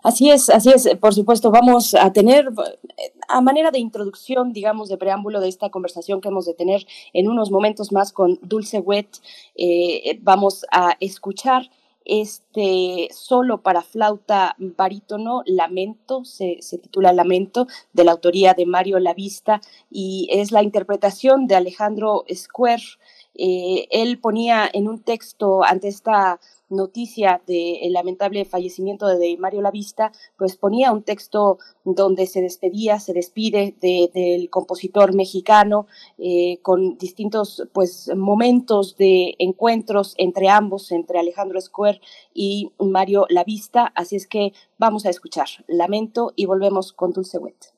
[0.02, 0.88] Así es, así es.
[1.00, 2.48] Por supuesto, vamos a tener,
[2.96, 6.86] eh, a manera de introducción, digamos, de preámbulo de esta conversación que hemos de tener
[7.12, 9.08] en unos momentos más con Dulce Wet,
[9.56, 11.70] eh, vamos a escuchar
[12.08, 18.98] este solo para flauta barítono, Lamento, se, se, titula Lamento, de la autoría de Mario
[18.98, 19.60] Lavista,
[19.90, 22.82] y es la interpretación de Alejandro Square.
[23.34, 30.12] Eh, él ponía en un texto ante esta noticia del lamentable fallecimiento de Mario Lavista,
[30.36, 35.86] pues ponía un texto donde se despedía, se despide del compositor mexicano
[36.18, 42.00] eh, con distintos pues momentos de encuentros entre ambos, entre Alejandro Square
[42.34, 43.92] y Mario Lavista.
[43.94, 47.77] Así es que vamos a escuchar Lamento y volvemos con Dulce Wet.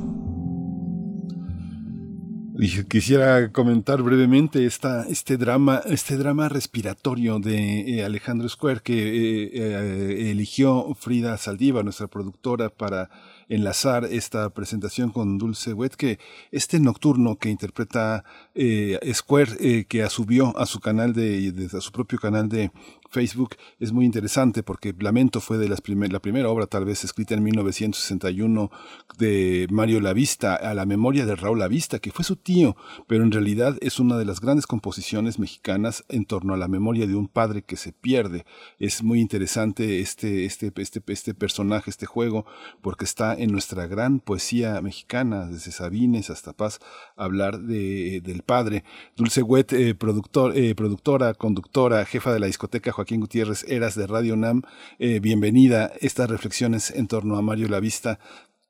[2.61, 10.29] Quisiera comentar brevemente este drama, este drama respiratorio de eh, Alejandro Square que eh, eh,
[10.29, 13.09] eligió Frida Saldiva, nuestra productora, para
[13.49, 16.19] enlazar esta presentación con Dulce Wet, que
[16.51, 18.23] este nocturno que interpreta
[18.53, 22.71] eh, Square, que subió a su canal de, a su propio canal de
[23.11, 27.33] Facebook es muy interesante porque Lamento fue de las la primera obra tal vez escrita
[27.33, 28.71] en 1961
[29.17, 32.77] de Mario Lavista a la memoria de Raúl Lavista, que fue su tío,
[33.07, 37.07] pero en realidad es una de las grandes composiciones mexicanas en torno a la memoria
[37.07, 38.45] de un padre que se pierde.
[38.79, 42.45] Es muy interesante este, este, este, este personaje, este juego,
[42.81, 46.79] porque está en nuestra gran poesía mexicana, desde Sabines hasta Paz,
[47.17, 48.85] hablar de, del padre.
[49.17, 54.05] Dulce Wet, eh, productor, eh, productora, conductora, jefa de la discoteca Joaquín Gutiérrez Eras de
[54.05, 54.61] Radio NAM,
[54.99, 55.89] eh, bienvenida.
[56.01, 58.19] Estas reflexiones en torno a Mario Lavista,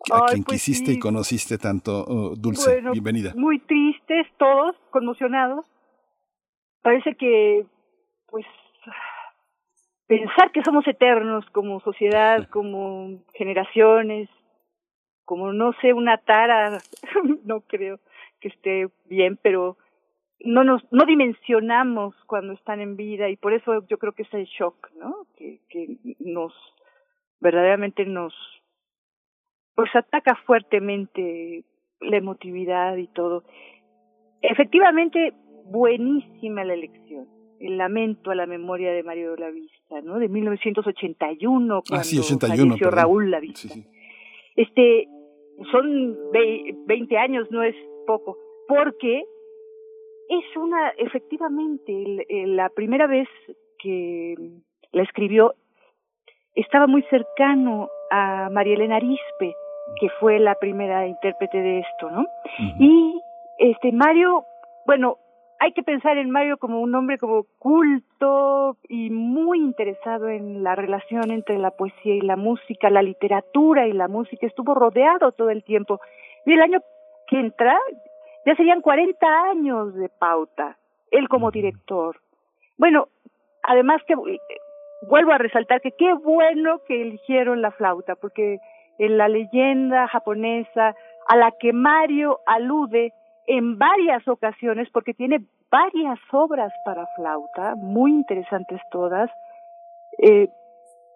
[0.10, 2.76] a quien pues quisiste y conociste tanto, oh, Dulce.
[2.76, 3.34] Bueno, bienvenida.
[3.36, 5.66] Muy tristes todos, conmocionados.
[6.82, 7.66] Parece que,
[8.28, 8.45] pues,
[10.08, 14.30] pensar que somos eternos como sociedad, como generaciones,
[15.26, 16.78] como no sé, una tara,
[17.44, 17.99] no creo
[18.40, 19.76] que esté bien, pero
[20.45, 24.34] no nos no dimensionamos cuando están en vida y por eso yo creo que es
[24.34, 25.27] el shock, ¿no?
[25.38, 26.53] Que, que nos
[27.39, 28.34] verdaderamente nos
[29.76, 31.63] pues ataca fuertemente
[32.01, 33.43] la emotividad y todo.
[34.41, 35.34] Efectivamente,
[35.65, 37.27] buenísima la elección.
[37.59, 40.18] El lamento a la memoria de Mario Lavista, ¿no?
[40.18, 42.99] De 1981, cuando Ah, sí, 81, falleció perdón.
[42.99, 43.73] Raúl Lavista.
[44.55, 45.07] Este,
[45.72, 47.76] son ve- 20 años, no es
[48.07, 48.38] poco,
[48.68, 49.23] porque
[50.32, 53.28] es una, efectivamente, la primera vez
[53.78, 54.36] que
[54.94, 55.56] la escribió
[56.56, 59.53] estaba muy cercano a María Elena Arispe,
[59.99, 62.26] que fue la primera intérprete de esto, ¿no?
[62.80, 63.22] Y
[63.60, 64.45] este Mario,
[64.86, 65.18] bueno,
[65.60, 70.76] hay que pensar en Mario como un hombre como culto y muy interesado en la
[70.76, 75.49] relación entre la poesía y la música, la literatura y la música, estuvo rodeado todo
[75.49, 75.99] el tiempo.
[76.45, 76.80] Y el año
[77.28, 77.78] que entra
[78.45, 80.77] ya serían 40 años de pauta,
[81.11, 82.18] él como director.
[82.77, 83.07] Bueno,
[83.63, 84.39] además que eh,
[85.07, 88.59] vuelvo a resaltar que qué bueno que eligieron la flauta, porque
[88.97, 90.95] en la leyenda japonesa
[91.27, 93.13] a la que Mario alude
[93.47, 99.30] en varias ocasiones, porque tiene varias obras para flauta, muy interesantes todas,
[100.19, 100.49] eh,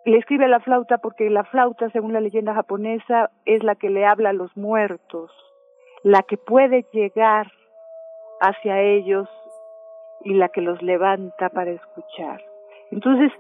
[0.05, 3.89] le escribe a la flauta porque la flauta, según la leyenda japonesa, es la que
[3.89, 5.31] le habla a los muertos,
[6.05, 7.51] la que puede llegar
[8.39, 9.27] hacia ellos
[10.23, 12.43] y la que los levanta para escuchar.
[12.91, 13.31] Entonces,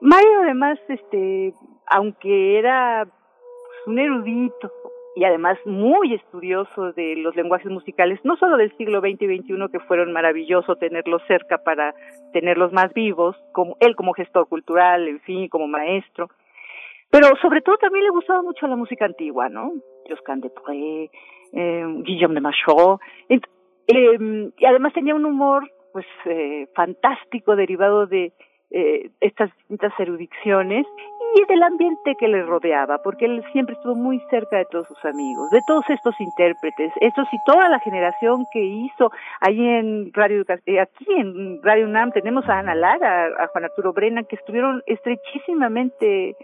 [0.00, 1.54] Mario además, este,
[1.86, 4.72] aunque era pues, un erudito
[5.14, 9.70] y además muy estudioso de los lenguajes musicales, no solo del siglo XX y XXI,
[9.70, 11.94] que fueron maravillosos tenerlos cerca para
[12.32, 16.28] tenerlos más vivos, como él como gestor cultural, en fin, como maestro,
[17.10, 19.72] pero sobre todo también le gustaba mucho la música antigua, ¿no?
[20.08, 21.10] Josquin de
[21.52, 23.40] eh, Guillaume de Machaut, eh,
[23.88, 28.32] y además tenía un humor pues eh, fantástico derivado de
[28.70, 30.86] eh, estas distintas erudiciones
[31.34, 35.04] y del ambiente que le rodeaba, porque él siempre estuvo muy cerca de todos sus
[35.04, 39.10] amigos, de todos estos intérpretes, estos y toda la generación que hizo
[39.40, 43.92] ahí en Radio eh, aquí en Radio UNAM tenemos a Ana Lara, a Juan Arturo
[43.92, 46.36] Brennan, que estuvieron estrechísimamente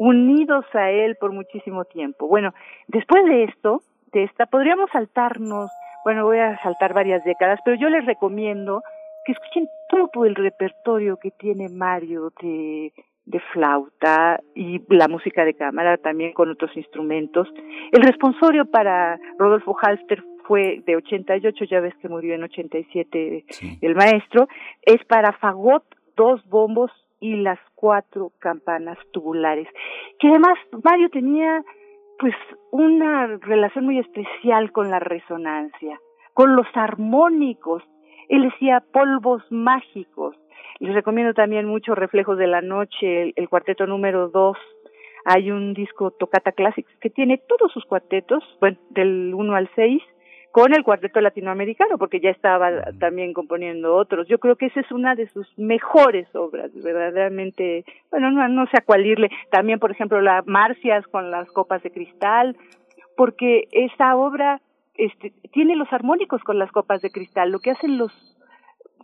[0.00, 2.26] unidos a él por muchísimo tiempo.
[2.26, 2.54] Bueno,
[2.88, 3.82] después de esto,
[4.14, 5.70] de esta, podríamos saltarnos,
[6.04, 8.82] bueno, voy a saltar varias décadas, pero yo les recomiendo
[9.26, 12.94] que escuchen todo el repertorio que tiene Mario de,
[13.26, 17.46] de flauta y la música de cámara también con otros instrumentos.
[17.92, 23.44] El responsorio para Rodolfo Halster fue de 88, ya ves que murió en 87
[23.82, 24.48] el maestro,
[24.80, 25.84] es para fagot,
[26.16, 26.90] dos bombos
[27.20, 29.68] y las cuatro campanas tubulares.
[30.18, 31.62] Que además Mario tenía
[32.18, 32.34] pues
[32.70, 35.98] una relación muy especial con la resonancia,
[36.34, 37.82] con los armónicos.
[38.28, 40.36] Él decía polvos mágicos.
[40.78, 44.56] Les recomiendo también mucho Reflejos de la Noche, el, cuarteto número dos.
[45.24, 48.42] Hay un disco Tocata Classics que tiene todos sus cuartetos,
[48.90, 50.02] del 1 al 6,
[50.52, 54.26] con el cuarteto latinoamericano, porque ya estaba también componiendo otros.
[54.28, 58.78] Yo creo que esa es una de sus mejores obras, verdaderamente, bueno, no, no sé
[58.78, 59.30] a cuál irle.
[59.50, 62.56] También, por ejemplo, la Marcias con las copas de cristal,
[63.16, 64.60] porque esa obra
[64.94, 68.12] este, tiene los armónicos con las copas de cristal, lo que hacen los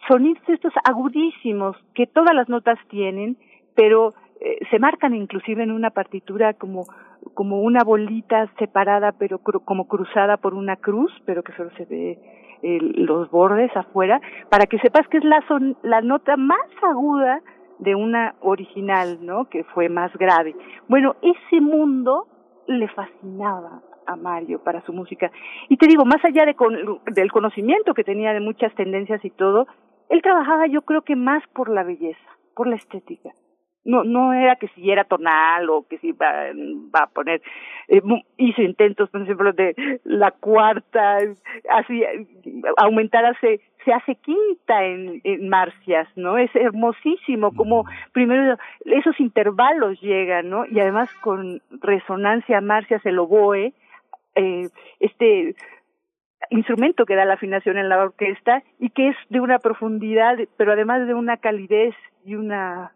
[0.09, 3.36] sonidos estos agudísimos que todas las notas tienen,
[3.74, 6.85] pero eh, se marcan inclusive en una partitura como
[7.35, 12.19] como una bolita separada pero como cruzada por una cruz, pero que solo se ve
[12.63, 17.41] eh, los bordes afuera, para que sepas que es la son la nota más aguda
[17.79, 19.49] de una original, ¿no?
[19.49, 20.55] Que fue más grave.
[20.89, 22.27] Bueno, ese mundo
[22.67, 25.31] le fascinaba a Mario para su música.
[25.69, 26.75] Y te digo, más allá de con,
[27.13, 29.67] del conocimiento que tenía de muchas tendencias y todo,
[30.09, 32.19] él trabajaba yo creo que más por la belleza.
[32.55, 33.33] por la estética.
[33.87, 36.47] No, no era que si era tonal o que si va,
[36.95, 37.41] va a poner,
[37.89, 38.03] eh,
[38.37, 41.19] hizo intentos, por ejemplo, de la cuarta,
[41.71, 42.03] así,
[42.77, 46.37] aumentar se, se hace quinta en, en marcias, ¿no?
[46.37, 50.67] Es hermosísimo como primero esos intervalos llegan, ¿no?
[50.67, 53.73] Y además con resonancia marcias el oboe,
[54.35, 54.69] eh,
[54.99, 55.55] este
[56.51, 60.73] instrumento que da la afinación en la orquesta y que es de una profundidad, pero
[60.73, 61.95] además de una calidez
[62.25, 62.93] y una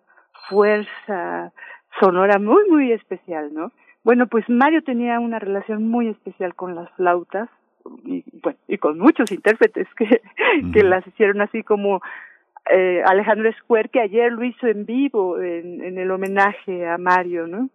[0.49, 1.53] fuerza
[1.99, 3.73] sonora muy, muy especial, ¿no?
[4.03, 7.49] Bueno, pues Mario tenía una relación muy especial con las flautas
[8.05, 10.23] y, bueno, y con muchos intérpretes que,
[10.73, 12.01] que las hicieron así como
[12.71, 17.47] eh, Alejandro Square, que ayer lo hizo en vivo en, en el homenaje a Mario,
[17.47, 17.69] ¿no?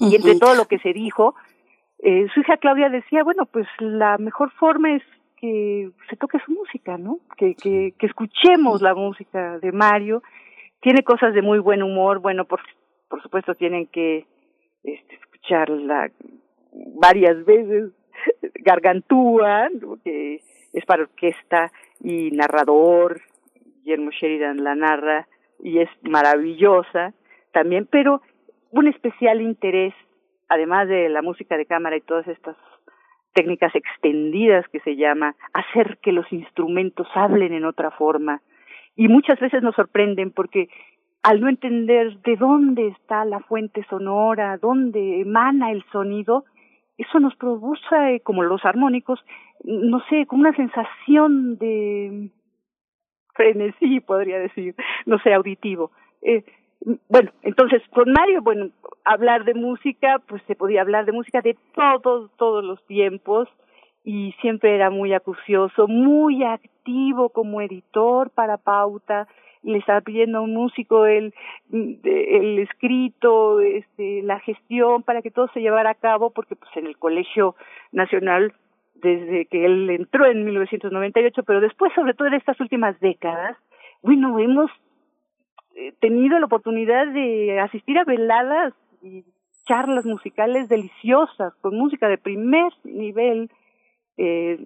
[0.00, 1.36] Y entre todo lo que se dijo,
[2.00, 5.02] eh, su hija Claudia decía, bueno, pues la mejor forma es
[5.36, 7.20] que se toque su música, ¿no?
[7.36, 10.22] Que, que, que escuchemos la música de Mario
[10.84, 12.60] tiene cosas de muy buen humor, bueno, por,
[13.08, 14.26] por supuesto tienen que
[14.82, 16.10] este, escucharla
[17.00, 17.90] varias veces,
[18.56, 19.70] Gargantúa,
[20.04, 20.42] que
[20.74, 23.22] es para orquesta y narrador,
[23.82, 25.26] Guillermo Sheridan la narra
[25.58, 27.14] y es maravillosa
[27.50, 28.20] también, pero
[28.70, 29.94] un especial interés,
[30.50, 32.56] además de la música de cámara y todas estas
[33.32, 38.42] técnicas extendidas que se llama, hacer que los instrumentos hablen en otra forma,
[38.96, 40.68] y muchas veces nos sorprenden porque
[41.22, 46.44] al no entender de dónde está la fuente sonora, dónde emana el sonido,
[46.98, 49.18] eso nos produce, como los armónicos,
[49.64, 52.30] no sé, como una sensación de
[53.34, 54.74] frenesí, podría decir,
[55.06, 55.90] no sé, auditivo.
[56.22, 56.44] Eh,
[57.08, 58.68] bueno, entonces con Mario, bueno,
[59.04, 63.48] hablar de música, pues se podía hablar de música de todos, todos los tiempos,
[64.04, 69.26] y siempre era muy acucioso, muy activo como editor para Pauta,
[69.62, 71.32] le estaba pidiendo a un músico el,
[71.72, 76.86] el escrito, este, la gestión para que todo se llevara a cabo, porque pues en
[76.86, 77.56] el Colegio
[77.90, 78.52] Nacional,
[78.94, 83.56] desde que él entró en 1998, pero después, sobre todo en estas últimas décadas,
[84.02, 84.70] bueno, hemos
[85.76, 89.24] eh, tenido la oportunidad de asistir a veladas y
[89.64, 93.50] charlas musicales deliciosas, con música de primer nivel,
[94.16, 94.58] eh,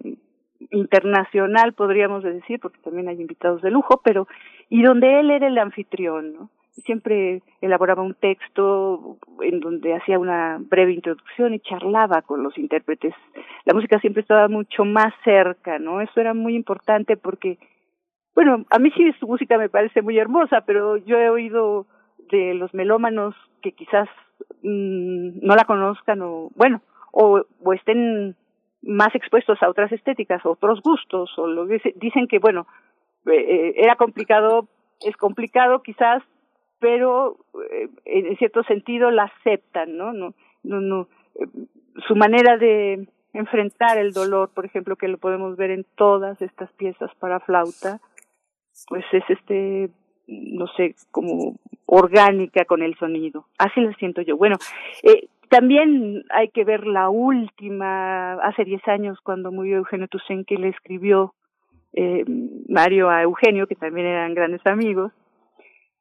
[0.71, 4.27] internacional, podríamos decir, porque también hay invitados de lujo, pero,
[4.69, 6.51] y donde él era el anfitrión, ¿no?
[6.85, 13.15] Siempre elaboraba un texto en donde hacía una breve introducción y charlaba con los intérpretes.
[13.65, 16.01] La música siempre estaba mucho más cerca, ¿no?
[16.01, 17.59] Eso era muy importante porque,
[18.35, 21.87] bueno, a mí sí su música me parece muy hermosa, pero yo he oído
[22.31, 24.09] de los melómanos que quizás
[24.63, 26.81] mm, no la conozcan o, bueno,
[27.11, 28.37] o, o estén
[28.83, 32.67] más expuestos a otras estéticas, otros gustos, o lo que dicen que, bueno,
[33.27, 34.69] eh, eh, era complicado,
[35.01, 36.23] es complicado quizás,
[36.79, 37.37] pero
[37.71, 40.13] eh, en cierto sentido la aceptan, ¿no?
[40.13, 41.09] No, no, no.
[42.07, 46.73] su manera de enfrentar el dolor, por ejemplo, que lo podemos ver en todas estas
[46.73, 48.01] piezas para flauta,
[48.89, 49.91] pues es este,
[50.29, 51.57] no sé, como
[51.87, 53.47] orgánica con el sonido.
[53.59, 54.37] Así lo siento yo.
[54.37, 54.57] Bueno,
[55.03, 60.57] eh, también hay que ver la última, hace 10 años cuando murió Eugenio Toussaint, que
[60.57, 61.35] le escribió
[61.93, 62.25] eh,
[62.69, 65.13] Mario a Eugenio, que también eran grandes amigos,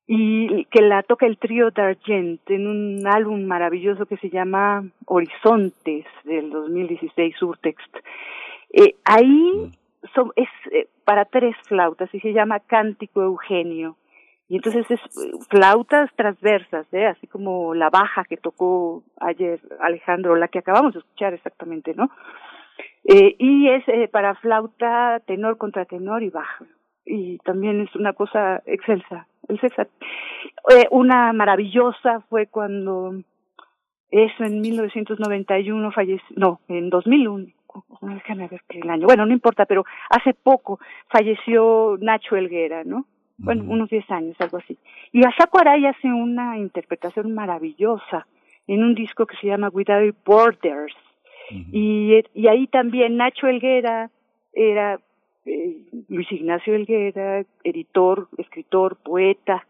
[0.06, 6.06] y que la toca el trío d'Argent en un álbum maravilloso que se llama Horizontes
[6.24, 7.95] del 2016, Surtext.
[8.72, 9.72] Eh, ahí
[10.14, 13.98] son, es eh, para tres flautas y se llama Cántico Eugenio
[14.49, 15.02] y entonces es
[15.49, 17.06] flautas transversas, ¿eh?
[17.06, 22.10] así como la baja que tocó ayer Alejandro, la que acabamos de escuchar exactamente, ¿no?
[23.03, 26.65] Eh, y es eh, para flauta tenor contra tenor y baja.
[27.06, 29.88] Y también es una cosa excelsa, excelsa.
[30.69, 33.15] Eh, una maravillosa fue cuando
[34.11, 37.48] eso en 1991 falleció, no, en 2001,
[38.02, 40.80] déjame ver qué el año, bueno, no importa, pero hace poco
[41.10, 43.06] falleció Nacho Elguera, ¿no?
[43.38, 44.77] Bueno, unos 10 años, algo así.
[45.11, 48.27] Y Asako Arai hace una interpretación maravillosa
[48.68, 50.95] en un disco que se llama Without Borders.
[51.49, 54.09] y, y ahí también Nacho Elguera
[54.53, 54.99] era
[55.45, 55.77] eh,
[56.09, 59.65] Luis Ignacio Elguera, editor, escritor, poeta,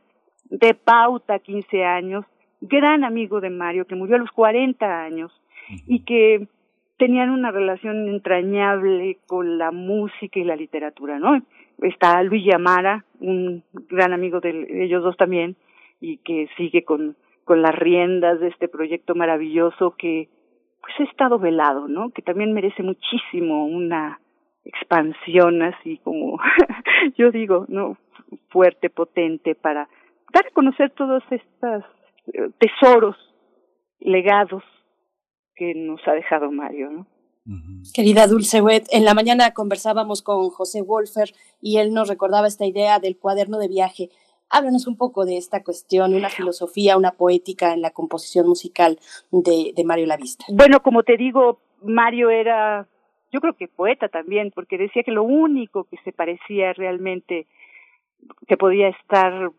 [0.49, 2.25] de pauta, 15 años,
[2.61, 5.31] gran amigo de Mario, que murió a los 40 años
[5.85, 6.47] y que
[6.97, 11.43] tenían una relación entrañable con la música y la literatura, ¿no?
[11.81, 15.55] Está Luis Yamara, un gran amigo de ellos dos también,
[15.99, 20.29] y que sigue con, con las riendas de este proyecto maravilloso que
[20.81, 22.11] pues ha estado velado, ¿no?
[22.11, 24.19] Que también merece muchísimo una
[24.63, 26.39] expansión así como
[27.17, 27.97] yo digo, ¿no?
[28.49, 29.87] fuerte, potente para
[30.33, 31.83] dar a conocer todos estos
[32.33, 33.15] eh, tesoros,
[33.99, 34.63] legados
[35.55, 37.07] que nos ha dejado Mario, ¿no?
[37.93, 42.65] Querida Dulce Wet, en la mañana conversábamos con José Wolfer y él nos recordaba esta
[42.65, 44.09] idea del cuaderno de viaje.
[44.49, 48.99] Háblanos un poco de esta cuestión, una filosofía, una poética en la composición musical
[49.31, 50.45] de, de Mario Lavista.
[50.49, 52.87] Bueno, como te digo, Mario era,
[53.31, 57.47] yo creo que poeta también, porque decía que lo único que se parecía realmente,
[58.47, 59.51] que podía estar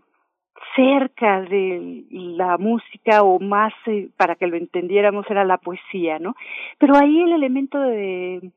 [0.74, 6.34] cerca de la música o más eh, para que lo entendiéramos era la poesía, ¿no?
[6.78, 8.50] Pero ahí el elemento de,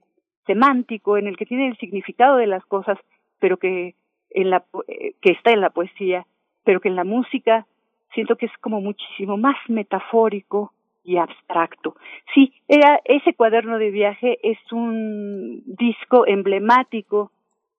[0.45, 2.97] semántico en el que tiene el significado de las cosas,
[3.39, 3.95] pero que
[4.29, 6.25] en la eh, que está en la poesía,
[6.63, 7.65] pero que en la música
[8.13, 10.73] siento que es como muchísimo más metafórico
[11.03, 11.95] y abstracto.
[12.33, 17.31] Sí, ese cuaderno de viaje es un disco emblemático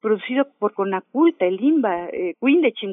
[0.02, 2.34] producido por Conaculta, el IMBA, eh,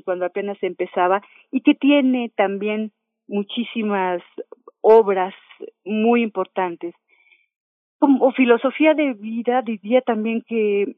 [0.05, 1.21] cuando apenas empezaba,
[1.51, 2.91] y que tiene también
[3.27, 4.21] muchísimas
[4.81, 5.33] obras
[5.83, 6.95] muy importantes.
[7.99, 10.95] Como filosofía de vida diría también que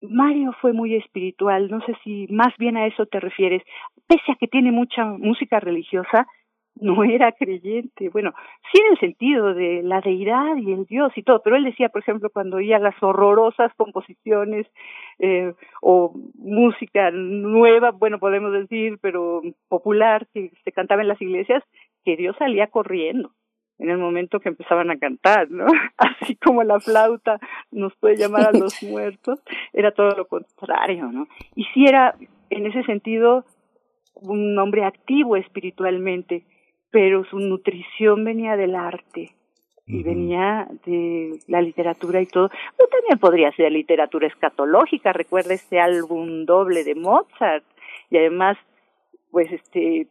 [0.00, 3.62] Mario fue muy espiritual, no sé si más bien a eso te refieres,
[4.08, 6.26] pese a que tiene mucha música religiosa,
[6.76, 8.08] no era creyente.
[8.08, 8.32] Bueno,
[8.70, 11.88] sí en el sentido de la deidad y el Dios y todo, pero él decía,
[11.88, 14.66] por ejemplo, cuando oía las horrorosas composiciones
[15.18, 21.62] eh, o música nueva, bueno, podemos decir, pero popular, que se cantaba en las iglesias,
[22.04, 23.32] que Dios salía corriendo
[23.78, 25.66] en el momento que empezaban a cantar, ¿no?
[25.96, 27.38] Así como la flauta
[27.70, 29.42] nos puede llamar a los muertos,
[29.72, 31.26] era todo lo contrario, ¿no?
[31.54, 32.14] Y sí era,
[32.50, 33.44] en ese sentido,
[34.14, 36.44] un hombre activo espiritualmente
[36.92, 39.32] pero su nutrición venía del arte
[39.86, 42.50] y venía de la literatura y todo.
[42.76, 47.64] Pero también podría ser literatura escatológica, recuerda este álbum doble de Mozart
[48.10, 48.56] y además,
[49.30, 50.06] pues este,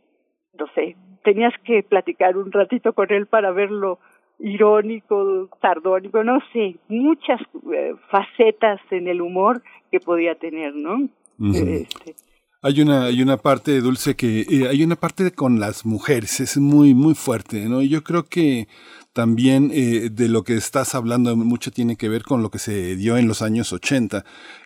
[0.57, 3.99] no sé, tenías que platicar un ratito con él para verlo
[4.39, 7.39] irónico, sardónico, no sé, muchas
[7.73, 11.07] eh, facetas en el humor que podía tener, ¿no?
[11.53, 12.15] este,
[12.63, 16.57] hay una, hay una parte, Dulce, que eh, hay una parte con las mujeres, es
[16.57, 17.81] muy, muy fuerte, ¿no?
[17.81, 18.67] Yo creo que
[19.13, 22.95] también eh, de lo que estás hablando mucho tiene que ver con lo que se
[22.95, 24.23] dio en los años 80.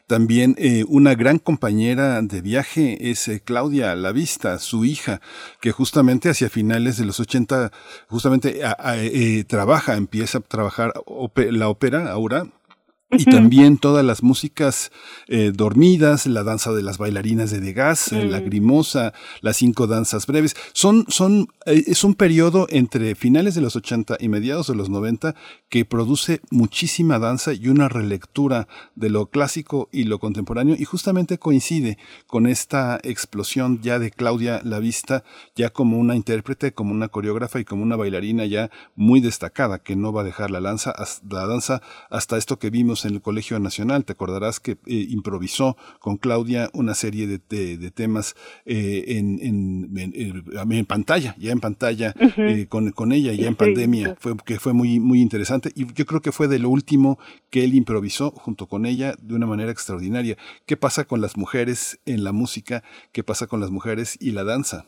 [0.07, 5.21] También eh, una gran compañera de viaje es Claudia Lavista, su hija,
[5.61, 7.71] que justamente hacia finales de los 80,
[8.07, 8.61] justamente
[9.47, 10.93] trabaja, empieza a trabajar
[11.35, 12.45] la ópera ahora,
[13.11, 14.91] y también todas las músicas
[15.27, 18.29] eh, dormidas, la danza de las bailarinas de Degas, mm.
[18.29, 20.55] la grimosa, las cinco danzas breves.
[20.73, 24.89] Son, son, eh, es un periodo entre finales de los 80 y mediados de los
[24.89, 25.35] 90
[25.69, 31.37] que produce muchísima danza y una relectura de lo clásico y lo contemporáneo y justamente
[31.37, 35.23] coincide con esta explosión ya de Claudia Lavista,
[35.55, 39.95] ya como una intérprete, como una coreógrafa y como una bailarina ya muy destacada que
[39.95, 40.93] no va a dejar la, lanza,
[41.29, 44.05] la danza hasta esto que vimos en el Colegio Nacional.
[44.05, 47.39] Te acordarás que eh, improvisó con Claudia una serie de,
[47.77, 48.35] de, temas
[48.65, 54.15] eh, en, en, en, pantalla, ya en pantalla eh, con, con, ella, ya en pandemia,
[54.19, 55.71] fue, que fue muy, muy interesante.
[55.75, 57.19] Y yo creo que fue de lo último
[57.49, 60.37] que él improvisó junto con ella de una manera extraordinaria.
[60.65, 62.83] ¿Qué pasa con las mujeres en la música?
[63.11, 64.85] ¿Qué pasa con las mujeres y la danza?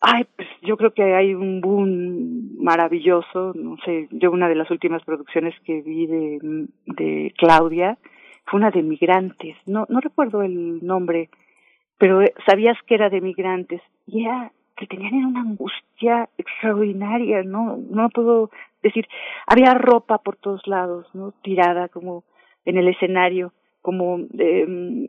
[0.00, 4.70] Ay, pues yo creo que hay un boom maravilloso, no sé, yo una de las
[4.70, 7.98] últimas producciones que vi de, Claudia
[8.46, 11.30] fue una de migrantes, no, no recuerdo el nombre,
[11.98, 18.08] pero sabías que era de migrantes, y era que tenían una angustia extraordinaria, no, no
[18.10, 18.50] puedo
[18.84, 19.08] decir,
[19.48, 22.22] había ropa por todos lados, no, tirada como
[22.64, 23.52] en el escenario,
[23.82, 25.08] como eh,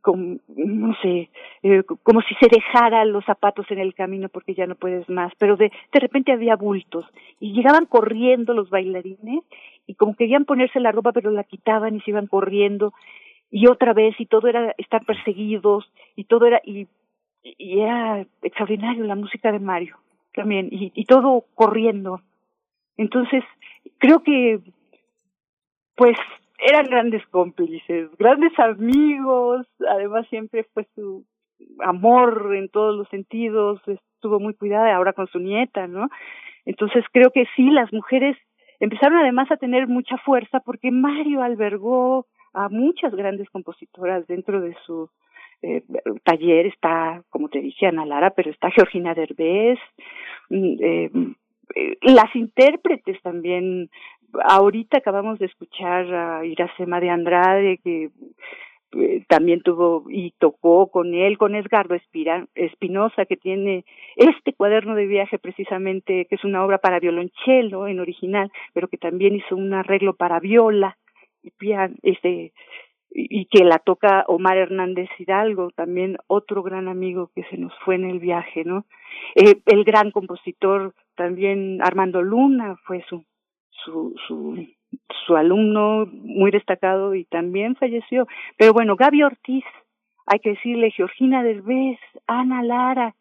[0.00, 1.30] como, no sé,
[1.62, 5.32] eh, como si se dejara los zapatos en el camino porque ya no puedes más,
[5.38, 7.04] pero de, de repente había bultos
[7.40, 9.42] y llegaban corriendo los bailarines
[9.86, 12.92] y como querían ponerse la ropa pero la quitaban y se iban corriendo
[13.50, 16.86] y otra vez y todo era estar perseguidos y todo era y,
[17.42, 19.96] y era extraordinario la música de Mario
[20.34, 22.20] también y, y todo corriendo.
[22.96, 23.42] Entonces
[23.98, 24.60] creo que
[25.96, 26.16] pues
[26.58, 31.24] eran grandes cómplices, grandes amigos, además siempre fue su
[31.80, 36.08] amor en todos los sentidos, estuvo muy cuidada ahora con su nieta, ¿no?
[36.64, 38.36] Entonces creo que sí, las mujeres
[38.80, 44.74] empezaron además a tener mucha fuerza porque Mario albergó a muchas grandes compositoras dentro de
[44.86, 45.08] su
[45.62, 45.82] eh,
[46.24, 49.78] taller, está, como te dije, Ana Lara, pero está Georgina Derbez,
[50.50, 51.10] mm, eh,
[51.74, 53.90] eh, las intérpretes también
[54.44, 58.10] ahorita acabamos de escuchar a Iracema de Andrade, que
[58.92, 61.96] eh, también tuvo y tocó con él, con Edgardo
[62.54, 63.84] Espinosa, que tiene
[64.14, 68.96] este cuaderno de viaje precisamente, que es una obra para violonchelo en original, pero que
[68.96, 70.96] también hizo un arreglo para viola
[71.42, 72.52] y piano, este,
[73.10, 77.96] y que la toca Omar Hernández Hidalgo, también otro gran amigo que se nos fue
[77.96, 78.84] en el viaje, ¿no?
[79.34, 83.24] Eh, el gran compositor también Armando Luna fue su,
[83.84, 84.14] su,
[85.26, 88.26] su alumno muy destacado y también falleció.
[88.56, 89.64] Pero bueno, Gaby Ortiz,
[90.26, 93.14] hay que decirle, Georgina Derbez, Ana Lara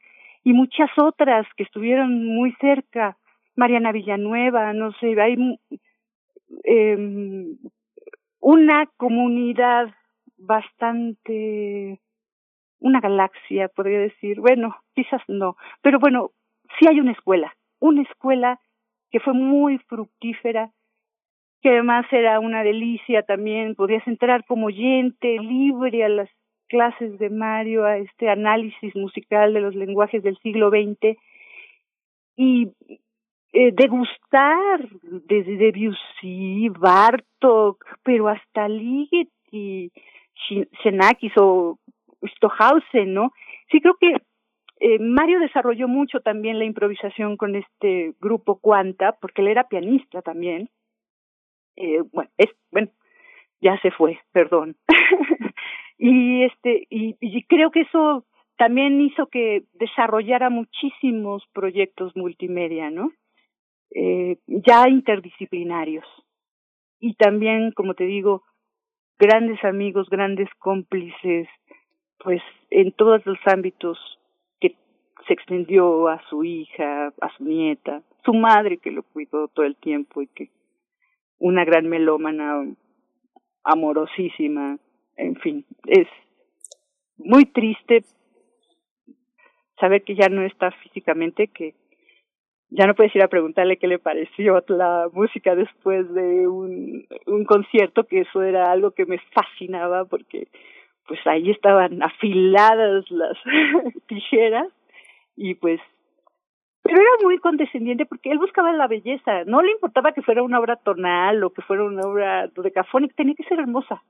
[0.44, 3.18] y muchas otras que estuvieron muy cerca,
[3.56, 5.60] Mariana Villanueva, no sé, hay
[6.64, 7.56] eh,
[8.40, 9.94] una comunidad
[10.38, 12.00] bastante,
[12.80, 16.32] una galaxia, podría decir, bueno, quizás no, pero bueno,
[16.78, 18.60] sí hay una escuela, una escuela
[19.12, 20.72] que fue muy fructífera
[21.66, 26.30] que además era una delicia también, podías entrar como oyente libre a las
[26.68, 31.18] clases de Mario, a este análisis musical de los lenguajes del siglo XX
[32.36, 32.68] y
[33.54, 39.92] eh, degustar desde Debussy, Bartok, pero hasta Ligeti,
[40.84, 41.80] Xenakis o
[42.36, 43.32] Stohausen, ¿no?
[43.72, 44.18] Sí creo que
[44.80, 50.22] eh, Mario desarrolló mucho también la improvisación con este grupo Cuanta, porque él era pianista
[50.22, 50.70] también,
[51.78, 52.90] eh, bueno, es, bueno,
[53.62, 54.76] ya se fue, perdón.
[55.98, 58.26] y este, y, y creo que eso
[58.58, 63.12] también hizo que desarrollara muchísimos proyectos multimedia, ¿no?
[63.92, 66.06] Eh, ya interdisciplinarios.
[67.00, 68.44] Y también, como te digo,
[69.20, 71.48] grandes amigos, grandes cómplices,
[72.20, 73.98] pues en todos los ámbitos
[75.28, 79.76] se extendió a su hija, a su nieta, su madre que lo cuidó todo el
[79.76, 80.50] tiempo y que
[81.40, 82.66] una gran melómana
[83.64, 84.78] amorosísima,
[85.18, 86.08] en fin, es
[87.18, 88.04] muy triste
[89.80, 91.76] saber que ya no está físicamente, que
[92.70, 97.06] ya no puedes ir a preguntarle qué le pareció la música después de un,
[97.48, 100.48] concierto, que eso era algo que me fascinaba porque
[101.08, 103.38] pues ahí estaban afiladas las
[104.08, 104.68] tijeras
[105.36, 105.80] y pues
[106.86, 110.60] pero era muy condescendiente porque él buscaba la belleza, no le importaba que fuera una
[110.60, 114.04] obra tonal o que fuera una obra dodecafónica, tenía que ser hermosa.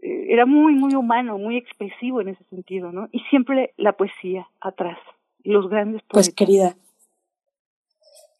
[0.00, 3.08] Eh, era muy, muy humano, muy expresivo en ese sentido, ¿no?
[3.10, 4.96] Y siempre la poesía atrás,
[5.42, 6.28] los grandes pues, poetas.
[6.28, 6.76] Pues querida,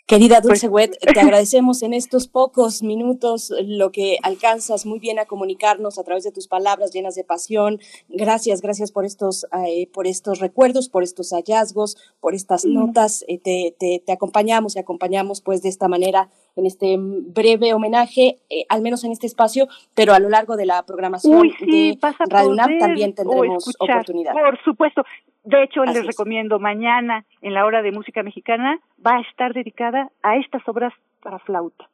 [0.09, 5.18] Querida Dulce pues, Wet, te agradecemos en estos pocos minutos lo que alcanzas muy bien
[5.18, 7.78] a comunicarnos a través de tus palabras llenas de pasión.
[8.09, 12.72] Gracias, gracias por estos, eh, por estos recuerdos, por estos hallazgos, por estas mm.
[12.72, 13.22] notas.
[13.28, 18.39] Eh, te, te, te, acompañamos y acompañamos pues de esta manera en este breve homenaje,
[18.48, 21.98] eh, al menos en este espacio, pero a lo largo de la programación de
[22.30, 24.32] Radio UNAM también tendremos oportunidad.
[24.32, 25.02] Por supuesto.
[25.44, 30.10] De hecho, les recomiendo mañana en la hora de música mexicana va a estar dedicada
[30.23, 30.93] a estas obras
[31.23, 31.89] para flauta.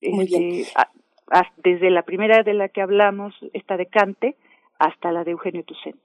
[0.00, 0.60] Muy bien.
[0.60, 0.72] Este,
[1.56, 4.36] desde la primera de la que hablamos, esta de Cante,
[4.78, 6.00] hasta la de Eugenio Toussaint.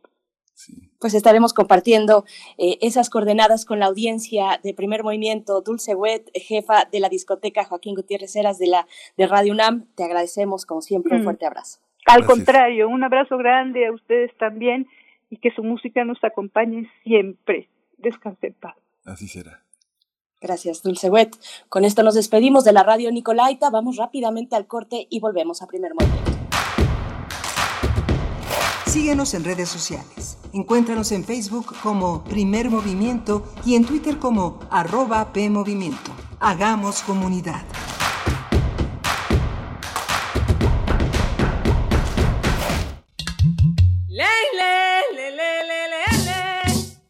[1.00, 2.26] Pues estaremos compartiendo
[2.58, 5.62] eh, esas coordenadas con la audiencia de Primer Movimiento.
[5.62, 10.04] Dulce Wet, jefa de la discoteca Joaquín Gutiérrez Heras de, la, de Radio UNAM, te
[10.04, 11.24] agradecemos como siempre un mm.
[11.24, 11.80] fuerte abrazo.
[12.08, 14.88] Al contrario, un abrazo grande a ustedes también
[15.30, 17.70] y que su música nos acompañe siempre.
[17.98, 18.76] Descansen paz.
[19.06, 19.64] Así será.
[20.40, 21.36] Gracias, Dulce Wet.
[21.68, 23.70] Con esto nos despedimos de la radio Nicolaita.
[23.70, 26.32] Vamos rápidamente al corte y volvemos a primer movimiento.
[28.86, 30.38] Síguenos en redes sociales.
[30.54, 36.12] Encuéntranos en Facebook como Primer Movimiento y en Twitter como arroba PMovimiento.
[36.40, 37.64] Hagamos comunidad.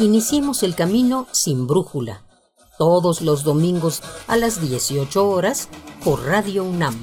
[0.00, 2.22] Iniciemos el camino sin brújula,
[2.78, 5.68] todos los domingos a las 18 horas
[6.02, 6.96] por Radio UNAM.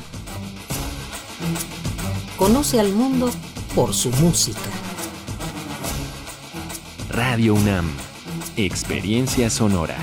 [2.39, 3.29] Conoce al mundo
[3.75, 4.71] por su música.
[7.11, 7.87] Radio UNAM,
[8.55, 9.97] Experiencia Sonora.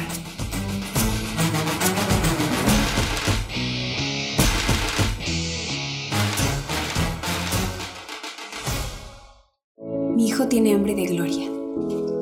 [10.15, 11.54] Mi hijo tiene hambre de gloria.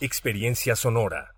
[0.00, 1.34] Experiencia sonora.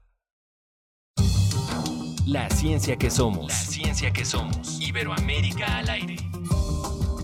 [2.27, 3.49] La ciencia que somos.
[3.49, 4.79] La ciencia que somos.
[4.83, 6.17] Iberoamérica al aire.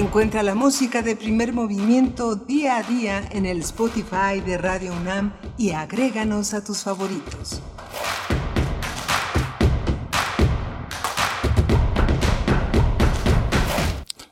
[0.00, 5.34] Encuentra la música de primer movimiento día a día en el Spotify de Radio UNAM
[5.58, 7.60] y agréganos a tus favoritos.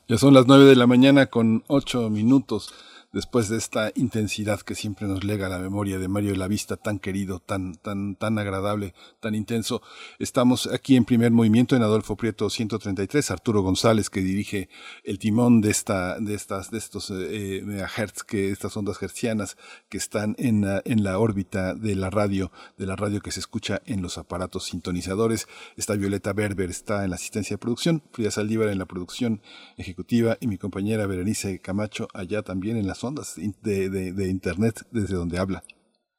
[0.07, 2.73] Ya son las 9 de la mañana con 8 minutos
[3.11, 6.77] después de esta intensidad que siempre nos lega la memoria de Mario de la Vista,
[6.77, 9.81] tan querido, tan, tan, tan agradable, tan intenso.
[10.19, 14.69] Estamos aquí en primer movimiento en Adolfo Prieto 133, Arturo González, que dirige
[15.03, 19.57] el timón de esta, de estas, de estos eh, megahertz, que estas ondas hertzianas
[19.89, 23.39] que están en la, en la órbita de la radio, de la radio que se
[23.39, 25.47] escucha en los aparatos sintonizadores.
[25.77, 29.41] Está Violeta Berber, está en la asistencia de producción, Frida Saldívar en la producción
[29.77, 35.39] ejecutiva y mi compañera Berenice Camacho allá también en las ondas de, Internet desde donde
[35.39, 35.63] habla.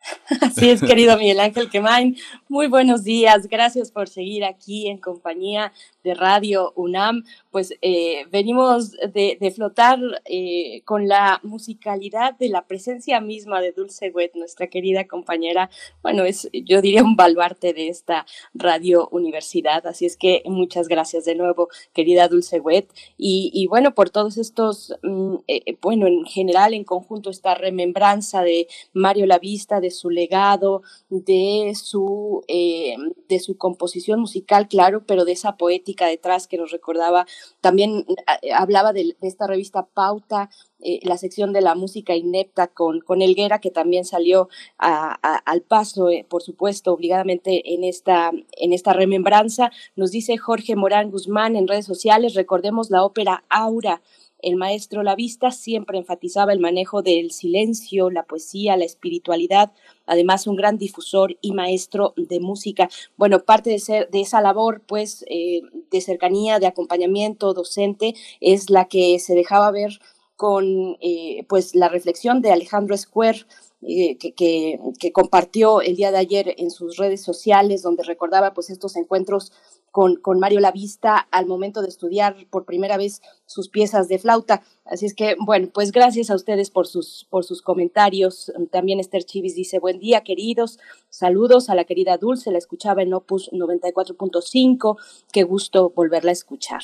[0.40, 2.16] Así es, querido Miguel Ángel Quemain.
[2.48, 3.48] Muy buenos días.
[3.48, 5.72] Gracias por seguir aquí en compañía
[6.04, 7.24] de Radio UNAM.
[7.50, 14.10] Pues eh, venimos de, flotar eh, con la musicalidad de la presencia misma de Dulce
[14.10, 15.70] Wet, nuestra querida compañera.
[16.02, 19.86] Bueno, es, yo diría, un baluarte de esta Radio Universidad.
[19.86, 22.92] Así es que muchas gracias de nuevo, querida Dulce Wet.
[23.16, 28.42] Y, y bueno, por todos estos, mm, eh, bueno, en general, en conjunto, esta remembranza
[28.42, 35.32] de Mario Lavista, de su legado, de su, de su composición musical, claro, pero de
[35.32, 37.26] esa poética detrás que nos recordaba.
[37.60, 38.06] También
[38.42, 40.50] eh, hablaba de, de, esta revista Pauta,
[40.80, 44.48] eh, la sección de la música inepta con, con Elguera, que también salió
[44.78, 49.70] a, a, al paso, eh, por supuesto, obligadamente en esta, en esta remembranza.
[49.96, 54.00] Nos dice Jorge Morán Guzmán en redes sociales, recordemos la ópera Aura
[54.42, 59.72] el maestro Lavista siempre enfatizaba el manejo del silencio, la poesía, la espiritualidad,
[60.06, 62.88] además un gran difusor y maestro de música.
[63.16, 69.18] Bueno, parte de, esa labor, pues, eh, de cercanía, de acompañamiento docente, es la que
[69.18, 70.00] se dejaba ver
[70.36, 73.46] con, eh, pues, la reflexión de Alejandro Square,
[73.82, 78.52] eh, que, que, que, compartió el día de ayer en sus redes sociales, donde recordaba
[78.52, 79.52] pues estos encuentros
[79.90, 84.62] con, con Mario Lavista al momento de estudiar por primera vez sus piezas de flauta.
[84.84, 88.52] Así es que, bueno, pues gracias a ustedes por sus, por sus comentarios.
[88.70, 90.78] También Esther Chivis dice, buen día, queridos.
[91.08, 94.96] Saludos a la querida Dulce, la escuchaba en Opus 94.5.
[95.32, 96.82] Qué gusto volverla a escuchar.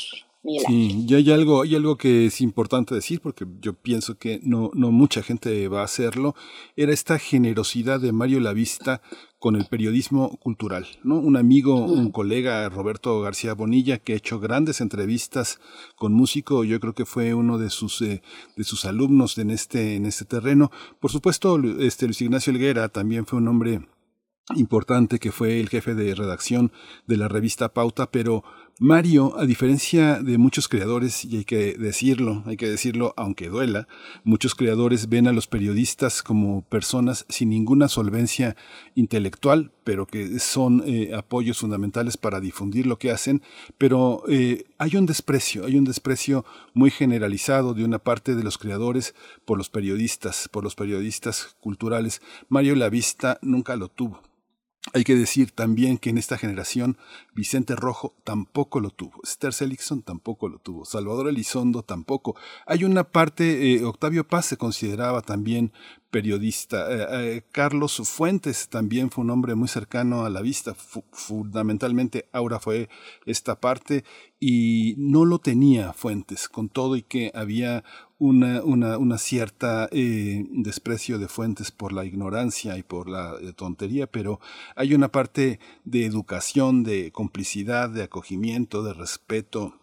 [0.66, 4.70] Sí, y hay algo, hay algo que es importante decir, porque yo pienso que no,
[4.74, 6.34] no mucha gente va a hacerlo,
[6.76, 9.02] era esta generosidad de Mario Lavista
[9.47, 11.20] con el periodismo cultural, ¿no?
[11.20, 15.60] Un amigo, un colega, Roberto García Bonilla, que ha hecho grandes entrevistas
[15.94, 18.23] con músico, yo creo que fue uno de sus, eh,
[18.56, 20.73] de sus alumnos en este, en este terreno.
[20.98, 23.86] Por supuesto, este Luis Ignacio Helguera también fue un hombre
[24.56, 26.73] importante que fue el jefe de redacción
[27.06, 28.43] de la revista Pauta, pero
[28.78, 33.88] Mario, a diferencia de muchos creadores, y hay que decirlo, hay que decirlo aunque duela,
[34.22, 38.54] muchos creadores ven a los periodistas como personas sin ninguna solvencia
[38.94, 43.40] intelectual, pero que son eh, apoyos fundamentales para difundir lo que hacen,
[43.78, 46.44] pero eh, hay un desprecio, hay un desprecio
[46.74, 49.14] muy generalizado de una parte de los creadores
[49.46, 52.20] por los periodistas, por los periodistas culturales.
[52.50, 54.20] Mario Lavista nunca lo tuvo.
[54.97, 56.97] Hay que decir también que en esta generación
[57.35, 62.35] Vicente Rojo tampoco lo tuvo, Esther Seligson tampoco lo tuvo, Salvador Elizondo tampoco.
[62.64, 65.70] Hay una parte, eh, Octavio Paz se consideraba también
[66.10, 66.90] periodista.
[66.90, 70.74] Eh, eh, Carlos Fuentes también fue un hombre muy cercano a la vista.
[71.12, 72.89] fundamentalmente Aura fue
[73.27, 74.02] esta parte
[74.40, 77.85] y no lo tenía Fuentes, con todo y que había
[78.18, 84.06] una, una, una cierta eh, desprecio de Fuentes por la ignorancia y por la tontería,
[84.06, 84.40] pero
[84.74, 89.80] hay una parte de educación, de complicidad, de acogimiento, de respeto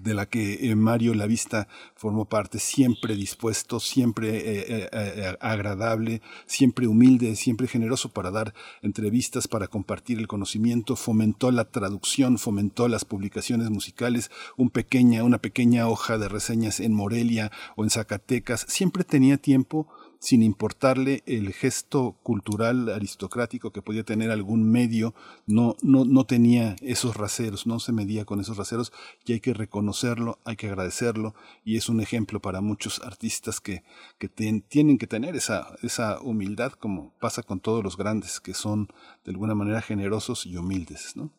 [0.00, 6.86] de la que eh, Mario Lavista formó parte, siempre dispuesto, siempre eh, eh, agradable, siempre
[6.86, 13.04] humilde, siempre generoso para dar entrevistas, para compartir el conocimiento, fomentó la traducción, fomentó las
[13.04, 19.04] publicaciones musicales, un pequeña, una pequeña hoja de reseñas en Morelia o en Zacatecas, siempre
[19.04, 19.88] tenía tiempo
[20.20, 25.14] sin importarle el gesto cultural aristocrático que podía tener algún medio,
[25.46, 28.92] no, no, no tenía esos raseros, no se medía con esos raseros
[29.24, 31.34] y hay que reconocerlo, hay que agradecerlo
[31.64, 33.84] y es un ejemplo para muchos artistas que,
[34.18, 38.88] que tienen que tener esa, esa humildad como pasa con todos los grandes que son
[39.24, 41.30] de alguna manera generosos y humildes, ¿no?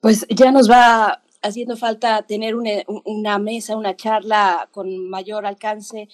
[0.00, 2.70] Pues ya nos va haciendo falta tener una,
[3.04, 6.08] una mesa, una charla con mayor alcance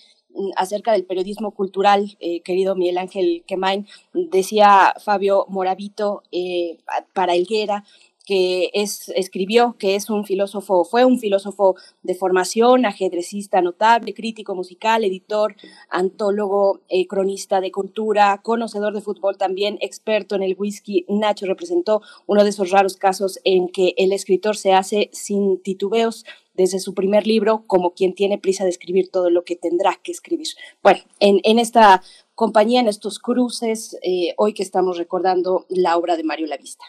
[0.57, 6.79] acerca del periodismo cultural, eh, querido Miguel Ángel Quemain, decía Fabio Moravito eh,
[7.13, 7.85] para Elguera,
[8.29, 14.55] que es, escribió, que es un filósofo, fue un filósofo de formación, ajedrecista notable, crítico
[14.55, 15.57] musical, editor,
[15.89, 21.07] antólogo, eh, cronista de cultura, conocedor de fútbol también, experto en el whisky.
[21.09, 26.27] Nacho representó uno de esos raros casos en que el escritor se hace sin titubeos
[26.59, 30.13] desde su primer libro como quien tiene prisa de escribir todo lo que tendrá que
[30.13, 30.49] escribir.
[30.83, 32.03] Bueno, en, en esta
[32.35, 36.85] compañía, en estos cruces, eh, hoy que estamos recordando la obra de Mario Lavista.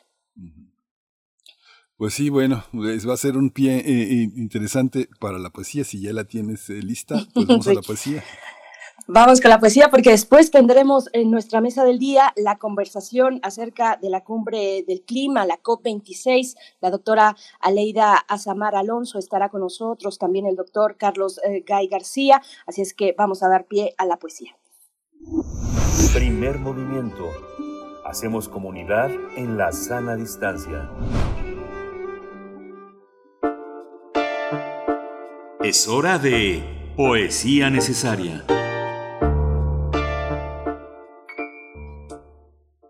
[1.97, 5.83] Pues sí, bueno, pues va a ser un pie eh, eh, interesante para la poesía.
[5.83, 8.23] Si ya la tienes lista, pues vamos a la poesía.
[9.11, 13.97] Vamos con la poesía porque después tendremos en nuestra mesa del día la conversación acerca
[13.99, 16.55] de la cumbre del clima, la COP26.
[16.79, 22.39] La doctora Aleida Azamar Alonso estará con nosotros, también el doctor Carlos eh, Gay García.
[22.67, 24.55] Así es que vamos a dar pie a la poesía.
[26.13, 27.31] Primer movimiento.
[28.05, 30.87] Hacemos comunidad en la sana distancia.
[35.63, 38.45] Es hora de poesía necesaria.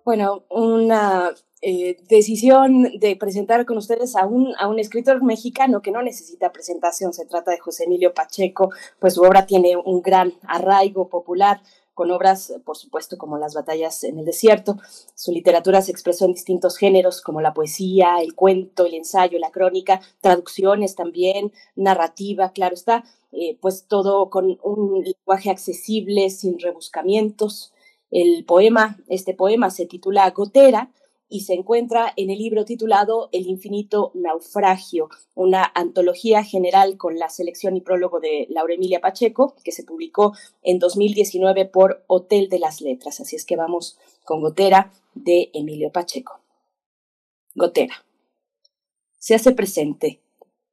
[0.09, 1.29] Bueno, una
[1.61, 6.51] eh, decisión de presentar con ustedes a un, a un escritor mexicano que no necesita
[6.51, 7.13] presentación.
[7.13, 11.61] Se trata de José Emilio Pacheco, pues su obra tiene un gran arraigo popular
[11.93, 14.77] con obras, por supuesto, como Las batallas en el desierto.
[15.13, 19.51] Su literatura se expresó en distintos géneros, como la poesía, el cuento, el ensayo, la
[19.51, 27.73] crónica, traducciones también, narrativa, claro está, eh, pues todo con un lenguaje accesible, sin rebuscamientos.
[28.11, 30.91] El poema, este poema se titula Gotera
[31.29, 37.29] y se encuentra en el libro titulado El infinito naufragio, una antología general con la
[37.29, 40.33] selección y prólogo de Laura Emilia Pacheco, que se publicó
[40.63, 43.19] en 2019 por Hotel de las Letras.
[43.19, 46.41] Así es que vamos con Gotera de Emilio Pacheco.
[47.53, 48.05] Gotera.
[49.19, 50.21] Se hace presente,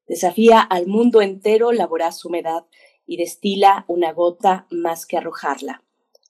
[0.06, 2.64] desafía al mundo entero la voraz humedad
[3.06, 5.82] y destila una gota más que arrojarla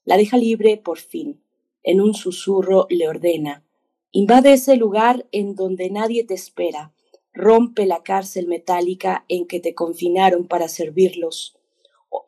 [0.07, 1.43] la deja libre por fin.
[1.83, 3.65] En un susurro le ordena.
[4.13, 6.95] Invade ese lugar en donde nadie te espera.
[7.35, 11.59] Rompe la cárcel metálica en que te confinaron para servirlos.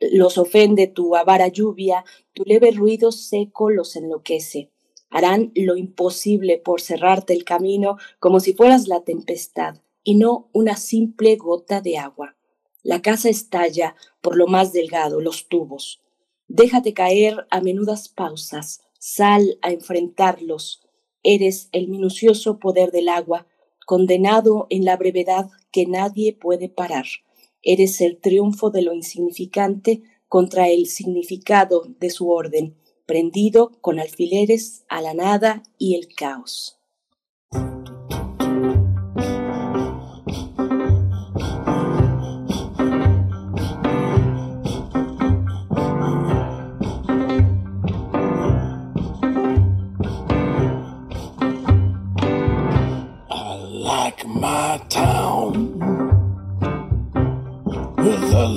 [0.01, 4.71] Los ofende tu avara lluvia, tu leve ruido seco los enloquece.
[5.09, 10.77] Harán lo imposible por cerrarte el camino como si fueras la tempestad y no una
[10.77, 12.37] simple gota de agua.
[12.83, 16.03] La casa estalla por lo más delgado, los tubos.
[16.49, 20.83] Déjate caer a menudas pausas, sal a enfrentarlos.
[21.23, 23.47] Eres el minucioso poder del agua,
[23.87, 27.05] condenado en la brevedad que nadie puede parar.
[27.63, 32.77] Eres el triunfo de lo insignificante contra el significado de su orden.
[33.07, 36.79] prendido con alfileres a la nada y el caos.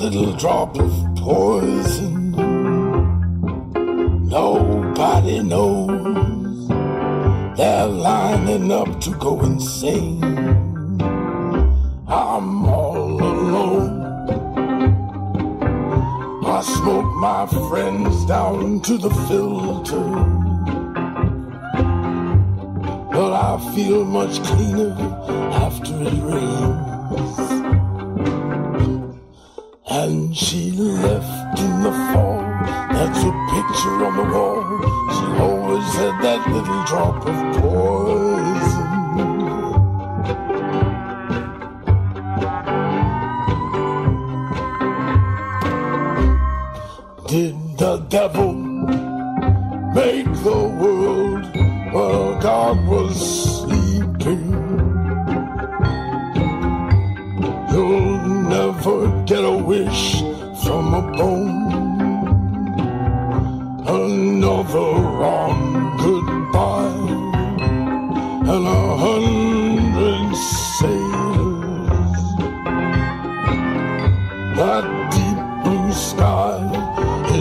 [0.01, 2.31] Little drop of poison.
[4.27, 6.67] Nobody knows
[7.55, 10.23] they're lining up to go insane.
[12.07, 14.01] I'm all alone.
[16.45, 20.51] I smoke my friends down to the filter
[23.11, 24.95] but I feel much cleaner
[25.51, 27.60] after it rains.
[29.93, 32.41] And she left in the fall.
[32.93, 34.63] That's a picture on the wall.
[35.15, 38.91] She always had that little drop of poison.
[47.27, 48.53] Did the devil
[49.93, 51.43] make the world
[51.93, 53.40] while God was
[59.41, 60.21] get a wish
[60.63, 61.71] from a bone.
[63.87, 65.61] Another wrong
[66.05, 67.07] goodbye,
[68.53, 70.35] and a hundred
[70.77, 72.21] sailors.
[74.59, 74.85] That
[75.15, 76.57] deep blue sky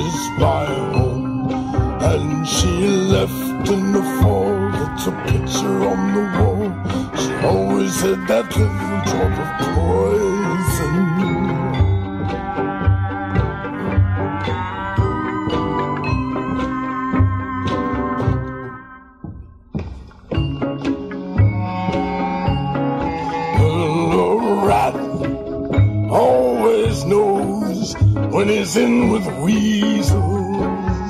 [0.01, 0.65] is my
[0.97, 1.51] home,
[2.13, 2.73] and she
[3.15, 4.57] left in the fall.
[4.85, 6.67] It's a picture on the wall.
[7.21, 10.70] She always had that little drop of poison.
[27.05, 27.95] Knows
[28.33, 31.10] when he's in with weasels.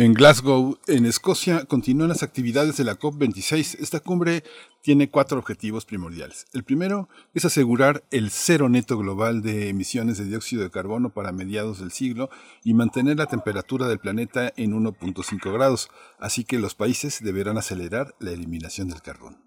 [0.00, 3.80] En Glasgow, en Escocia, continúan las actividades de la COP26.
[3.80, 4.44] Esta cumbre
[4.80, 6.46] tiene cuatro objetivos primordiales.
[6.52, 11.32] El primero es asegurar el cero neto global de emisiones de dióxido de carbono para
[11.32, 12.30] mediados del siglo
[12.62, 15.88] y mantener la temperatura del planeta en 1.5 grados,
[16.20, 19.38] así que los países deberán acelerar la eliminación del carbón.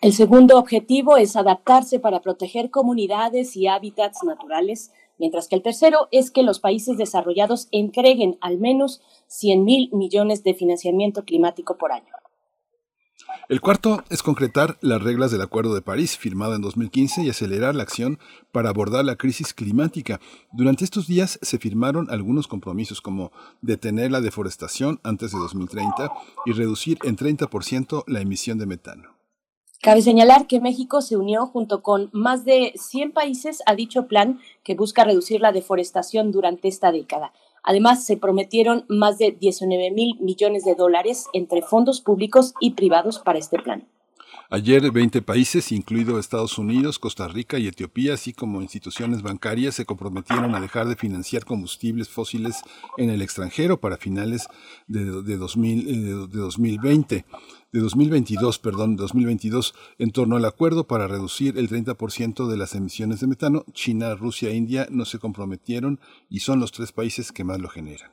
[0.00, 6.08] El segundo objetivo es adaptarse para proteger comunidades y hábitats naturales, mientras que el tercero
[6.10, 11.92] es que los países desarrollados entreguen al menos 100 mil millones de financiamiento climático por
[11.92, 12.12] año.
[13.48, 17.74] El cuarto es concretar las reglas del Acuerdo de París, firmado en 2015, y acelerar
[17.74, 18.18] la acción
[18.50, 20.20] para abordar la crisis climática.
[20.52, 23.30] Durante estos días se firmaron algunos compromisos como
[23.62, 26.10] detener la deforestación antes de 2030
[26.44, 29.15] y reducir en 30% la emisión de metano.
[29.86, 34.40] Cabe señalar que México se unió junto con más de 100 países a dicho plan
[34.64, 37.32] que busca reducir la deforestación durante esta década.
[37.62, 43.20] Además, se prometieron más de 19 mil millones de dólares entre fondos públicos y privados
[43.20, 43.86] para este plan.
[44.50, 49.86] Ayer 20 países, incluido Estados Unidos, Costa Rica y Etiopía, así como instituciones bancarias, se
[49.86, 52.62] comprometieron a dejar de financiar combustibles fósiles
[52.96, 54.48] en el extranjero para finales
[54.86, 55.92] de, de, 2000, eh,
[56.28, 57.24] de 2020
[57.76, 63.20] de 2022, perdón, 2022, en torno al acuerdo para reducir el 30% de las emisiones
[63.20, 66.00] de metano, China, Rusia e India no se comprometieron
[66.30, 68.10] y son los tres países que más lo generan.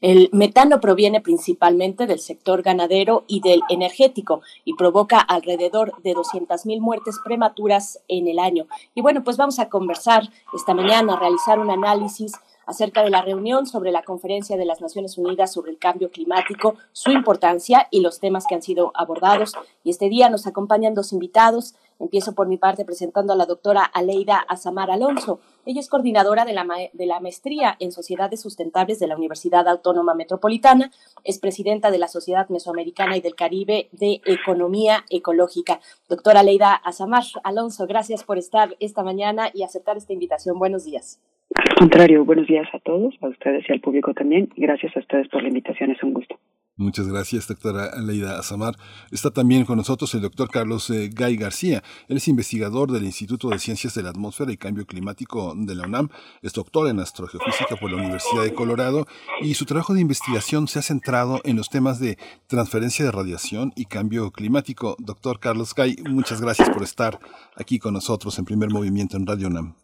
[0.00, 6.80] El metano proviene principalmente del sector ganadero y del energético y provoca alrededor de 200.000
[6.80, 8.66] muertes prematuras en el año.
[8.94, 12.32] Y bueno, pues vamos a conversar esta mañana, a realizar un análisis
[12.66, 16.76] acerca de la reunión sobre la Conferencia de las Naciones Unidas sobre el Cambio Climático,
[16.92, 19.54] su importancia y los temas que han sido abordados.
[19.82, 21.74] Y este día nos acompañan dos invitados.
[21.98, 25.40] Empiezo por mi parte presentando a la doctora Aleida Azamar Alonso.
[25.64, 30.14] Ella es coordinadora de la, de la maestría en Sociedades Sustentables de la Universidad Autónoma
[30.14, 30.90] Metropolitana,
[31.24, 35.80] es presidenta de la Sociedad Mesoamericana y del Caribe de Economía Ecológica.
[36.08, 40.58] Doctora Aleida Azamar Alonso, gracias por estar esta mañana y aceptar esta invitación.
[40.58, 41.20] Buenos días.
[41.54, 44.50] Al contrario, buenos días a todos, a ustedes y al público también.
[44.56, 46.36] Gracias a ustedes por la invitación, es un gusto.
[46.76, 48.74] Muchas gracias, doctora Leida Azamar.
[49.12, 51.84] Está también con nosotros el doctor Carlos eh, Gay García.
[52.08, 55.86] Él es investigador del Instituto de Ciencias de la Atmósfera y Cambio Climático de la
[55.86, 56.08] UNAM.
[56.42, 59.06] Es doctor en astrogeofísica por la Universidad de Colorado
[59.40, 63.72] y su trabajo de investigación se ha centrado en los temas de transferencia de radiación
[63.76, 64.96] y cambio climático.
[64.98, 67.20] Doctor Carlos Gay, muchas gracias por estar
[67.54, 69.74] aquí con nosotros en primer movimiento en Radio UNAM.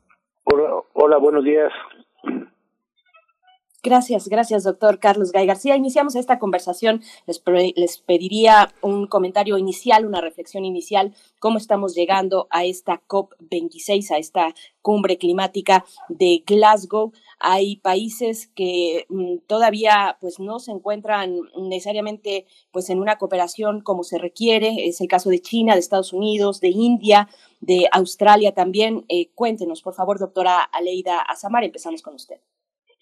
[0.42, 1.70] Hola, hola buenos días.
[3.82, 5.74] Gracias, gracias, doctor Carlos Gay García.
[5.74, 7.00] Iniciamos esta conversación.
[7.26, 7.42] Les,
[7.76, 14.18] les, pediría un comentario inicial, una reflexión inicial, cómo estamos llegando a esta COP26, a
[14.18, 17.12] esta cumbre climática de Glasgow.
[17.38, 24.04] Hay países que mm, todavía pues no se encuentran necesariamente pues en una cooperación como
[24.04, 24.88] se requiere.
[24.88, 29.06] Es el caso de China, de Estados Unidos, de India, de Australia también.
[29.08, 31.64] Eh, cuéntenos, por favor, doctora Aleida Azamar.
[31.64, 32.40] Empezamos con usted.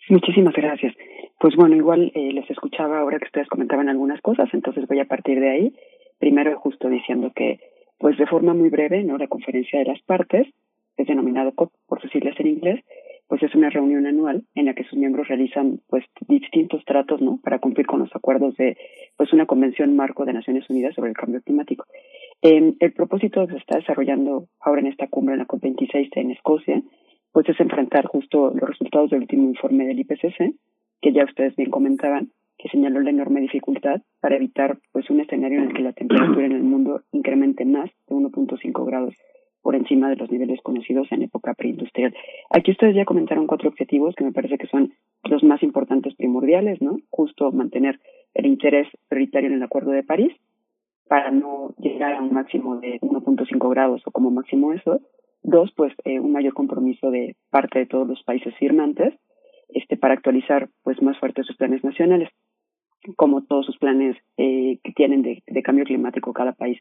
[0.09, 0.95] Muchísimas gracias.
[1.39, 5.05] Pues bueno, igual eh, les escuchaba ahora que ustedes comentaban algunas cosas, entonces voy a
[5.05, 5.73] partir de ahí.
[6.19, 7.61] Primero, justo diciendo que,
[7.99, 9.19] pues de forma muy breve, ¿no?
[9.19, 10.47] La conferencia de las partes,
[10.97, 12.85] es denominado COP, por decirles en inglés,
[13.29, 17.39] pues es una reunión anual en la que sus miembros realizan pues distintos tratos, ¿no?
[17.43, 18.77] Para cumplir con los acuerdos de
[19.17, 21.85] pues una convención marco de Naciones Unidas sobre el cambio climático.
[22.41, 26.83] Eh, el propósito se está desarrollando ahora en esta cumbre, en la COP26 en Escocia,
[27.39, 30.57] pues es enfrentar justo los resultados del último informe del IPCC,
[31.01, 35.59] que ya ustedes bien comentaban, que señaló la enorme dificultad para evitar pues un escenario
[35.59, 39.15] en el que la temperatura en el mundo incremente más de 1.5 grados
[39.63, 42.13] por encima de los niveles conocidos en época preindustrial.
[42.51, 44.93] Aquí ustedes ya comentaron cuatro objetivos que me parece que son
[45.23, 46.97] los más importantes primordiales, ¿no?
[47.09, 48.01] Justo mantener
[48.35, 50.33] el interés prioritario en el Acuerdo de París
[51.07, 54.99] para no llegar a un máximo de 1.5 grados o como máximo eso,
[55.51, 59.15] Dos, pues eh, un mayor compromiso de parte de todos los países firmantes
[59.71, 62.29] este, para actualizar pues más fuerte sus planes nacionales,
[63.17, 66.79] como todos sus planes eh, que tienen de, de, cambio climático cada país.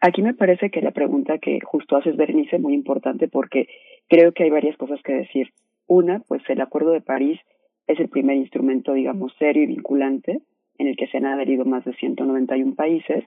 [0.00, 3.68] Aquí me parece que la pregunta que justo haces, Berenice, es muy importante porque
[4.08, 5.50] creo que hay varias cosas que decir.
[5.86, 7.38] Una, pues el Acuerdo de París
[7.86, 10.40] es el primer instrumento, digamos, serio y vinculante
[10.78, 13.24] en el que se han adherido más de 191 países,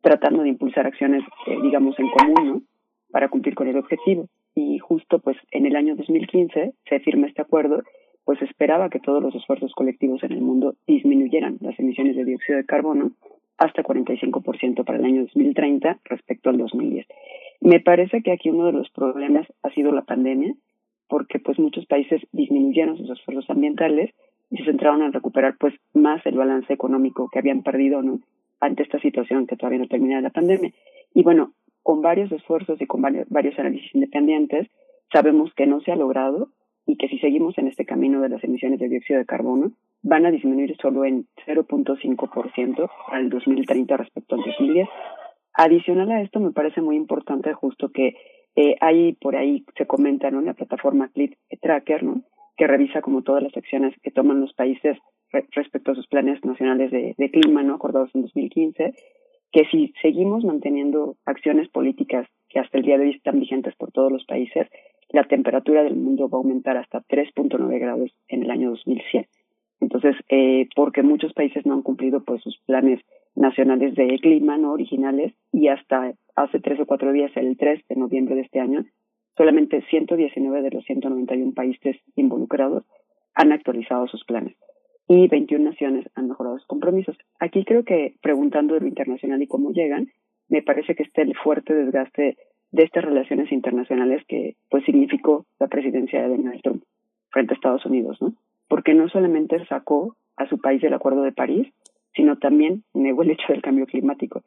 [0.00, 2.71] tratando de impulsar acciones, eh, digamos, en común, ¿no?
[3.12, 4.26] Para cumplir con el objetivo.
[4.54, 7.82] Y justo pues en el año 2015 se firma este acuerdo,
[8.24, 12.58] pues esperaba que todos los esfuerzos colectivos en el mundo disminuyeran las emisiones de dióxido
[12.58, 13.12] de carbono
[13.58, 17.06] hasta 45% para el año 2030 respecto al 2010.
[17.60, 20.54] Me parece que aquí uno de los problemas ha sido la pandemia,
[21.08, 24.10] porque pues muchos países disminuyeron sus esfuerzos ambientales
[24.50, 28.02] y se centraron en recuperar pues más el balance económico que habían perdido
[28.60, 30.72] ante esta situación que todavía no termina la pandemia.
[31.14, 31.52] Y bueno,
[31.82, 34.68] con varios esfuerzos y con varios, análisis independientes,
[35.12, 36.48] sabemos que no se ha logrado
[36.86, 40.26] y que si seguimos en este camino de las emisiones de dióxido de carbono, van
[40.26, 44.88] a disminuir solo en 0.5% al 2030 respecto al 2010.
[45.54, 48.16] Adicional a esto, me parece muy importante justo que
[48.56, 50.40] eh, hay por ahí, se comenta ¿no?
[50.40, 52.22] la plataforma Clip Tracker, ¿no?
[52.56, 54.98] que revisa como todas las acciones que toman los países
[55.52, 57.74] respecto a sus planes nacionales de, de clima, ¿no?
[57.74, 58.92] acordados en 2015,
[59.52, 63.92] que si seguimos manteniendo acciones políticas que hasta el día de hoy están vigentes por
[63.92, 64.66] todos los países,
[65.10, 69.26] la temperatura del mundo va a aumentar hasta 3.9 grados en el año 2100.
[69.80, 73.00] Entonces, eh, porque muchos países no han cumplido pues sus planes
[73.34, 77.96] nacionales de clima no originales y hasta hace tres o cuatro días, el 3 de
[77.96, 78.84] noviembre de este año,
[79.36, 82.84] solamente 119 de los 191 países involucrados
[83.34, 84.56] han actualizado sus planes
[85.08, 87.16] y 21 naciones han mejorado sus compromisos.
[87.38, 90.08] Aquí creo que preguntando de lo internacional y cómo llegan,
[90.48, 92.36] me parece que está el fuerte desgaste
[92.70, 96.82] de estas relaciones internacionales que pues significó la presidencia de Donald Trump
[97.30, 98.34] frente a Estados Unidos, ¿no?
[98.68, 101.68] Porque no solamente sacó a su país del Acuerdo de París,
[102.14, 104.42] sino también negó el hecho del cambio climático.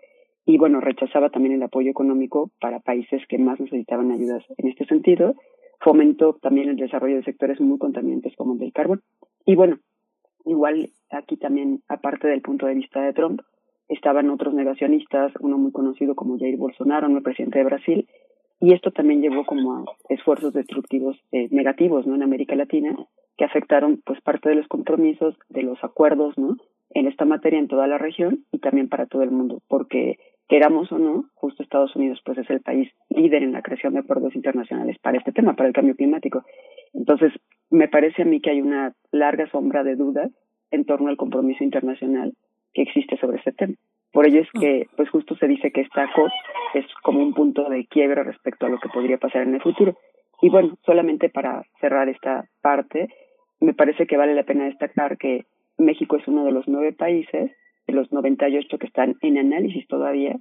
[0.46, 4.86] Y bueno, rechazaba también el apoyo económico para países que más necesitaban ayudas en este
[4.86, 5.36] sentido.
[5.80, 9.02] Fomentó también el desarrollo de sectores muy contaminantes como el del carbón.
[9.46, 9.80] Y bueno,
[10.46, 13.42] igual aquí también, aparte del punto de vista de Trump,
[13.88, 18.08] estaban otros negacionistas, uno muy conocido como Jair Bolsonaro, el presidente de Brasil,
[18.60, 22.16] y esto también llevó como a esfuerzos destructivos eh, negativos ¿no?
[22.16, 22.96] en América Latina
[23.38, 26.56] que afectaron pues parte de los compromisos, de los acuerdos ¿no?
[26.92, 30.18] en esta materia en toda la región y también para todo el mundo, porque
[30.48, 34.00] queramos o no, justo Estados Unidos pues es el país líder en la creación de
[34.00, 36.44] acuerdos internacionales para este tema, para el cambio climático.
[36.96, 37.34] Entonces,
[37.70, 40.32] me parece a mí que hay una larga sombra de dudas
[40.72, 42.34] en torno al compromiso internacional
[42.74, 43.76] que existe sobre este tema.
[44.12, 46.32] Por ello es que, pues justo se dice que esta COP
[46.74, 49.98] es como un punto de quiebra respecto a lo que podría pasar en el futuro.
[50.42, 53.10] Y bueno, solamente para cerrar esta parte,
[53.60, 55.46] me parece que vale la pena destacar que
[55.78, 57.52] México es uno de los nueve países,
[57.88, 60.38] de los 98 que están en análisis todavía.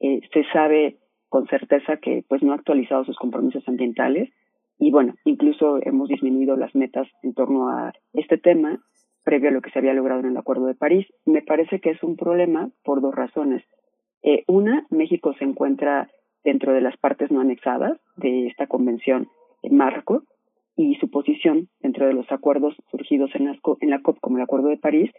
[0.00, 0.96] Eh, se sabe
[1.28, 4.30] con certeza que pues no ha actualizado sus compromisos ambientales
[4.78, 8.78] y bueno, incluso hemos disminuido las metas en torno a este tema
[9.24, 11.06] previo a lo que se había logrado en el Acuerdo de París.
[11.26, 13.62] Me parece que es un problema por dos razones.
[14.22, 16.08] Eh, una, México se encuentra
[16.44, 19.28] dentro de las partes no anexadas de esta convención
[19.62, 20.22] en marco
[20.76, 24.68] y su posición dentro de los acuerdos surgidos en, en la COP como el Acuerdo
[24.68, 25.10] de París,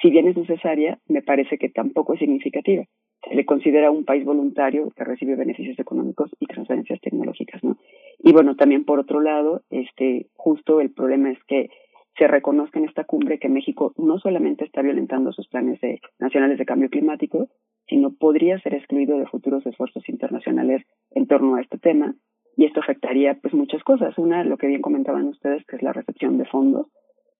[0.00, 2.84] si bien es necesaria, me parece que tampoco es significativa.
[3.28, 7.76] Se le considera un país voluntario que recibe beneficios económicos y transferencias tecnológicas, ¿no?
[8.18, 11.70] Y bueno, también por otro lado, este, justo el problema es que
[12.16, 15.78] se reconozca en esta cumbre que México no solamente está violentando sus planes
[16.18, 17.48] nacionales de cambio climático,
[17.86, 22.16] sino podría ser excluido de futuros esfuerzos internacionales en torno a este tema.
[22.56, 24.18] Y esto afectaría pues muchas cosas.
[24.18, 26.88] Una, lo que bien comentaban ustedes, que es la recepción de fondos,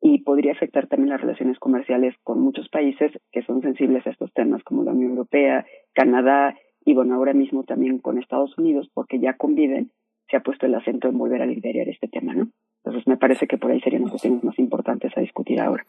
[0.01, 4.33] y podría afectar también las relaciones comerciales con muchos países que son sensibles a estos
[4.33, 9.19] temas, como la Unión Europea, Canadá y bueno, ahora mismo también con Estados Unidos, porque
[9.19, 9.91] ya conviven,
[10.31, 12.49] se ha puesto el acento en volver a liderar este tema, ¿no?
[12.85, 15.85] Entonces me parece que por ahí serían los cuestiones más importantes a discutir ahora.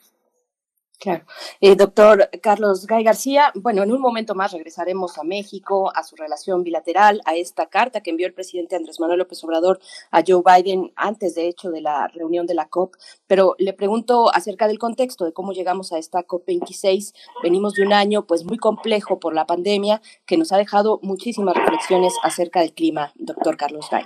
[0.99, 1.23] Claro.
[1.61, 6.17] Eh, doctor Carlos Gay García, bueno, en un momento más regresaremos a México, a su
[6.17, 9.79] relación bilateral, a esta carta que envió el presidente Andrés Manuel López Obrador
[10.11, 12.95] a Joe Biden antes, de hecho, de la reunión de la COP.
[13.27, 17.13] Pero le pregunto acerca del contexto de cómo llegamos a esta COP 26.
[17.43, 21.55] Venimos de un año, pues, muy complejo por la pandemia que nos ha dejado muchísimas
[21.55, 24.03] reflexiones acerca del clima, doctor Carlos Gay.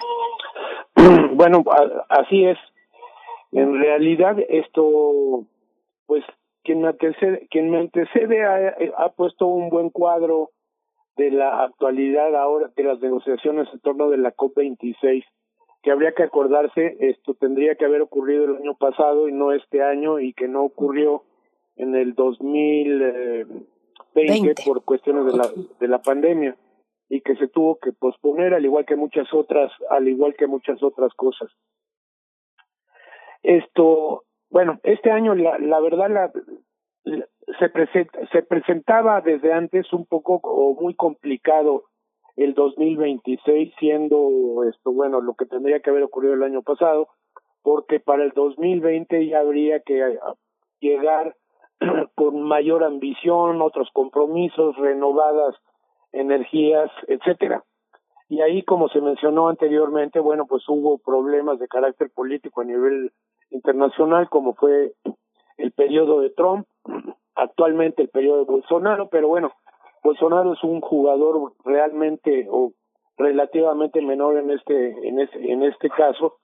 [1.33, 1.63] Bueno,
[2.09, 2.57] así es.
[3.51, 5.45] En realidad, esto,
[6.05, 6.23] pues,
[6.63, 10.51] quien me antecede, quien me antecede ha, puesto un buen cuadro
[11.17, 15.23] de la actualidad ahora de las negociaciones en torno de la COP26
[15.83, 19.83] que habría que acordarse esto tendría que haber ocurrido el año pasado y no este
[19.83, 21.23] año y que no ocurrió
[21.75, 23.63] en el 2020
[24.15, 24.55] veinte.
[24.65, 26.55] por cuestiones de la de la pandemia
[27.09, 30.81] y que se tuvo que posponer al igual que muchas otras al igual que muchas
[30.81, 31.51] otras cosas
[33.43, 34.23] esto
[34.53, 36.31] bueno, este año la, la verdad la,
[37.57, 41.85] se, presenta, se presentaba desde antes un poco o muy complicado
[42.35, 47.07] el 2026 siendo esto bueno lo que tendría que haber ocurrido el año pasado
[47.63, 50.19] porque para el 2020 ya habría que eh,
[50.79, 51.35] llegar
[52.15, 55.55] con mayor ambición, otros compromisos, renovadas
[56.11, 57.63] energías, etcétera.
[58.29, 63.11] Y ahí, como se mencionó anteriormente, bueno, pues hubo problemas de carácter político a nivel
[63.53, 64.93] internacional como fue
[65.57, 66.67] el periodo de Trump,
[67.35, 69.53] actualmente el periodo de Bolsonaro, pero bueno,
[70.03, 72.73] Bolsonaro es un jugador realmente o
[73.17, 76.37] relativamente menor en este en este, en este caso,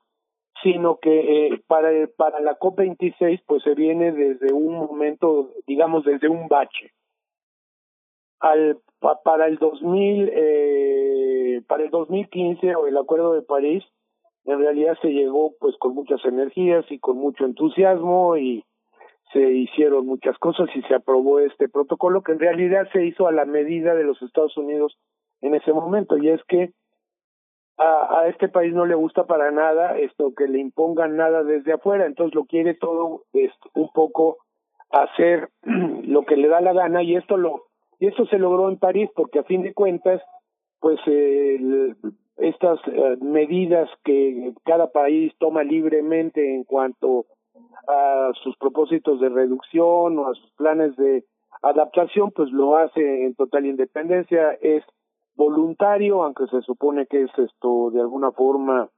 [0.64, 6.06] sino que eh, para el, para la COP26 pues se viene desde un momento, digamos
[6.06, 6.92] desde un bache.
[8.40, 8.80] Al
[9.24, 13.84] para el 2000 eh, para el 2015 o el Acuerdo de París
[14.50, 18.64] en realidad se llegó pues con muchas energías y con mucho entusiasmo y
[19.32, 23.32] se hicieron muchas cosas y se aprobó este protocolo que en realidad se hizo a
[23.32, 24.98] la medida de los Estados Unidos
[25.42, 26.18] en ese momento.
[26.18, 26.72] Y es que
[27.78, 31.74] a, a este país no le gusta para nada esto que le impongan nada desde
[31.74, 32.08] afuera.
[32.08, 34.38] Entonces lo quiere todo esto, un poco
[34.90, 37.66] hacer lo que le da la gana y esto lo
[38.00, 40.22] y esto se logró en París porque a fin de cuentas
[40.80, 41.98] pues el,
[42.40, 47.26] estas eh, medidas que cada país toma libremente en cuanto
[47.88, 51.26] a sus propósitos de reducción o a sus planes de
[51.62, 54.84] adaptación, pues lo hace en total independencia, es
[55.36, 58.90] voluntario, aunque se supone que es esto de alguna forma,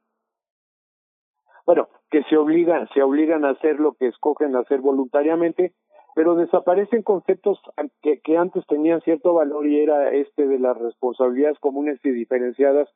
[1.65, 5.73] bueno, que se obligan, se obligan a hacer lo que escogen hacer voluntariamente,
[6.13, 7.59] pero desaparecen conceptos
[8.01, 12.89] que, que antes tenían cierto valor y era este de las responsabilidades comunes y diferenciadas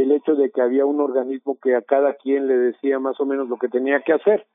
[0.00, 3.26] el hecho de que había un organismo que a cada quien le decía más o
[3.26, 4.46] menos lo que tenía que hacer.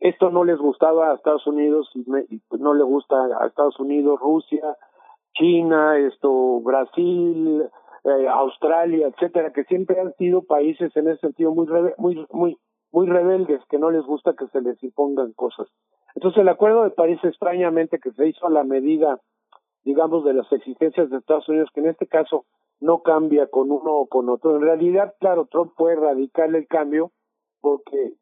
[0.00, 1.90] esto no les gustaba a Estados Unidos
[2.48, 4.76] pues no le gusta a Estados Unidos, Rusia,
[5.34, 7.64] China, esto, Brasil,
[8.04, 11.66] eh, Australia, etcétera, que siempre han sido países en ese sentido muy
[11.98, 12.58] muy muy
[12.90, 15.68] muy rebeldes, que no les gusta que se les impongan cosas.
[16.14, 19.20] Entonces el Acuerdo de París extrañamente que se hizo a la medida,
[19.84, 22.46] digamos, de las exigencias de Estados Unidos, que en este caso
[22.80, 24.56] no cambia con uno o con otro.
[24.56, 27.12] En realidad, claro, Trump puede radicar el cambio
[27.60, 28.14] porque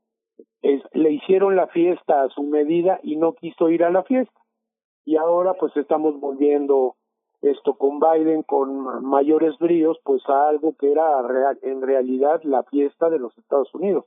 [0.93, 4.41] le hicieron la fiesta a su medida y no quiso ir a la fiesta.
[5.05, 6.97] Y ahora pues estamos volviendo
[7.43, 11.21] esto con Biden con mayores bríos pues a algo que era
[11.63, 14.05] en realidad la fiesta de los Estados Unidos.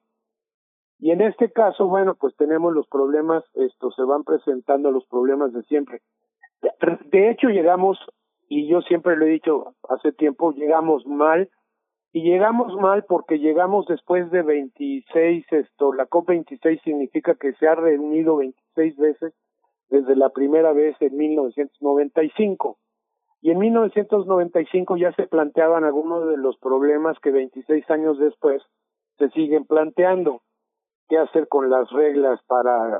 [0.99, 5.53] Y en este caso, bueno, pues tenemos los problemas, esto se van presentando los problemas
[5.53, 6.01] de siempre.
[7.05, 7.97] De hecho, llegamos,
[8.49, 11.49] y yo siempre lo he dicho hace tiempo, llegamos mal
[12.11, 17.75] y llegamos mal porque llegamos después de 26, esto, la COP26 significa que se ha
[17.75, 19.33] reunido 26 veces
[19.89, 22.77] desde la primera vez en 1995.
[23.41, 28.63] Y en 1995 ya se planteaban algunos de los problemas que 26 años después
[29.19, 30.41] se siguen planteando.
[31.07, 32.99] ¿Qué hacer con las reglas para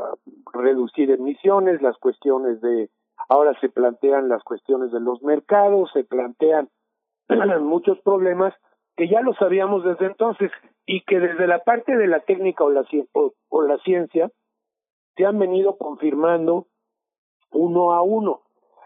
[0.54, 1.82] reducir emisiones?
[1.82, 2.90] Las cuestiones de,
[3.28, 6.70] ahora se plantean las cuestiones de los mercados, se plantean
[7.62, 8.54] muchos problemas
[8.96, 10.52] que ya lo sabíamos desde entonces
[10.86, 14.32] y que desde la parte de la técnica o la, o, la ciencia
[15.16, 16.68] se han venido confirmando
[17.52, 18.42] uno a uno.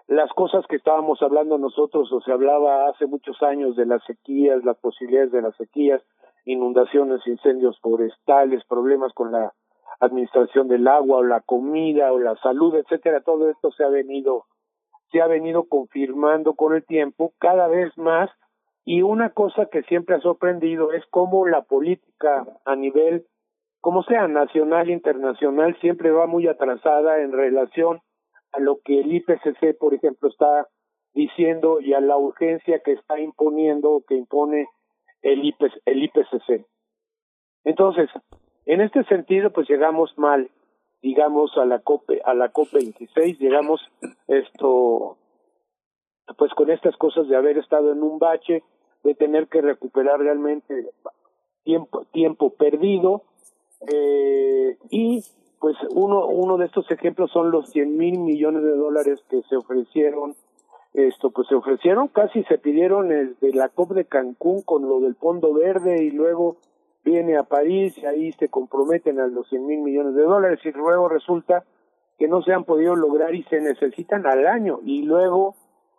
[0.07, 4.63] Las cosas que estábamos hablando nosotros o se hablaba hace muchos años de las sequías,
[4.63, 6.01] las posibilidades de las sequías,
[6.45, 9.53] inundaciones, incendios forestales, problemas con la
[9.99, 14.45] administración del agua o la comida o la salud, etcétera, todo esto se ha venido
[15.11, 18.31] se ha venido confirmando con el tiempo cada vez más
[18.83, 23.25] y una cosa que siempre ha sorprendido es cómo la política a nivel,
[23.79, 28.01] como sea nacional internacional, siempre va muy atrasada en relación
[28.51, 30.67] a lo que el IPCC, por ejemplo, está
[31.13, 34.67] diciendo y a la urgencia que está imponiendo o que impone
[35.21, 35.53] el,
[35.85, 36.65] el IPCC.
[37.63, 38.09] Entonces,
[38.65, 40.49] en este sentido, pues llegamos mal,
[41.01, 43.81] digamos, a la COP, a la COP 26, llegamos
[44.27, 45.17] esto
[46.37, 48.63] pues con estas cosas de haber estado en un bache,
[49.03, 50.89] de tener que recuperar realmente
[51.63, 53.23] tiempo, tiempo perdido,
[53.91, 55.21] eh, y
[55.59, 59.57] pues uno, uno de estos ejemplos son los 100 mil millones de dólares que se
[59.57, 60.35] ofrecieron,
[60.93, 65.15] esto pues se ofrecieron, casi se pidieron de la COP de Cancún con lo del
[65.15, 66.57] Fondo Verde y luego
[67.03, 70.71] viene a París y ahí se comprometen a los 100 mil millones de dólares y
[70.71, 71.63] luego resulta
[72.17, 75.55] que no se han podido lograr y se necesitan al año y luego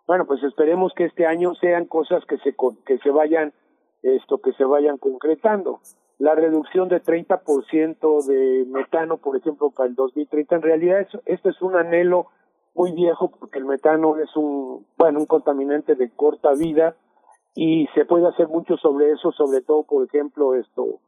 [0.07, 3.53] bueno, pues esperemos que este año sean cosas que se que se vayan
[4.03, 5.79] esto que se vayan concretando.
[6.19, 11.49] La reducción de 30% de metano, por ejemplo, para el 2030, en realidad es, esto
[11.49, 12.27] es un anhelo
[12.73, 16.95] muy viejo porque el metano es un, bueno, un contaminante de corta vida
[17.55, 20.99] y se puede hacer mucho sobre eso, sobre todo, por ejemplo, esto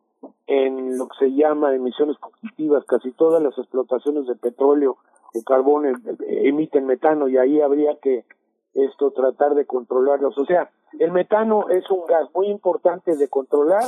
[0.48, 4.98] en lo que se llama emisiones positivas, casi todas las explotaciones de petróleo
[5.34, 5.94] o carbón eh,
[6.48, 8.24] emiten metano y ahí habría que
[8.74, 10.38] esto tratar de controlarlos.
[10.38, 13.84] O sea, el metano es un gas muy importante de controlar,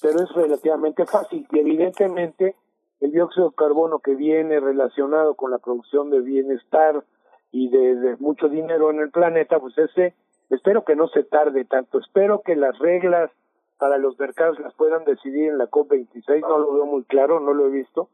[0.00, 2.54] pero es relativamente fácil y evidentemente
[3.00, 7.02] el dióxido de carbono que viene relacionado con la producción de bienestar
[7.50, 10.14] y de, mucho dinero en el planeta, pues ese
[10.50, 13.30] espero que no se tarde tanto, espero que las reglas
[13.78, 17.54] para los mercados las puedan decidir en la COP26, no lo veo muy claro, no
[17.54, 18.08] lo he visto,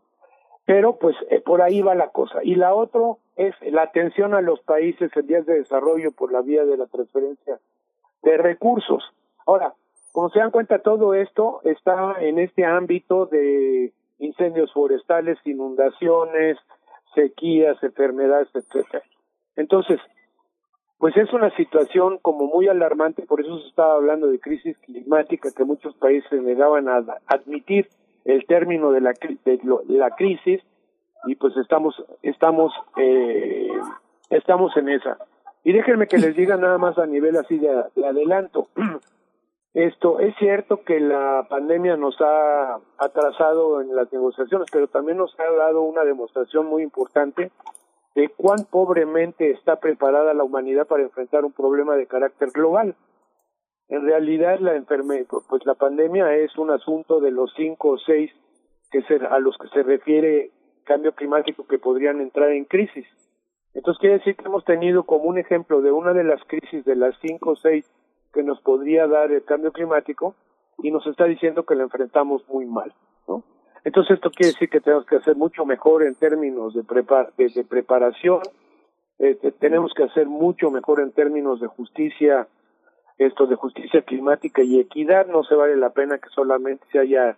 [0.64, 2.40] pero pues eh, por ahí va la cosa.
[2.42, 3.02] Y la otra
[3.36, 6.86] es la atención a los países en vías de desarrollo por la vía de la
[6.86, 7.58] transferencia
[8.22, 9.02] de recursos.
[9.46, 9.74] Ahora,
[10.12, 16.58] como se dan cuenta, todo esto está en este ámbito de incendios forestales, inundaciones,
[17.14, 19.04] sequías, enfermedades, etcétera.
[19.56, 20.00] Entonces,
[20.98, 25.50] pues es una situación como muy alarmante, por eso se estaba hablando de crisis climática
[25.54, 27.88] que muchos países negaban a admitir
[28.24, 30.60] el término de la, de la crisis
[31.26, 33.68] y pues estamos estamos eh,
[34.30, 35.18] estamos en esa.
[35.64, 37.68] Y déjenme que les diga nada más a nivel así de,
[38.04, 38.68] adelanto.
[39.74, 45.38] Esto es cierto que la pandemia nos ha atrasado en las negociaciones pero también nos
[45.38, 47.50] ha dado una demostración muy importante
[48.16, 52.96] de cuán pobremente está preparada la humanidad para enfrentar un problema de carácter global
[53.88, 58.32] en realidad la enfermedad, pues la pandemia es un asunto de los cinco o seis
[58.90, 60.50] que se, a los que se refiere
[60.84, 63.06] cambio climático que podrían entrar en crisis.
[63.74, 66.96] Entonces quiere decir que hemos tenido como un ejemplo de una de las crisis de
[66.96, 67.84] las cinco o seis
[68.32, 70.34] que nos podría dar el cambio climático
[70.82, 72.92] y nos está diciendo que la enfrentamos muy mal,
[73.28, 73.44] ¿no?
[73.86, 78.40] Entonces esto quiere decir que tenemos que hacer mucho mejor en términos de, de, preparación,
[79.20, 82.48] eh, tenemos que hacer mucho mejor en términos de justicia,
[83.16, 85.28] esto de justicia climática y equidad.
[85.28, 87.36] No se vale la pena que solamente se haya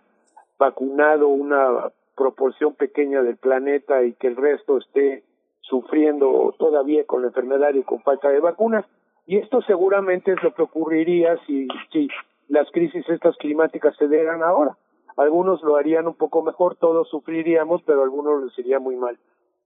[0.57, 5.23] vacunado una proporción pequeña del planeta y que el resto esté
[5.61, 8.85] sufriendo todavía con la enfermedad y con falta de vacunas.
[9.27, 12.07] Y esto seguramente es lo que ocurriría si, si
[12.47, 14.75] las crisis estas climáticas se dieran ahora
[15.19, 19.19] algunos lo harían un poco mejor, todos sufriríamos, pero algunos les iría muy mal.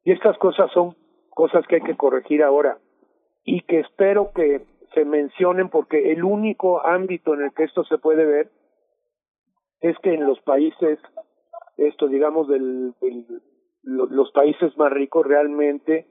[0.03, 0.95] Y estas cosas son
[1.29, 2.79] cosas que hay que corregir ahora
[3.43, 4.65] y que espero que
[4.95, 8.49] se mencionen porque el único ámbito en el que esto se puede ver
[9.81, 10.97] es que en los países,
[11.77, 12.93] esto digamos, del,
[13.83, 16.07] los países más ricos realmente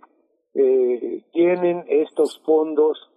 [0.55, 3.11] eh, tienen estos fondos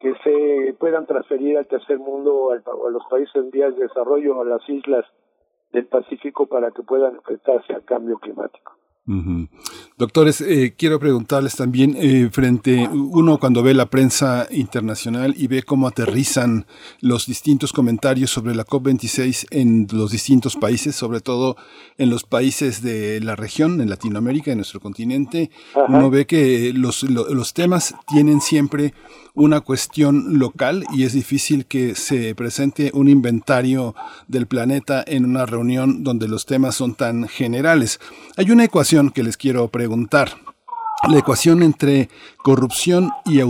[0.00, 4.44] que se puedan transferir al tercer mundo, a los países en vías de desarrollo, a
[4.44, 5.06] las islas
[5.72, 8.76] del Pacífico para que puedan enfrentarse al cambio climático.
[9.96, 15.62] Doctores, eh, quiero preguntarles también, eh, frente, uno cuando ve la prensa internacional y ve
[15.62, 16.66] cómo aterrizan
[17.00, 21.56] los distintos comentarios sobre la COP26 en los distintos países, sobre todo
[21.98, 25.50] en los países de la región, en Latinoamérica, en nuestro continente,
[25.88, 28.92] uno ve que los, los temas tienen siempre
[29.36, 33.94] una cuestión local y es difícil que se presente un inventario
[34.28, 38.00] del planeta en una reunión donde los temas son tan generales.
[38.38, 40.38] Hay una ecuación que les quiero preguntar
[41.08, 42.08] la ecuación entre
[42.42, 43.44] corrupción y eh,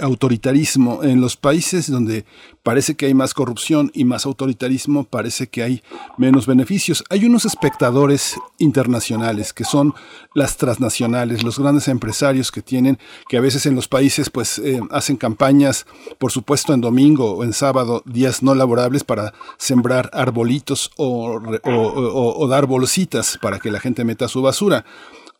[0.00, 1.02] autoritarismo.
[1.02, 2.24] En los países donde
[2.62, 5.82] parece que hay más corrupción y más autoritarismo, parece que hay
[6.18, 7.04] menos beneficios.
[7.08, 9.94] Hay unos espectadores internacionales que son
[10.34, 14.80] las transnacionales, los grandes empresarios que tienen, que a veces en los países pues eh,
[14.90, 15.86] hacen campañas,
[16.18, 22.48] por supuesto en domingo o en sábado, días no laborables para sembrar arbolitos o, o
[22.48, 24.84] dar bolsitas para que la gente meta su basura.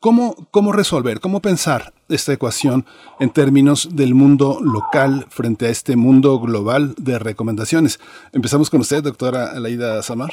[0.00, 2.84] ¿Cómo, ¿Cómo resolver, cómo pensar esta ecuación
[3.20, 8.00] en términos del mundo local frente a este mundo global de recomendaciones?
[8.32, 10.30] Empezamos con usted, doctora Alaida Samar.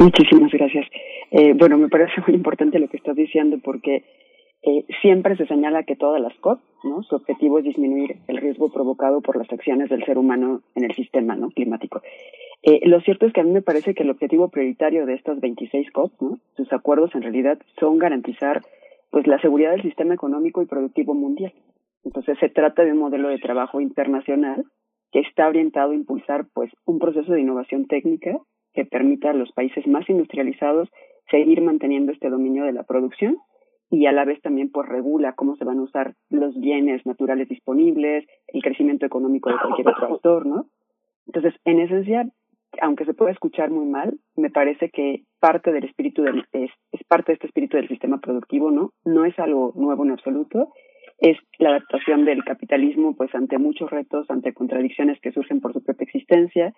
[0.00, 0.86] Muchísimas gracias.
[1.32, 4.04] Eh, bueno, me parece muy importante lo que estás diciendo porque
[4.62, 6.60] eh, siempre se señala que todas las COP,
[7.06, 10.94] su objetivo es disminuir el riesgo provocado por las acciones del ser humano en el
[10.94, 12.00] sistema climático.
[12.62, 15.40] Eh, lo cierto es que a mí me parece que el objetivo prioritario de estas
[15.40, 16.38] 26 COP, ¿no?
[16.56, 18.62] sus acuerdos en realidad son garantizar
[19.14, 21.52] pues la seguridad del sistema económico y productivo mundial.
[22.02, 24.64] Entonces se trata de un modelo de trabajo internacional
[25.12, 28.36] que está orientado a impulsar pues un proceso de innovación técnica
[28.72, 30.88] que permita a los países más industrializados
[31.30, 33.38] seguir manteniendo este dominio de la producción
[33.88, 37.48] y a la vez también pues regula cómo se van a usar los bienes naturales
[37.48, 40.66] disponibles, el crecimiento económico de cualquier otro actor, ¿no?
[41.28, 42.28] Entonces, en esencia,
[42.80, 47.04] aunque se pueda escuchar muy mal, me parece que parte del espíritu del, es, es
[47.08, 48.92] parte de este espíritu del sistema productivo, ¿no?
[49.04, 50.72] No es algo nuevo en absoluto,
[51.18, 55.82] es la adaptación del capitalismo pues ante muchos retos, ante contradicciones que surgen por su
[55.82, 56.72] propia existencia.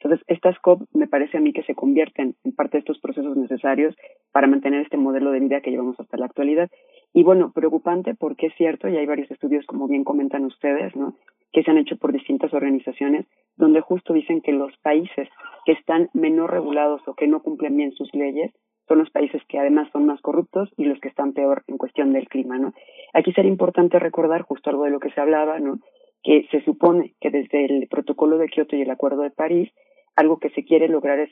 [0.00, 3.36] Entonces, estas COP me parece a mí que se convierten en parte de estos procesos
[3.36, 3.94] necesarios
[4.32, 6.70] para mantener este modelo de vida que llevamos hasta la actualidad.
[7.12, 11.16] Y bueno, preocupante porque es cierto, y hay varios estudios, como bien comentan ustedes, ¿no?
[11.52, 15.28] Que se han hecho por distintas organizaciones, donde justo dicen que los países
[15.64, 18.52] que están menos regulados o que no cumplen bien sus leyes
[18.90, 22.12] son los países que además son más corruptos y los que están peor en cuestión
[22.12, 22.72] del clima, ¿no?
[23.12, 25.78] Aquí sería importante recordar justo algo de lo que se hablaba, ¿no?
[26.24, 29.70] Que se supone que desde el protocolo de Kioto y el Acuerdo de París,
[30.16, 31.30] algo que se quiere lograr es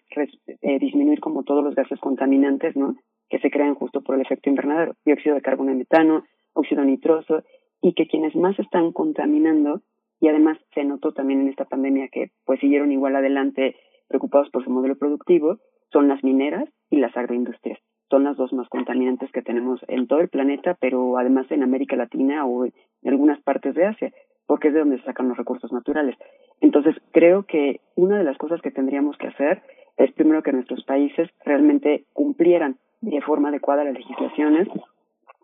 [0.63, 2.95] eh, disminuir como todos los gases contaminantes, ¿no?
[3.29, 6.25] Que se crean justo por el efecto invernadero, dióxido de carbono y metano,
[6.55, 7.43] óxido nitroso,
[7.83, 9.83] y que quienes más están contaminando
[10.21, 13.77] y además se notó también en esta pandemia que pues siguieron igual adelante
[14.09, 15.59] preocupados por su modelo productivo,
[15.93, 17.79] son las mineras y las agroindustrias.
[18.11, 21.95] Son las dos más contaminantes que tenemos en todo el planeta, pero además en América
[21.95, 22.73] Latina o en
[23.05, 24.13] algunas partes de Asia,
[24.47, 26.17] porque es de donde se sacan los recursos naturales.
[26.61, 29.63] Entonces, creo que una de las cosas que tendríamos que hacer
[29.99, 34.69] es primero que nuestros países realmente cumplieran de forma adecuada las legislaciones,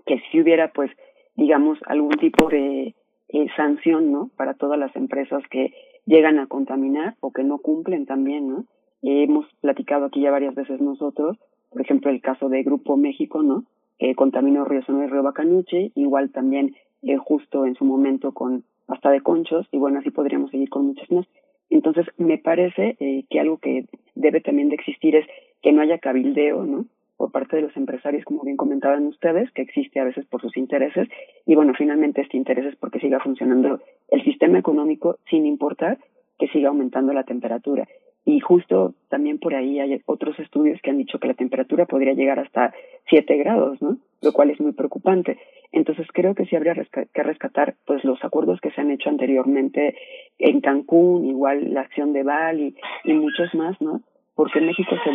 [0.07, 0.91] que si hubiera, pues,
[1.37, 2.95] digamos, algún tipo de
[3.29, 4.31] eh, sanción, ¿no?
[4.37, 5.73] Para todas las empresas que
[6.07, 8.65] llegan a contaminar o que no cumplen también, ¿no?
[9.07, 11.37] hemos platicado aquí ya varias veces nosotros,
[11.71, 13.65] por ejemplo, el caso de Grupo México, ¿no?
[13.99, 18.65] Que contaminó Río Sonora y Río Bacanuche, igual también eh, justo en su momento con
[18.87, 21.27] hasta de conchos, y bueno, así podríamos seguir con muchas más.
[21.71, 25.27] Entonces, me parece eh, que algo que debe también de existir es
[25.63, 26.85] que no haya cabildeo, ¿no?
[27.17, 30.57] Por parte de los empresarios, como bien comentaban ustedes, que existe a veces por sus
[30.57, 31.09] intereses,
[31.47, 35.99] y bueno, finalmente este interés es porque siga funcionando el sistema económico sin importar
[36.39, 37.87] que siga aumentando la temperatura.
[38.27, 42.15] Y justo también por ahí hay otros estudios que han dicho que la temperatura podría
[42.15, 42.73] llegar hasta
[43.11, 43.99] 7 grados, ¿no?
[44.23, 45.39] Lo cual es muy preocupante.
[45.73, 49.97] Entonces creo que sí habría que rescatar pues los acuerdos que se han hecho anteriormente
[50.39, 54.01] en Cancún, igual la acción de Bali y muchos más, ¿no?
[54.35, 55.11] Porque México se,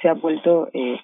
[0.00, 0.98] se ha vuelto eh,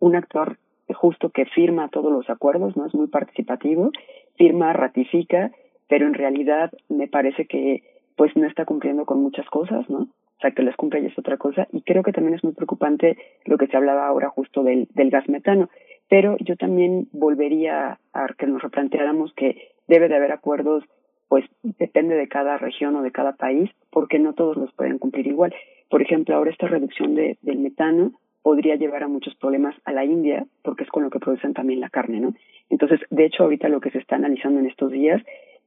[0.00, 0.58] un actor
[0.92, 2.86] justo que firma todos los acuerdos, ¿no?
[2.86, 3.90] Es muy participativo,
[4.36, 5.52] firma, ratifica,
[5.88, 7.82] pero en realidad me parece que
[8.16, 10.00] pues no está cumpliendo con muchas cosas, ¿no?
[10.00, 11.68] O sea, que las cumple y es otra cosa.
[11.72, 15.10] Y creo que también es muy preocupante lo que se hablaba ahora justo del, del
[15.10, 15.68] gas metano.
[16.08, 20.84] Pero yo también volvería a que nos replanteáramos que debe de haber acuerdos,
[21.28, 25.26] pues depende de cada región o de cada país, porque no todos los pueden cumplir
[25.26, 25.54] igual.
[25.90, 28.12] Por ejemplo, ahora esta reducción de, del metano
[28.42, 31.80] podría llevar a muchos problemas a la India, porque es con lo que producen también
[31.80, 32.34] la carne, ¿no?
[32.68, 35.22] Entonces, de hecho, ahorita lo que se está analizando en estos días,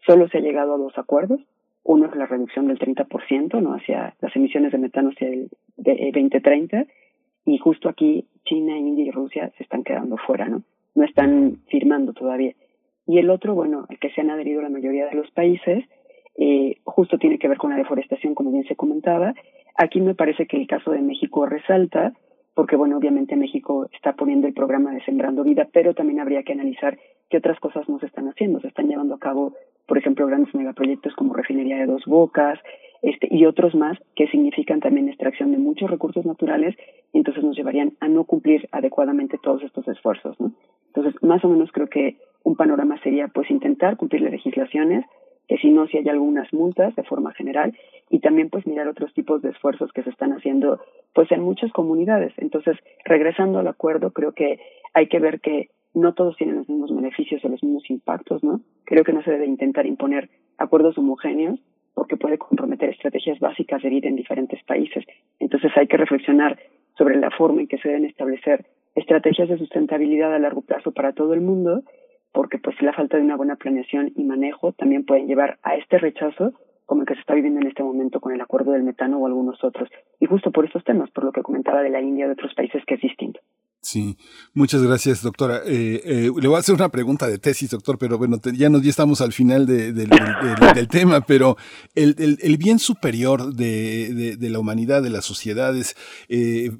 [0.06, 1.42] solo se ha llegado a dos acuerdos.
[1.84, 3.74] Uno es la reducción del 30%, ¿no?
[3.74, 6.80] Hacia las emisiones de metano hacia el de 2030.
[6.80, 6.88] Eh,
[7.45, 10.64] y justo aquí China, India y Rusia se están quedando fuera, ¿no?
[10.95, 12.53] No están firmando todavía.
[13.06, 15.84] Y el otro, bueno, el que se han adherido la mayoría de los países,
[16.38, 19.34] eh, justo tiene que ver con la deforestación, como bien se comentaba.
[19.76, 22.14] Aquí me parece que el caso de México resalta
[22.53, 26.53] porque bueno, obviamente México está poniendo el programa de Sembrando Vida, pero también habría que
[26.53, 26.98] analizar
[27.30, 28.59] qué otras cosas no se están haciendo.
[28.59, 29.53] Se están llevando a cabo,
[29.88, 32.59] por ejemplo, grandes megaproyectos como refinería de dos bocas,
[33.03, 36.73] este, y otros más que significan también extracción de muchos recursos naturales
[37.11, 40.53] y entonces nos llevarían a no cumplir adecuadamente todos estos esfuerzos, ¿no?
[40.88, 45.06] Entonces, más o menos creo que un panorama sería pues intentar cumplir las legislaciones,
[45.48, 47.76] que si no, si hay algunas multas de forma general
[48.10, 50.80] y también pues mirar otros tipos de esfuerzos que se están haciendo
[51.14, 52.34] pues en muchas comunidades.
[52.38, 54.60] Entonces, regresando al acuerdo, creo que
[54.94, 58.62] hay que ver que no todos tienen los mismos beneficios o los mismos impactos, ¿no?
[58.86, 61.60] Creo que no se debe intentar imponer acuerdos homogéneos
[61.94, 65.06] porque puede comprometer estrategias básicas de vida en diferentes países.
[65.40, 66.58] Entonces hay que reflexionar
[66.98, 68.66] sobre la forma en que se deben establecer
[68.96, 71.84] estrategias de sustentabilidad a largo plazo para todo el mundo
[72.34, 76.00] porque pues la falta de una buena planeación y manejo también pueden llevar a este
[76.00, 76.53] rechazo
[76.86, 79.28] como el que se está viviendo en este momento con el acuerdo del metano o
[79.28, 79.90] algunos otros.
[80.20, 82.53] Y justo por estos temas, por lo que comentaba de la India y de otros
[82.53, 83.40] países que es distinto.
[83.84, 84.18] Sí,
[84.53, 85.62] muchas gracias, doctora.
[85.66, 88.82] Eh, eh, le voy a hacer una pregunta de tesis, doctor, pero bueno, ya, nos,
[88.82, 91.58] ya estamos al final del tema, pero
[91.94, 95.98] el, el, bien superior de, de, la humanidad, de las sociedades,
[96.30, 96.72] eh,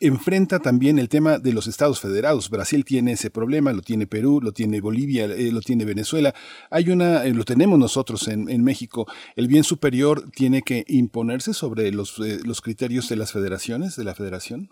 [0.00, 2.50] enfrenta también el tema de los estados federados.
[2.50, 6.34] Brasil tiene ese problema, lo tiene Perú, lo tiene Bolivia, lo tiene Venezuela.
[6.72, 9.06] Hay una, lo tenemos nosotros en, en, México.
[9.36, 14.16] El bien superior tiene que imponerse sobre los, los criterios de las federaciones, de la
[14.16, 14.70] federación.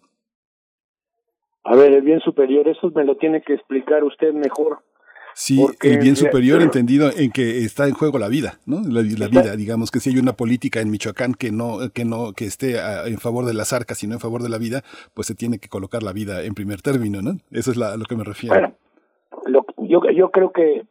[1.67, 4.79] A ver, el bien superior, eso me lo tiene que explicar usted mejor.
[5.35, 8.81] Sí, el bien superior entendido en que está en juego la vida, ¿no?
[8.89, 12.47] La, vida, digamos que si hay una política en Michoacán que no, que no, que
[12.47, 15.59] esté en favor de las arcas, sino en favor de la vida, pues se tiene
[15.59, 17.33] que colocar la vida en primer término, ¿no?
[17.51, 18.57] Eso es a lo que me refiero.
[18.57, 20.87] Bueno, yo, yo creo que,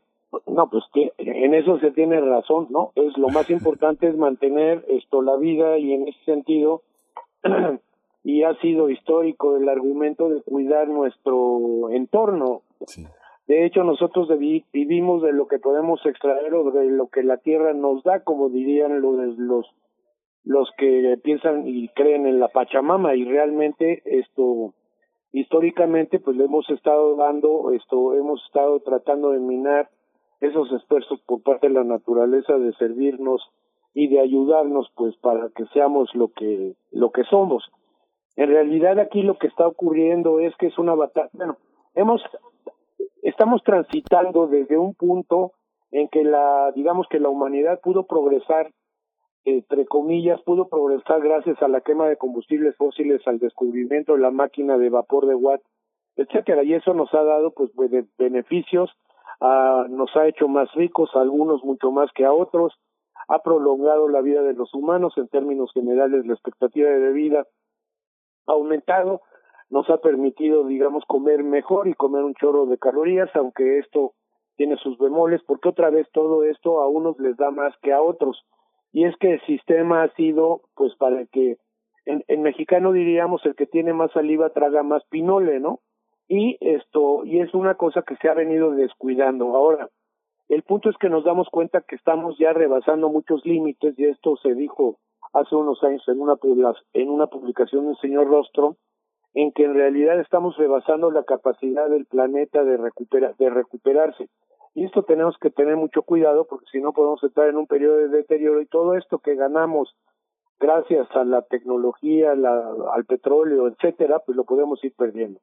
[0.46, 0.84] no, pues
[1.18, 2.92] en eso se tiene razón, ¿no?
[2.96, 6.84] Es lo más importante es mantener esto la vida y en ese sentido
[8.26, 12.64] y ha sido histórico el argumento de cuidar nuestro entorno.
[13.48, 17.74] De hecho, nosotros vivimos de lo que podemos extraer o de lo que la tierra
[17.74, 19.68] nos da, como dirían los, los,
[20.44, 24.74] los que piensan y creen en la Pachamama, y realmente esto,
[25.32, 29.92] históricamente, pues le hemos estado dando, esto, hemos estado tratando de minar
[30.42, 33.44] esos esfuerzos por parte de la naturaleza de servirnos
[33.94, 37.64] y de ayudarnos, pues, para que seamos lo que, lo que somos
[38.36, 41.58] en realidad aquí lo que está ocurriendo es que es una batalla, bueno,
[41.94, 42.22] hemos,
[43.22, 45.54] estamos transitando desde un punto
[45.92, 48.72] en que la, digamos que la humanidad pudo progresar,
[49.46, 54.32] entre comillas, pudo progresar gracias a la quema de combustibles fósiles, al descubrimiento de la
[54.32, 55.62] máquina de vapor de Watt,
[56.18, 57.72] etcétera, y eso nos ha dado pues
[58.18, 58.92] beneficios,
[59.40, 62.74] ah, nos ha hecho más ricos, a algunos mucho más que a otros,
[63.28, 67.46] ha prolongado la vida de los humanos en términos generales, la expectativa de vida
[68.46, 69.22] aumentado,
[69.70, 74.14] nos ha permitido, digamos, comer mejor y comer un chorro de calorías, aunque esto
[74.56, 78.02] tiene sus bemoles, porque otra vez todo esto a unos les da más que a
[78.02, 78.46] otros.
[78.92, 81.58] Y es que el sistema ha sido, pues, para que,
[82.06, 85.80] en, en mexicano diríamos, el que tiene más saliva traga más pinole, ¿no?
[86.28, 89.56] Y esto, y es una cosa que se ha venido descuidando.
[89.56, 89.90] Ahora,
[90.48, 94.38] el punto es que nos damos cuenta que estamos ya rebasando muchos límites, y esto
[94.38, 94.98] se dijo
[95.36, 96.36] hace unos años en una,
[96.94, 98.78] en una publicación del señor Rostro,
[99.34, 102.78] en que en realidad estamos rebasando la capacidad del planeta de,
[103.38, 104.30] de recuperarse.
[104.74, 107.98] Y esto tenemos que tener mucho cuidado porque si no podemos entrar en un periodo
[107.98, 109.94] de deterioro y todo esto que ganamos
[110.60, 115.40] gracias a la tecnología, al petróleo, etcétera, pues lo podemos ir perdiendo.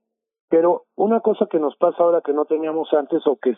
[0.49, 3.57] Pero una cosa que nos pasa ahora que no teníamos antes o que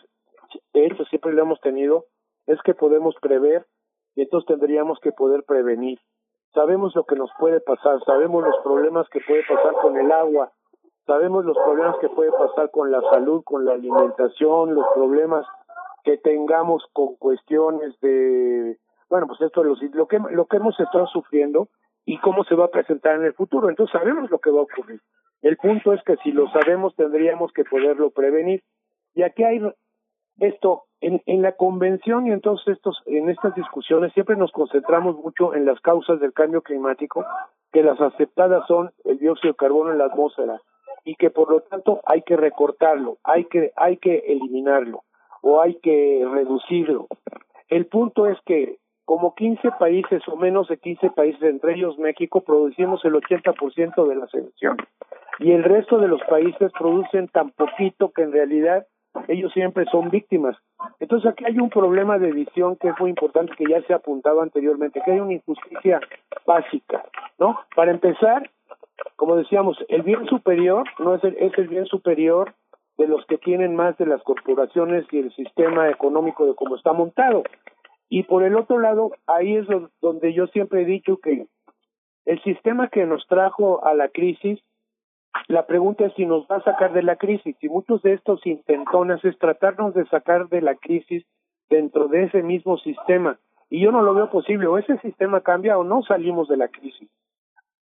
[0.73, 2.05] de siempre lo hemos tenido
[2.45, 3.65] es que podemos prever
[4.15, 5.99] y entonces tendríamos que poder prevenir.
[6.55, 10.51] Sabemos lo que nos puede pasar, sabemos los problemas que puede pasar con el agua,
[11.05, 15.45] sabemos los problemas que puede pasar con la salud, con la alimentación, los problemas
[16.03, 21.07] que tengamos con cuestiones de bueno, pues esto es lo, que, lo que hemos estado
[21.07, 21.69] sufriendo
[22.05, 23.69] y cómo se va a presentar en el futuro.
[23.69, 25.01] Entonces sabemos lo que va a ocurrir.
[25.41, 28.63] El punto es que si lo sabemos tendríamos que poderlo prevenir.
[29.13, 29.61] Y aquí hay
[30.39, 35.53] esto en, en la convención y entonces estos en estas discusiones siempre nos concentramos mucho
[35.53, 37.25] en las causas del cambio climático,
[37.71, 40.61] que las aceptadas son el dióxido de carbono en la atmósfera
[41.03, 45.03] y que por lo tanto hay que recortarlo, hay que hay que eliminarlo
[45.41, 47.07] o hay que reducirlo.
[47.69, 52.41] El punto es que como 15 países o menos de 15 países, entre ellos México,
[52.41, 54.87] producimos el 80% de las emisiones.
[55.39, 58.87] Y el resto de los países producen tan poquito que en realidad
[59.27, 60.55] ellos siempre son víctimas.
[60.99, 65.01] Entonces aquí hay un problema de visión que muy importante, que ya se apuntaba anteriormente,
[65.03, 65.99] que hay una injusticia
[66.45, 67.05] básica,
[67.39, 67.59] ¿no?
[67.75, 68.49] Para empezar,
[69.15, 72.53] como decíamos, el bien superior no es el, es el bien superior
[72.97, 76.93] de los que tienen más de las corporaciones y el sistema económico de cómo está
[76.93, 77.43] montado.
[78.09, 79.67] Y por el otro lado, ahí es
[80.01, 81.47] donde yo siempre he dicho que
[82.25, 84.59] el sistema que nos trajo a la crisis,
[85.47, 87.55] la pregunta es si nos va a sacar de la crisis.
[87.61, 91.25] Y muchos de estos intentones es tratarnos de sacar de la crisis
[91.69, 93.39] dentro de ese mismo sistema.
[93.69, 94.67] Y yo no lo veo posible.
[94.67, 97.09] O ese sistema cambia o no salimos de la crisis.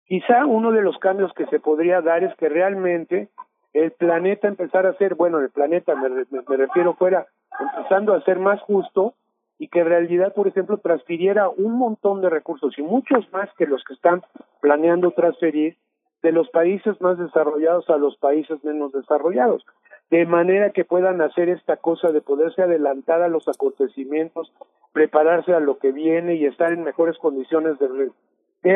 [0.06, 3.30] Quizá uno de los cambios que se podría dar es que realmente
[3.74, 7.28] el planeta empezara a ser, bueno, el planeta me, me refiero fuera,
[7.60, 9.14] empezando a ser más justo
[9.58, 13.68] y que en realidad, por ejemplo, transfiriera un montón de recursos y muchos más que
[13.68, 14.22] los que están
[14.60, 15.78] planeando transferir
[16.24, 19.66] de los países más desarrollados a los países menos desarrollados,
[20.10, 24.52] de manera que puedan hacer esta cosa de poderse adelantar a los acontecimientos,
[24.94, 28.12] prepararse a lo que viene y estar en mejores condiciones de,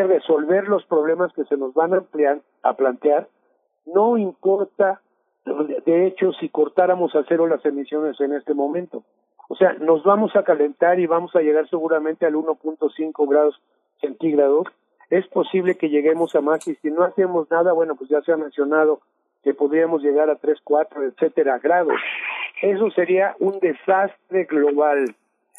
[0.04, 2.04] resolver los problemas que se nos van a,
[2.64, 3.28] a plantear,
[3.86, 5.02] no importa,
[5.46, 9.04] de hecho, si cortáramos a cero las emisiones en este momento
[9.48, 13.62] o sea, nos vamos a calentar y vamos a llegar seguramente al 1.5 grados
[14.02, 14.68] centígrados.
[15.10, 18.32] Es posible que lleguemos a más y si no hacemos nada, bueno, pues ya se
[18.32, 19.02] ha mencionado
[19.44, 22.00] que podríamos llegar a 3, 4, etcétera grados.
[22.62, 25.16] Eso sería un desastre global.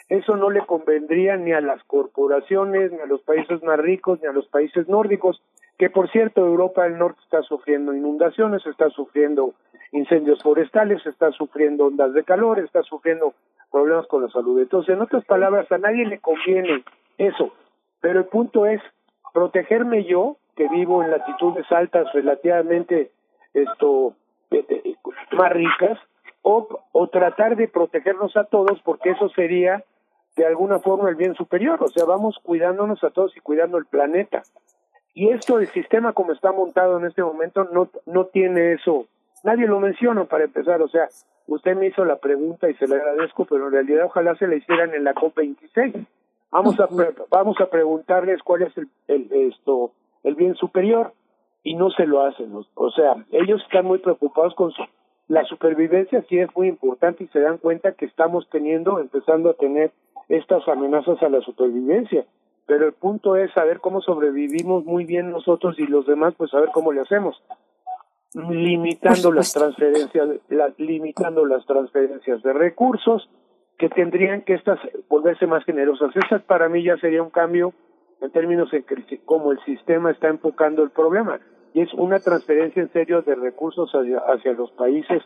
[0.09, 4.29] Eso no le convendría ni a las corporaciones, ni a los países más ricos, ni
[4.29, 5.43] a los países nórdicos,
[5.79, 9.55] que por cierto Europa del Norte está sufriendo inundaciones, está sufriendo
[9.93, 13.35] incendios forestales, está sufriendo ondas de calor, está sufriendo
[13.71, 14.61] problemas con la salud.
[14.61, 16.85] Entonces, en otras palabras, a nadie le conviene
[17.19, 17.53] eso.
[18.01, 18.81] Pero el punto es
[19.37, 23.11] protegerme yo, que vivo en latitudes altas relativamente
[23.53, 24.15] esto
[24.51, 24.95] eh, eh,
[25.33, 25.99] más ricas,
[26.41, 29.85] o, o tratar de protegernos a todos, porque eso sería
[30.37, 31.83] de alguna forma el bien superior.
[31.83, 34.43] O sea, vamos cuidándonos a todos y cuidando el planeta.
[35.13, 39.05] Y esto, el sistema como está montado en este momento, no, no tiene eso.
[39.45, 40.81] Nadie lo menciona para empezar.
[40.81, 41.09] O sea,
[41.47, 44.57] Usted me hizo la pregunta y se le agradezco, pero en realidad ojalá se la
[44.57, 46.07] hicieran en la COP26.
[46.57, 46.89] Vamos a
[47.31, 49.93] vamos a preguntarles cuál es el, el esto
[50.25, 51.13] el bien superior
[51.63, 52.51] y no se lo hacen.
[52.75, 54.83] O sea, ellos están muy preocupados con su
[55.29, 59.55] la supervivencia sí es muy importante y se dan cuenta que estamos teniendo, empezando a
[59.55, 59.91] tener
[60.31, 62.25] estas amenazas a la supervivencia.
[62.65, 66.71] Pero el punto es saber cómo sobrevivimos muy bien nosotros y los demás, pues saber
[66.73, 67.37] cómo le hacemos
[68.35, 70.29] limitando las transferencias,
[70.79, 73.29] limitando las transferencias de recursos
[73.79, 76.15] que tendrían que estas volverse más generosas.
[76.17, 77.73] Esa para mí ya sería un cambio
[78.21, 81.41] en términos que como el sistema está enfocando el problema
[81.75, 85.23] y es una transferencia en serio de recursos hacia, hacia los países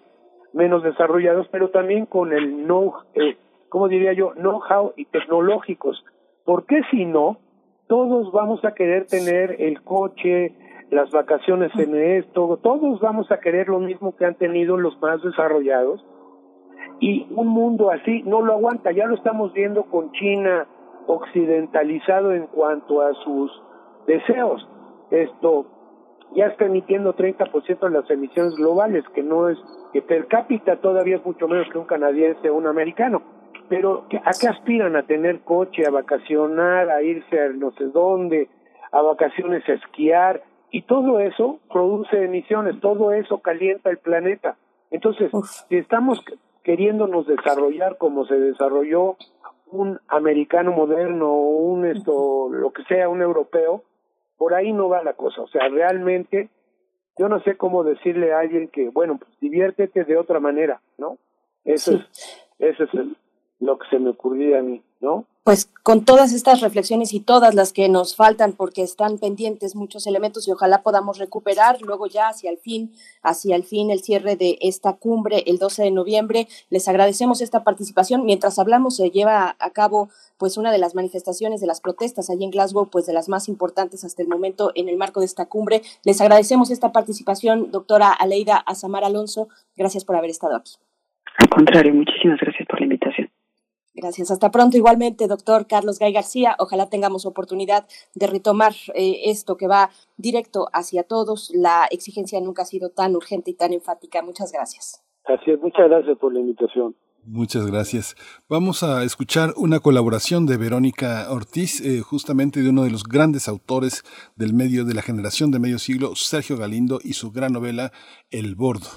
[0.53, 3.37] menos desarrollados, pero también con el no, eh,
[3.69, 4.33] ¿cómo diría yo?
[4.35, 6.05] Know-how y tecnológicos.
[6.45, 7.39] Porque si no,
[7.87, 10.57] todos vamos a querer tener el coche,
[10.91, 15.23] las vacaciones en esto, todos vamos a querer lo mismo que han tenido los más
[15.23, 16.05] desarrollados
[17.01, 20.67] y un mundo así no lo aguanta, ya lo estamos viendo con China
[21.07, 23.51] occidentalizado en cuanto a sus
[24.07, 24.69] deseos.
[25.11, 25.67] Esto
[26.37, 29.59] ya está emitiendo 30% de las emisiones globales, que no es,
[29.93, 33.23] que per cápita todavía es mucho menos que un canadiense o un americano.
[33.69, 34.95] Pero ¿a qué aspiran?
[34.95, 38.49] A tener coche, a vacacionar, a irse a no sé dónde,
[38.93, 44.57] a vacaciones a esquiar, y todo eso produce emisiones, todo eso calienta el planeta.
[44.91, 45.31] Entonces,
[45.69, 46.23] si estamos
[46.63, 49.17] queriéndonos desarrollar como se desarrolló
[49.73, 53.85] un americano moderno o un esto, lo que sea, un europeo,
[54.37, 55.43] por ahí no va la cosa.
[55.43, 56.51] O sea, realmente
[57.19, 61.19] yo no sé cómo decirle a alguien que, bueno, pues diviértete de otra manera, ¿no?
[61.65, 62.91] Eso es, eso es
[63.61, 65.27] lo que se me ocurría a mí, ¿no?
[65.43, 70.07] Pues con todas estas reflexiones y todas las que nos faltan, porque están pendientes muchos
[70.07, 74.37] elementos y ojalá podamos recuperar luego ya hacia el fin, hacia el fin, el cierre
[74.37, 76.47] de esta cumbre el 12 de noviembre.
[76.69, 78.27] Les agradecemos esta participación.
[78.27, 82.45] Mientras hablamos, se lleva a cabo pues una de las manifestaciones de las protestas allí
[82.45, 85.47] en Glasgow, pues de las más importantes hasta el momento en el marco de esta
[85.47, 85.81] cumbre.
[86.05, 89.49] Les agradecemos esta participación, doctora Aleida Azamar Alonso.
[89.75, 90.75] Gracias por haber estado aquí.
[91.39, 92.60] Al contrario, muchísimas gracias.
[94.01, 94.31] Gracias.
[94.31, 94.77] Hasta pronto.
[94.77, 96.57] Igualmente, doctor Carlos Gay García.
[96.59, 101.51] Ojalá tengamos oportunidad de retomar eh, esto que va directo hacia todos.
[101.55, 104.23] La exigencia nunca ha sido tan urgente y tan enfática.
[104.23, 105.05] Muchas gracias.
[105.25, 105.61] Así es.
[105.61, 106.95] Muchas gracias por la invitación.
[107.27, 108.17] Muchas gracias.
[108.49, 113.47] Vamos a escuchar una colaboración de Verónica Ortiz, eh, justamente de uno de los grandes
[113.47, 114.03] autores
[114.37, 117.93] del medio de la generación de medio siglo, Sergio Galindo, y su gran novela
[118.31, 118.89] El Bordo.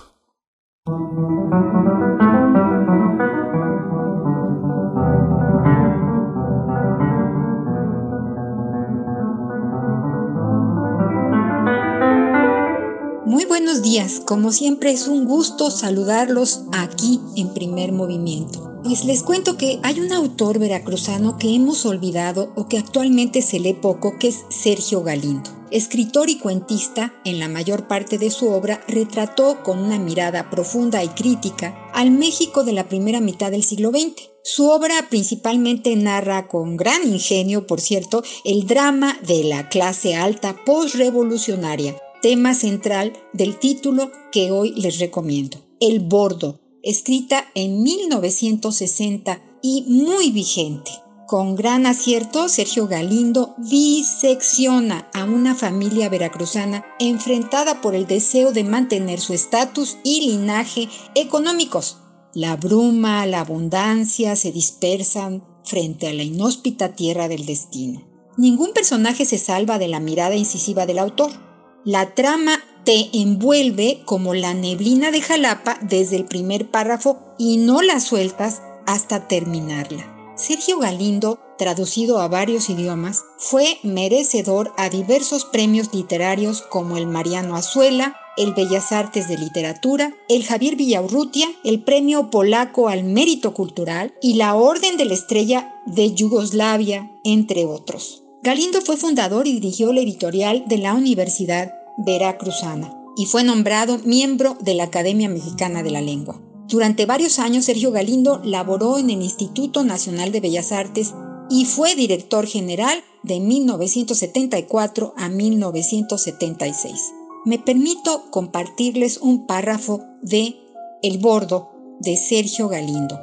[13.53, 18.81] Buenos días, como siempre es un gusto saludarlos aquí en primer movimiento.
[18.83, 23.59] Pues les cuento que hay un autor veracruzano que hemos olvidado o que actualmente se
[23.59, 25.51] lee poco, que es Sergio Galindo.
[25.69, 31.03] Escritor y cuentista, en la mayor parte de su obra retrató con una mirada profunda
[31.03, 34.31] y crítica al México de la primera mitad del siglo XX.
[34.43, 40.55] Su obra principalmente narra con gran ingenio, por cierto, el drama de la clase alta
[40.65, 49.83] postrevolucionaria, tema central del título que hoy les recomiendo, El Bordo, escrita en 1960 y
[49.89, 50.89] muy vigente.
[51.27, 58.63] Con gran acierto, Sergio Galindo disecciona a una familia veracruzana enfrentada por el deseo de
[58.63, 61.97] mantener su estatus y linaje económicos.
[62.33, 68.01] La bruma, la abundancia se dispersan frente a la inhóspita tierra del destino.
[68.37, 71.52] Ningún personaje se salva de la mirada incisiva del autor.
[71.85, 77.81] La trama te envuelve como la neblina de Jalapa desde el primer párrafo y no
[77.81, 80.09] la sueltas hasta terminarla.
[80.37, 87.57] Sergio Galindo, traducido a varios idiomas, fue merecedor a diversos premios literarios como el Mariano
[87.57, 94.13] Azuela, el Bellas Artes de Literatura, el Javier Villaurrutia, el Premio Polaco al Mérito Cultural
[94.21, 98.22] y la Orden de la Estrella de Yugoslavia, entre otros.
[98.43, 104.57] Galindo fue fundador y dirigió la editorial de la Universidad Veracruzana y fue nombrado miembro
[104.59, 106.41] de la Academia Mexicana de la Lengua.
[106.67, 111.13] Durante varios años Sergio Galindo laboró en el Instituto Nacional de Bellas Artes
[111.49, 117.13] y fue director general de 1974 a 1976.
[117.45, 120.57] Me permito compartirles un párrafo de
[121.01, 121.69] El Bordo
[122.01, 123.21] de Sergio Galindo.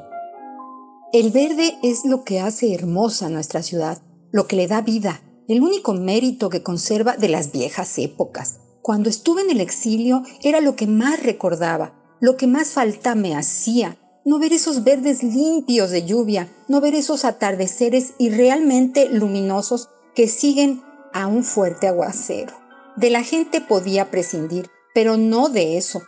[1.12, 4.00] El verde es lo que hace hermosa nuestra ciudad
[4.32, 8.60] lo que le da vida, el único mérito que conserva de las viejas épocas.
[8.82, 13.34] Cuando estuve en el exilio era lo que más recordaba, lo que más falta me
[13.34, 20.28] hacía, no ver esos verdes limpios de lluvia, no ver esos atardeceres irrealmente luminosos que
[20.28, 22.54] siguen a un fuerte aguacero.
[22.96, 26.02] De la gente podía prescindir, pero no de eso.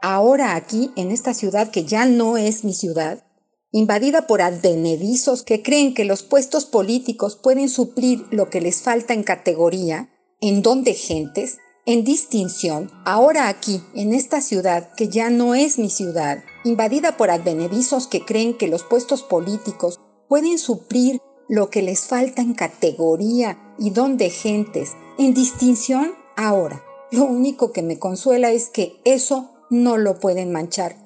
[0.00, 3.24] Ahora aquí, en esta ciudad que ya no es mi ciudad,
[3.72, 9.14] invadida por advenedizos que creen que los puestos políticos pueden suplir lo que les falta
[9.14, 15.30] en categoría, en don de gentes, en distinción, ahora aquí, en esta ciudad que ya
[15.30, 19.98] no es mi ciudad, invadida por advenedizos que creen que los puestos políticos
[20.28, 26.84] pueden suplir lo que les falta en categoría y don de gentes, en distinción, ahora.
[27.10, 30.96] Lo único que me consuela es que eso no lo pueden manchar.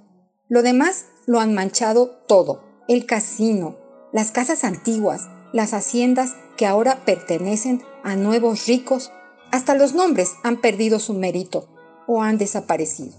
[0.49, 2.63] Lo demás lo han manchado todo.
[2.89, 3.77] El casino,
[4.13, 9.11] las casas antiguas, las haciendas que ahora pertenecen a nuevos ricos,
[9.51, 11.69] hasta los nombres han perdido su mérito
[12.07, 13.13] o han desaparecido.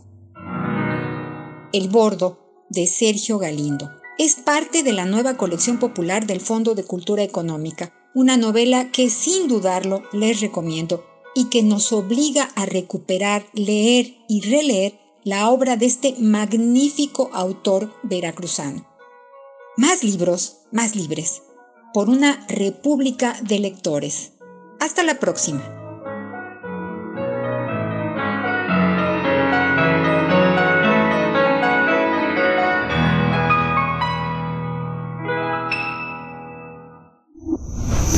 [1.71, 6.83] El Bordo, de Sergio Galindo, es parte de la nueva colección popular del Fondo de
[6.83, 11.03] Cultura Económica, una novela que sin dudarlo les recomiendo
[11.35, 17.93] y que nos obliga a recuperar, leer y releer la obra de este magnífico autor
[18.03, 18.85] veracruzano.
[19.77, 21.43] Más libros, más libres,
[21.93, 24.33] por una república de lectores.
[24.79, 25.61] Hasta la próxima.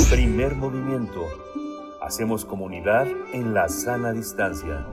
[0.09, 1.22] Primer movimiento
[2.06, 4.85] Hacemos comunidad en la sana distancia.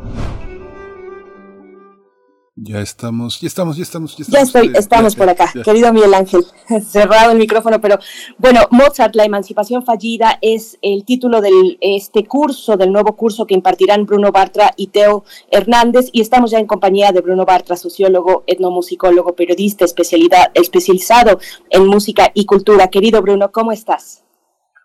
[2.64, 4.52] Ya estamos, ya estamos, ya estamos, ya estamos.
[4.52, 6.42] Ya estoy, estamos por acá, querido Miguel Ángel.
[6.80, 7.98] Cerrado el micrófono, pero
[8.38, 11.50] bueno, Mozart, la emancipación fallida es el título de
[11.80, 16.60] este curso, del nuevo curso que impartirán Bruno Bartra y Teo Hernández, y estamos ya
[16.60, 22.90] en compañía de Bruno Bartra, sociólogo, etnomusicólogo, periodista especialidad, especializado en música y cultura.
[22.90, 24.24] Querido Bruno, ¿cómo estás?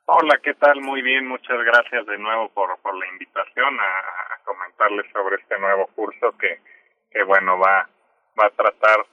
[0.06, 0.81] Hola, ¿qué tal?
[0.81, 5.88] Muy bien, muchas gracias de nuevo por, por la invitación a comentarles sobre este nuevo
[5.95, 6.57] curso que
[7.17, 7.89] que bueno va
[8.39, 9.05] va a tratar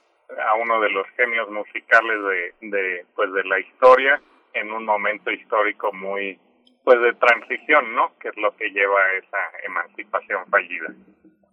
[0.45, 2.19] a uno de los genios musicales
[2.61, 4.21] de, de pues de la historia
[4.53, 6.39] en un momento histórico muy
[6.83, 8.15] pues de transición, ¿no?
[8.19, 10.93] Que es lo que lleva a esa emancipación fallida.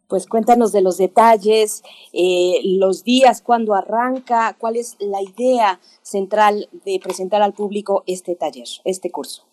[0.07, 1.83] Pues cuéntanos de los detalles,
[2.13, 8.37] eh, los días, cuándo arranca, cuál es la idea central de presentar al público este
[8.37, 9.49] taller, este curso.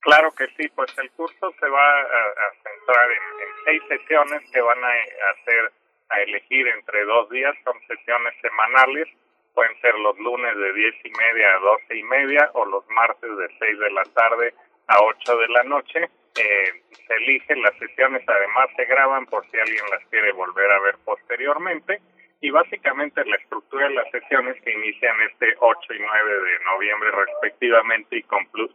[0.00, 4.60] Claro que sí, pues el curso se va a, centrar en, en, seis sesiones que
[4.60, 4.88] van a
[5.32, 5.72] hacer
[6.10, 9.08] a elegir entre dos días, son sesiones semanales,
[9.54, 13.36] pueden ser los lunes de diez y media a doce y media o los martes
[13.36, 14.54] de seis de la tarde
[14.86, 16.08] a ocho de la noche.
[16.36, 20.80] Eh, se eligen las sesiones, además se graban por si alguien las quiere volver a
[20.80, 22.00] ver posteriormente.
[22.40, 27.10] Y básicamente la estructura de las sesiones que inician este 8 y 9 de noviembre
[27.10, 28.22] respectivamente y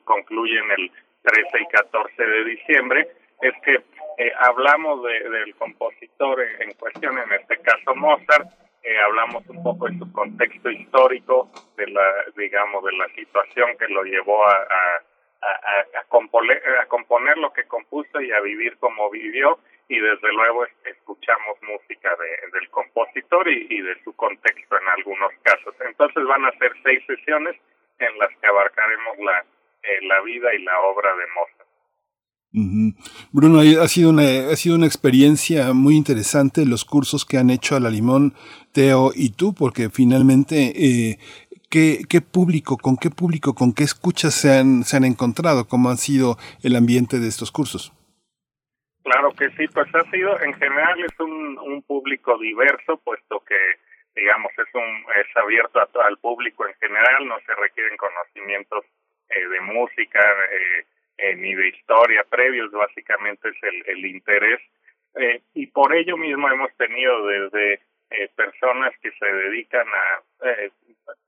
[0.04, 0.92] concluyen el
[1.24, 3.08] 13 y 14 de diciembre
[3.42, 3.78] es que
[4.18, 8.48] eh, hablamos de, del compositor en, cuestión, en este caso Mozart,
[8.84, 13.88] eh, hablamos un poco de su contexto histórico, de la, digamos, de la situación que
[13.88, 19.10] lo llevó a, a, a, componer, a componer lo que compuso y a vivir como
[19.10, 24.88] vivió, y desde luego escuchamos música de, del compositor y, y de su contexto en
[24.88, 25.76] algunos casos.
[25.82, 27.56] Entonces van a ser seis sesiones
[28.00, 29.46] en las que abarcaremos la,
[29.84, 31.63] eh, la vida y la obra de Mozart.
[33.32, 37.76] Bruno, ha sido, una, ha sido una experiencia muy interesante los cursos que han hecho
[37.76, 38.34] a la Limón,
[38.72, 41.18] Teo y tú, porque finalmente, eh,
[41.72, 45.68] ¿qué, ¿qué, público, con qué público, con qué escuchas se han, se han encontrado?
[45.68, 47.92] ¿Cómo ha sido el ambiente de estos cursos?
[49.04, 53.58] Claro que sí, pues ha sido, en general es un, un público diverso, puesto que,
[54.16, 58.86] digamos, es, un, es abierto al público en general, no se requieren conocimientos
[59.30, 60.86] eh, de música, eh,
[61.18, 64.62] eh, ni de historia previos, básicamente es el, el interés.
[65.16, 67.74] Eh, y por ello mismo hemos tenido desde
[68.10, 70.72] eh, personas que se dedican a, eh,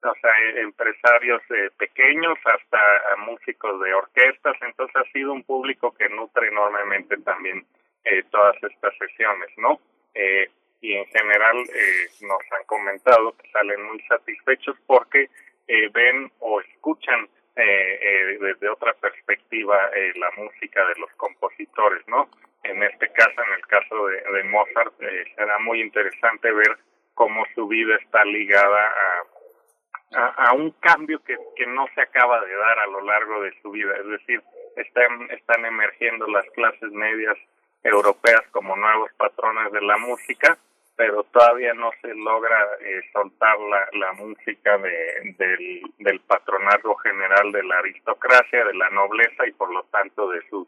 [0.04, 0.32] o sea,
[0.62, 2.80] empresarios eh, pequeños hasta
[3.14, 7.66] a músicos de orquestas, entonces ha sido un público que nutre enormemente también
[8.04, 9.80] eh, todas estas sesiones, ¿no?
[10.14, 10.50] Eh,
[10.82, 15.30] y en general eh, nos han comentado que salen muy satisfechos porque
[15.68, 22.06] eh, ven o escuchan eh, eh, desde otra perspectiva eh, la música de los compositores,
[22.08, 22.30] ¿no?
[22.64, 26.78] En este caso, en el caso de, de Mozart, eh, será muy interesante ver
[27.14, 32.44] cómo su vida está ligada a, a, a, un cambio que, que no se acaba
[32.44, 34.42] de dar a lo largo de su vida, es decir,
[34.76, 37.38] están, están emergiendo las clases medias
[37.84, 40.58] europeas como nuevos patrones de la música,
[40.96, 47.52] pero todavía no se logra eh, soltar la, la música de, del, del patronato general
[47.52, 50.68] de la aristocracia, de la nobleza y por lo tanto de sus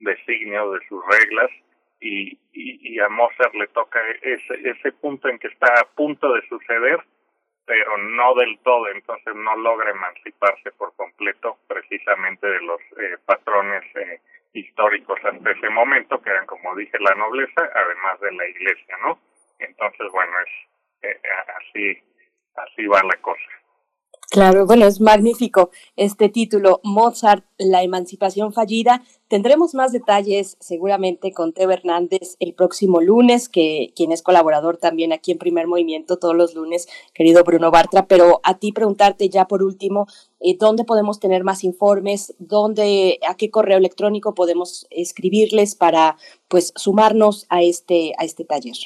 [0.00, 1.50] designios, de sus reglas.
[2.00, 6.32] Y, y, y a Mozart le toca ese, ese punto en que está a punto
[6.34, 7.00] de suceder,
[7.64, 13.84] pero no del todo, entonces no logra emanciparse por completo precisamente de los eh, patrones
[13.94, 14.20] eh,
[14.52, 19.18] históricos hasta ese momento, que eran, como dije, la nobleza, además de la iglesia, ¿no?
[19.66, 21.20] Entonces, bueno, es eh,
[21.58, 21.98] así,
[22.54, 23.40] así va la cosa.
[24.32, 29.02] Claro, bueno, es magnífico este título, Mozart, la emancipación fallida.
[29.28, 35.12] Tendremos más detalles seguramente con Teo Hernández el próximo lunes, que quien es colaborador también
[35.12, 38.06] aquí en Primer Movimiento todos los lunes, querido Bruno Bartra.
[38.06, 40.06] Pero a ti preguntarte ya por último,
[40.40, 42.34] eh, ¿dónde podemos tener más informes?
[42.38, 46.16] ¿Dónde, a qué correo electrónico podemos escribirles para,
[46.48, 48.76] pues, sumarnos a este, a este taller?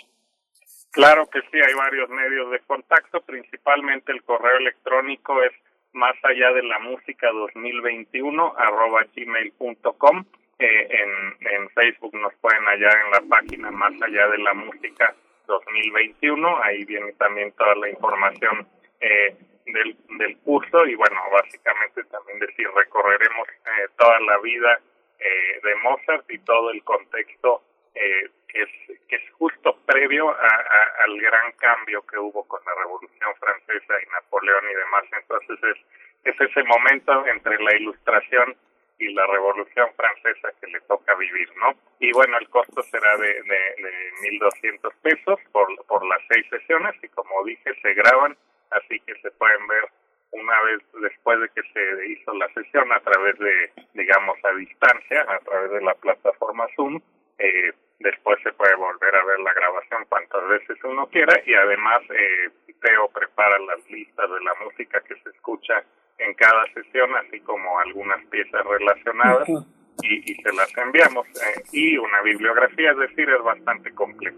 [0.96, 5.52] Claro que sí, hay varios medios de contacto, principalmente el correo electrónico es
[5.92, 10.24] más allá de la música 2021 arroba gmail.com.
[10.58, 15.14] Eh, en, en Facebook nos pueden hallar en la página más allá de la música
[15.46, 18.66] 2021, ahí viene también toda la información
[19.00, 24.80] eh, del, del curso y bueno, básicamente también decir, recorreremos eh, toda la vida
[25.18, 27.60] eh, de Mozart y todo el contexto
[27.94, 32.74] eh, que es, que es justo previo a, al gran cambio que hubo con la
[32.74, 35.04] Revolución Francesa y Napoleón y demás.
[35.18, 38.56] Entonces es, es ese momento entre la ilustración
[38.98, 41.74] y la Revolución Francesa que le toca vivir, ¿no?
[42.00, 46.94] Y bueno, el costo será de, de, de 1.200 pesos por, por las seis sesiones
[47.02, 48.36] y como dije, se graban,
[48.70, 49.84] así que se pueden ver
[50.32, 55.22] una vez después de que se hizo la sesión a través de, digamos, a distancia,
[55.28, 57.00] a través de la plataforma Zoom,
[57.38, 62.02] eh, después se puede volver a ver la grabación cuantas veces uno quiera y además
[62.10, 62.50] eh,
[62.80, 65.82] Teo prepara las listas de la música que se escucha
[66.18, 69.48] en cada sesión, así como algunas piezas relacionadas
[70.02, 71.26] y, y, se las enviamos.
[71.28, 74.36] Eh, y una bibliografía, es decir, es bastante complejo.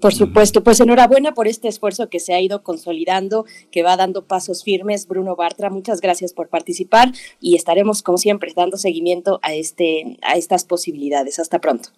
[0.00, 4.26] Por supuesto, pues enhorabuena por este esfuerzo que se ha ido consolidando, que va dando
[4.26, 5.06] pasos firmes.
[5.06, 10.36] Bruno Bartra, muchas gracias por participar y estaremos, como siempre, dando seguimiento a, este, a
[10.36, 11.38] estas posibilidades.
[11.38, 11.90] Hasta pronto.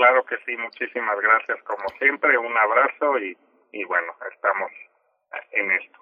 [0.00, 3.36] Claro que sí, muchísimas gracias como siempre, un abrazo y,
[3.78, 4.70] y bueno, estamos
[5.52, 5.98] en esto.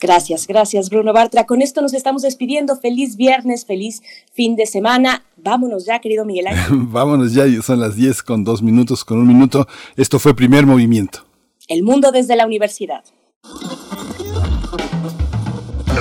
[0.00, 1.44] Gracias, gracias Bruno Bartra.
[1.44, 2.76] Con esto nos estamos despidiendo.
[2.76, 4.00] Feliz viernes, feliz
[4.32, 5.22] fin de semana.
[5.36, 6.78] Vámonos ya, querido Miguel Ángel.
[6.88, 9.66] Vámonos ya, son las 10 con dos minutos, con un minuto.
[9.98, 11.26] Esto fue primer movimiento.
[11.68, 13.04] El mundo desde la universidad.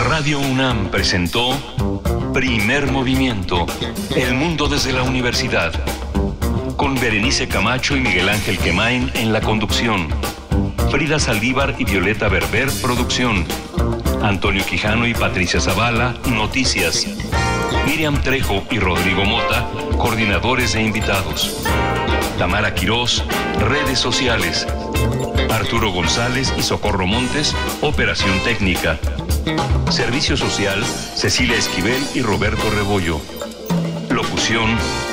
[0.08, 1.50] Radio UNAM presentó
[2.34, 3.66] Primer Movimiento.
[4.16, 5.74] El mundo desde la universidad.
[6.80, 10.08] Con Berenice Camacho y Miguel Ángel Quemain en la conducción.
[10.90, 13.46] Frida Saldívar y Violeta Berber, producción.
[14.22, 17.06] Antonio Quijano y Patricia Zavala, noticias.
[17.86, 21.66] Miriam Trejo y Rodrigo Mota, coordinadores e invitados.
[22.38, 23.26] Tamara Quirós,
[23.60, 24.66] redes sociales.
[25.52, 28.98] Arturo González y Socorro Montes, operación técnica.
[29.90, 33.20] Servicio social, Cecilia Esquivel y Roberto Rebollo.
[34.10, 34.78] Locución,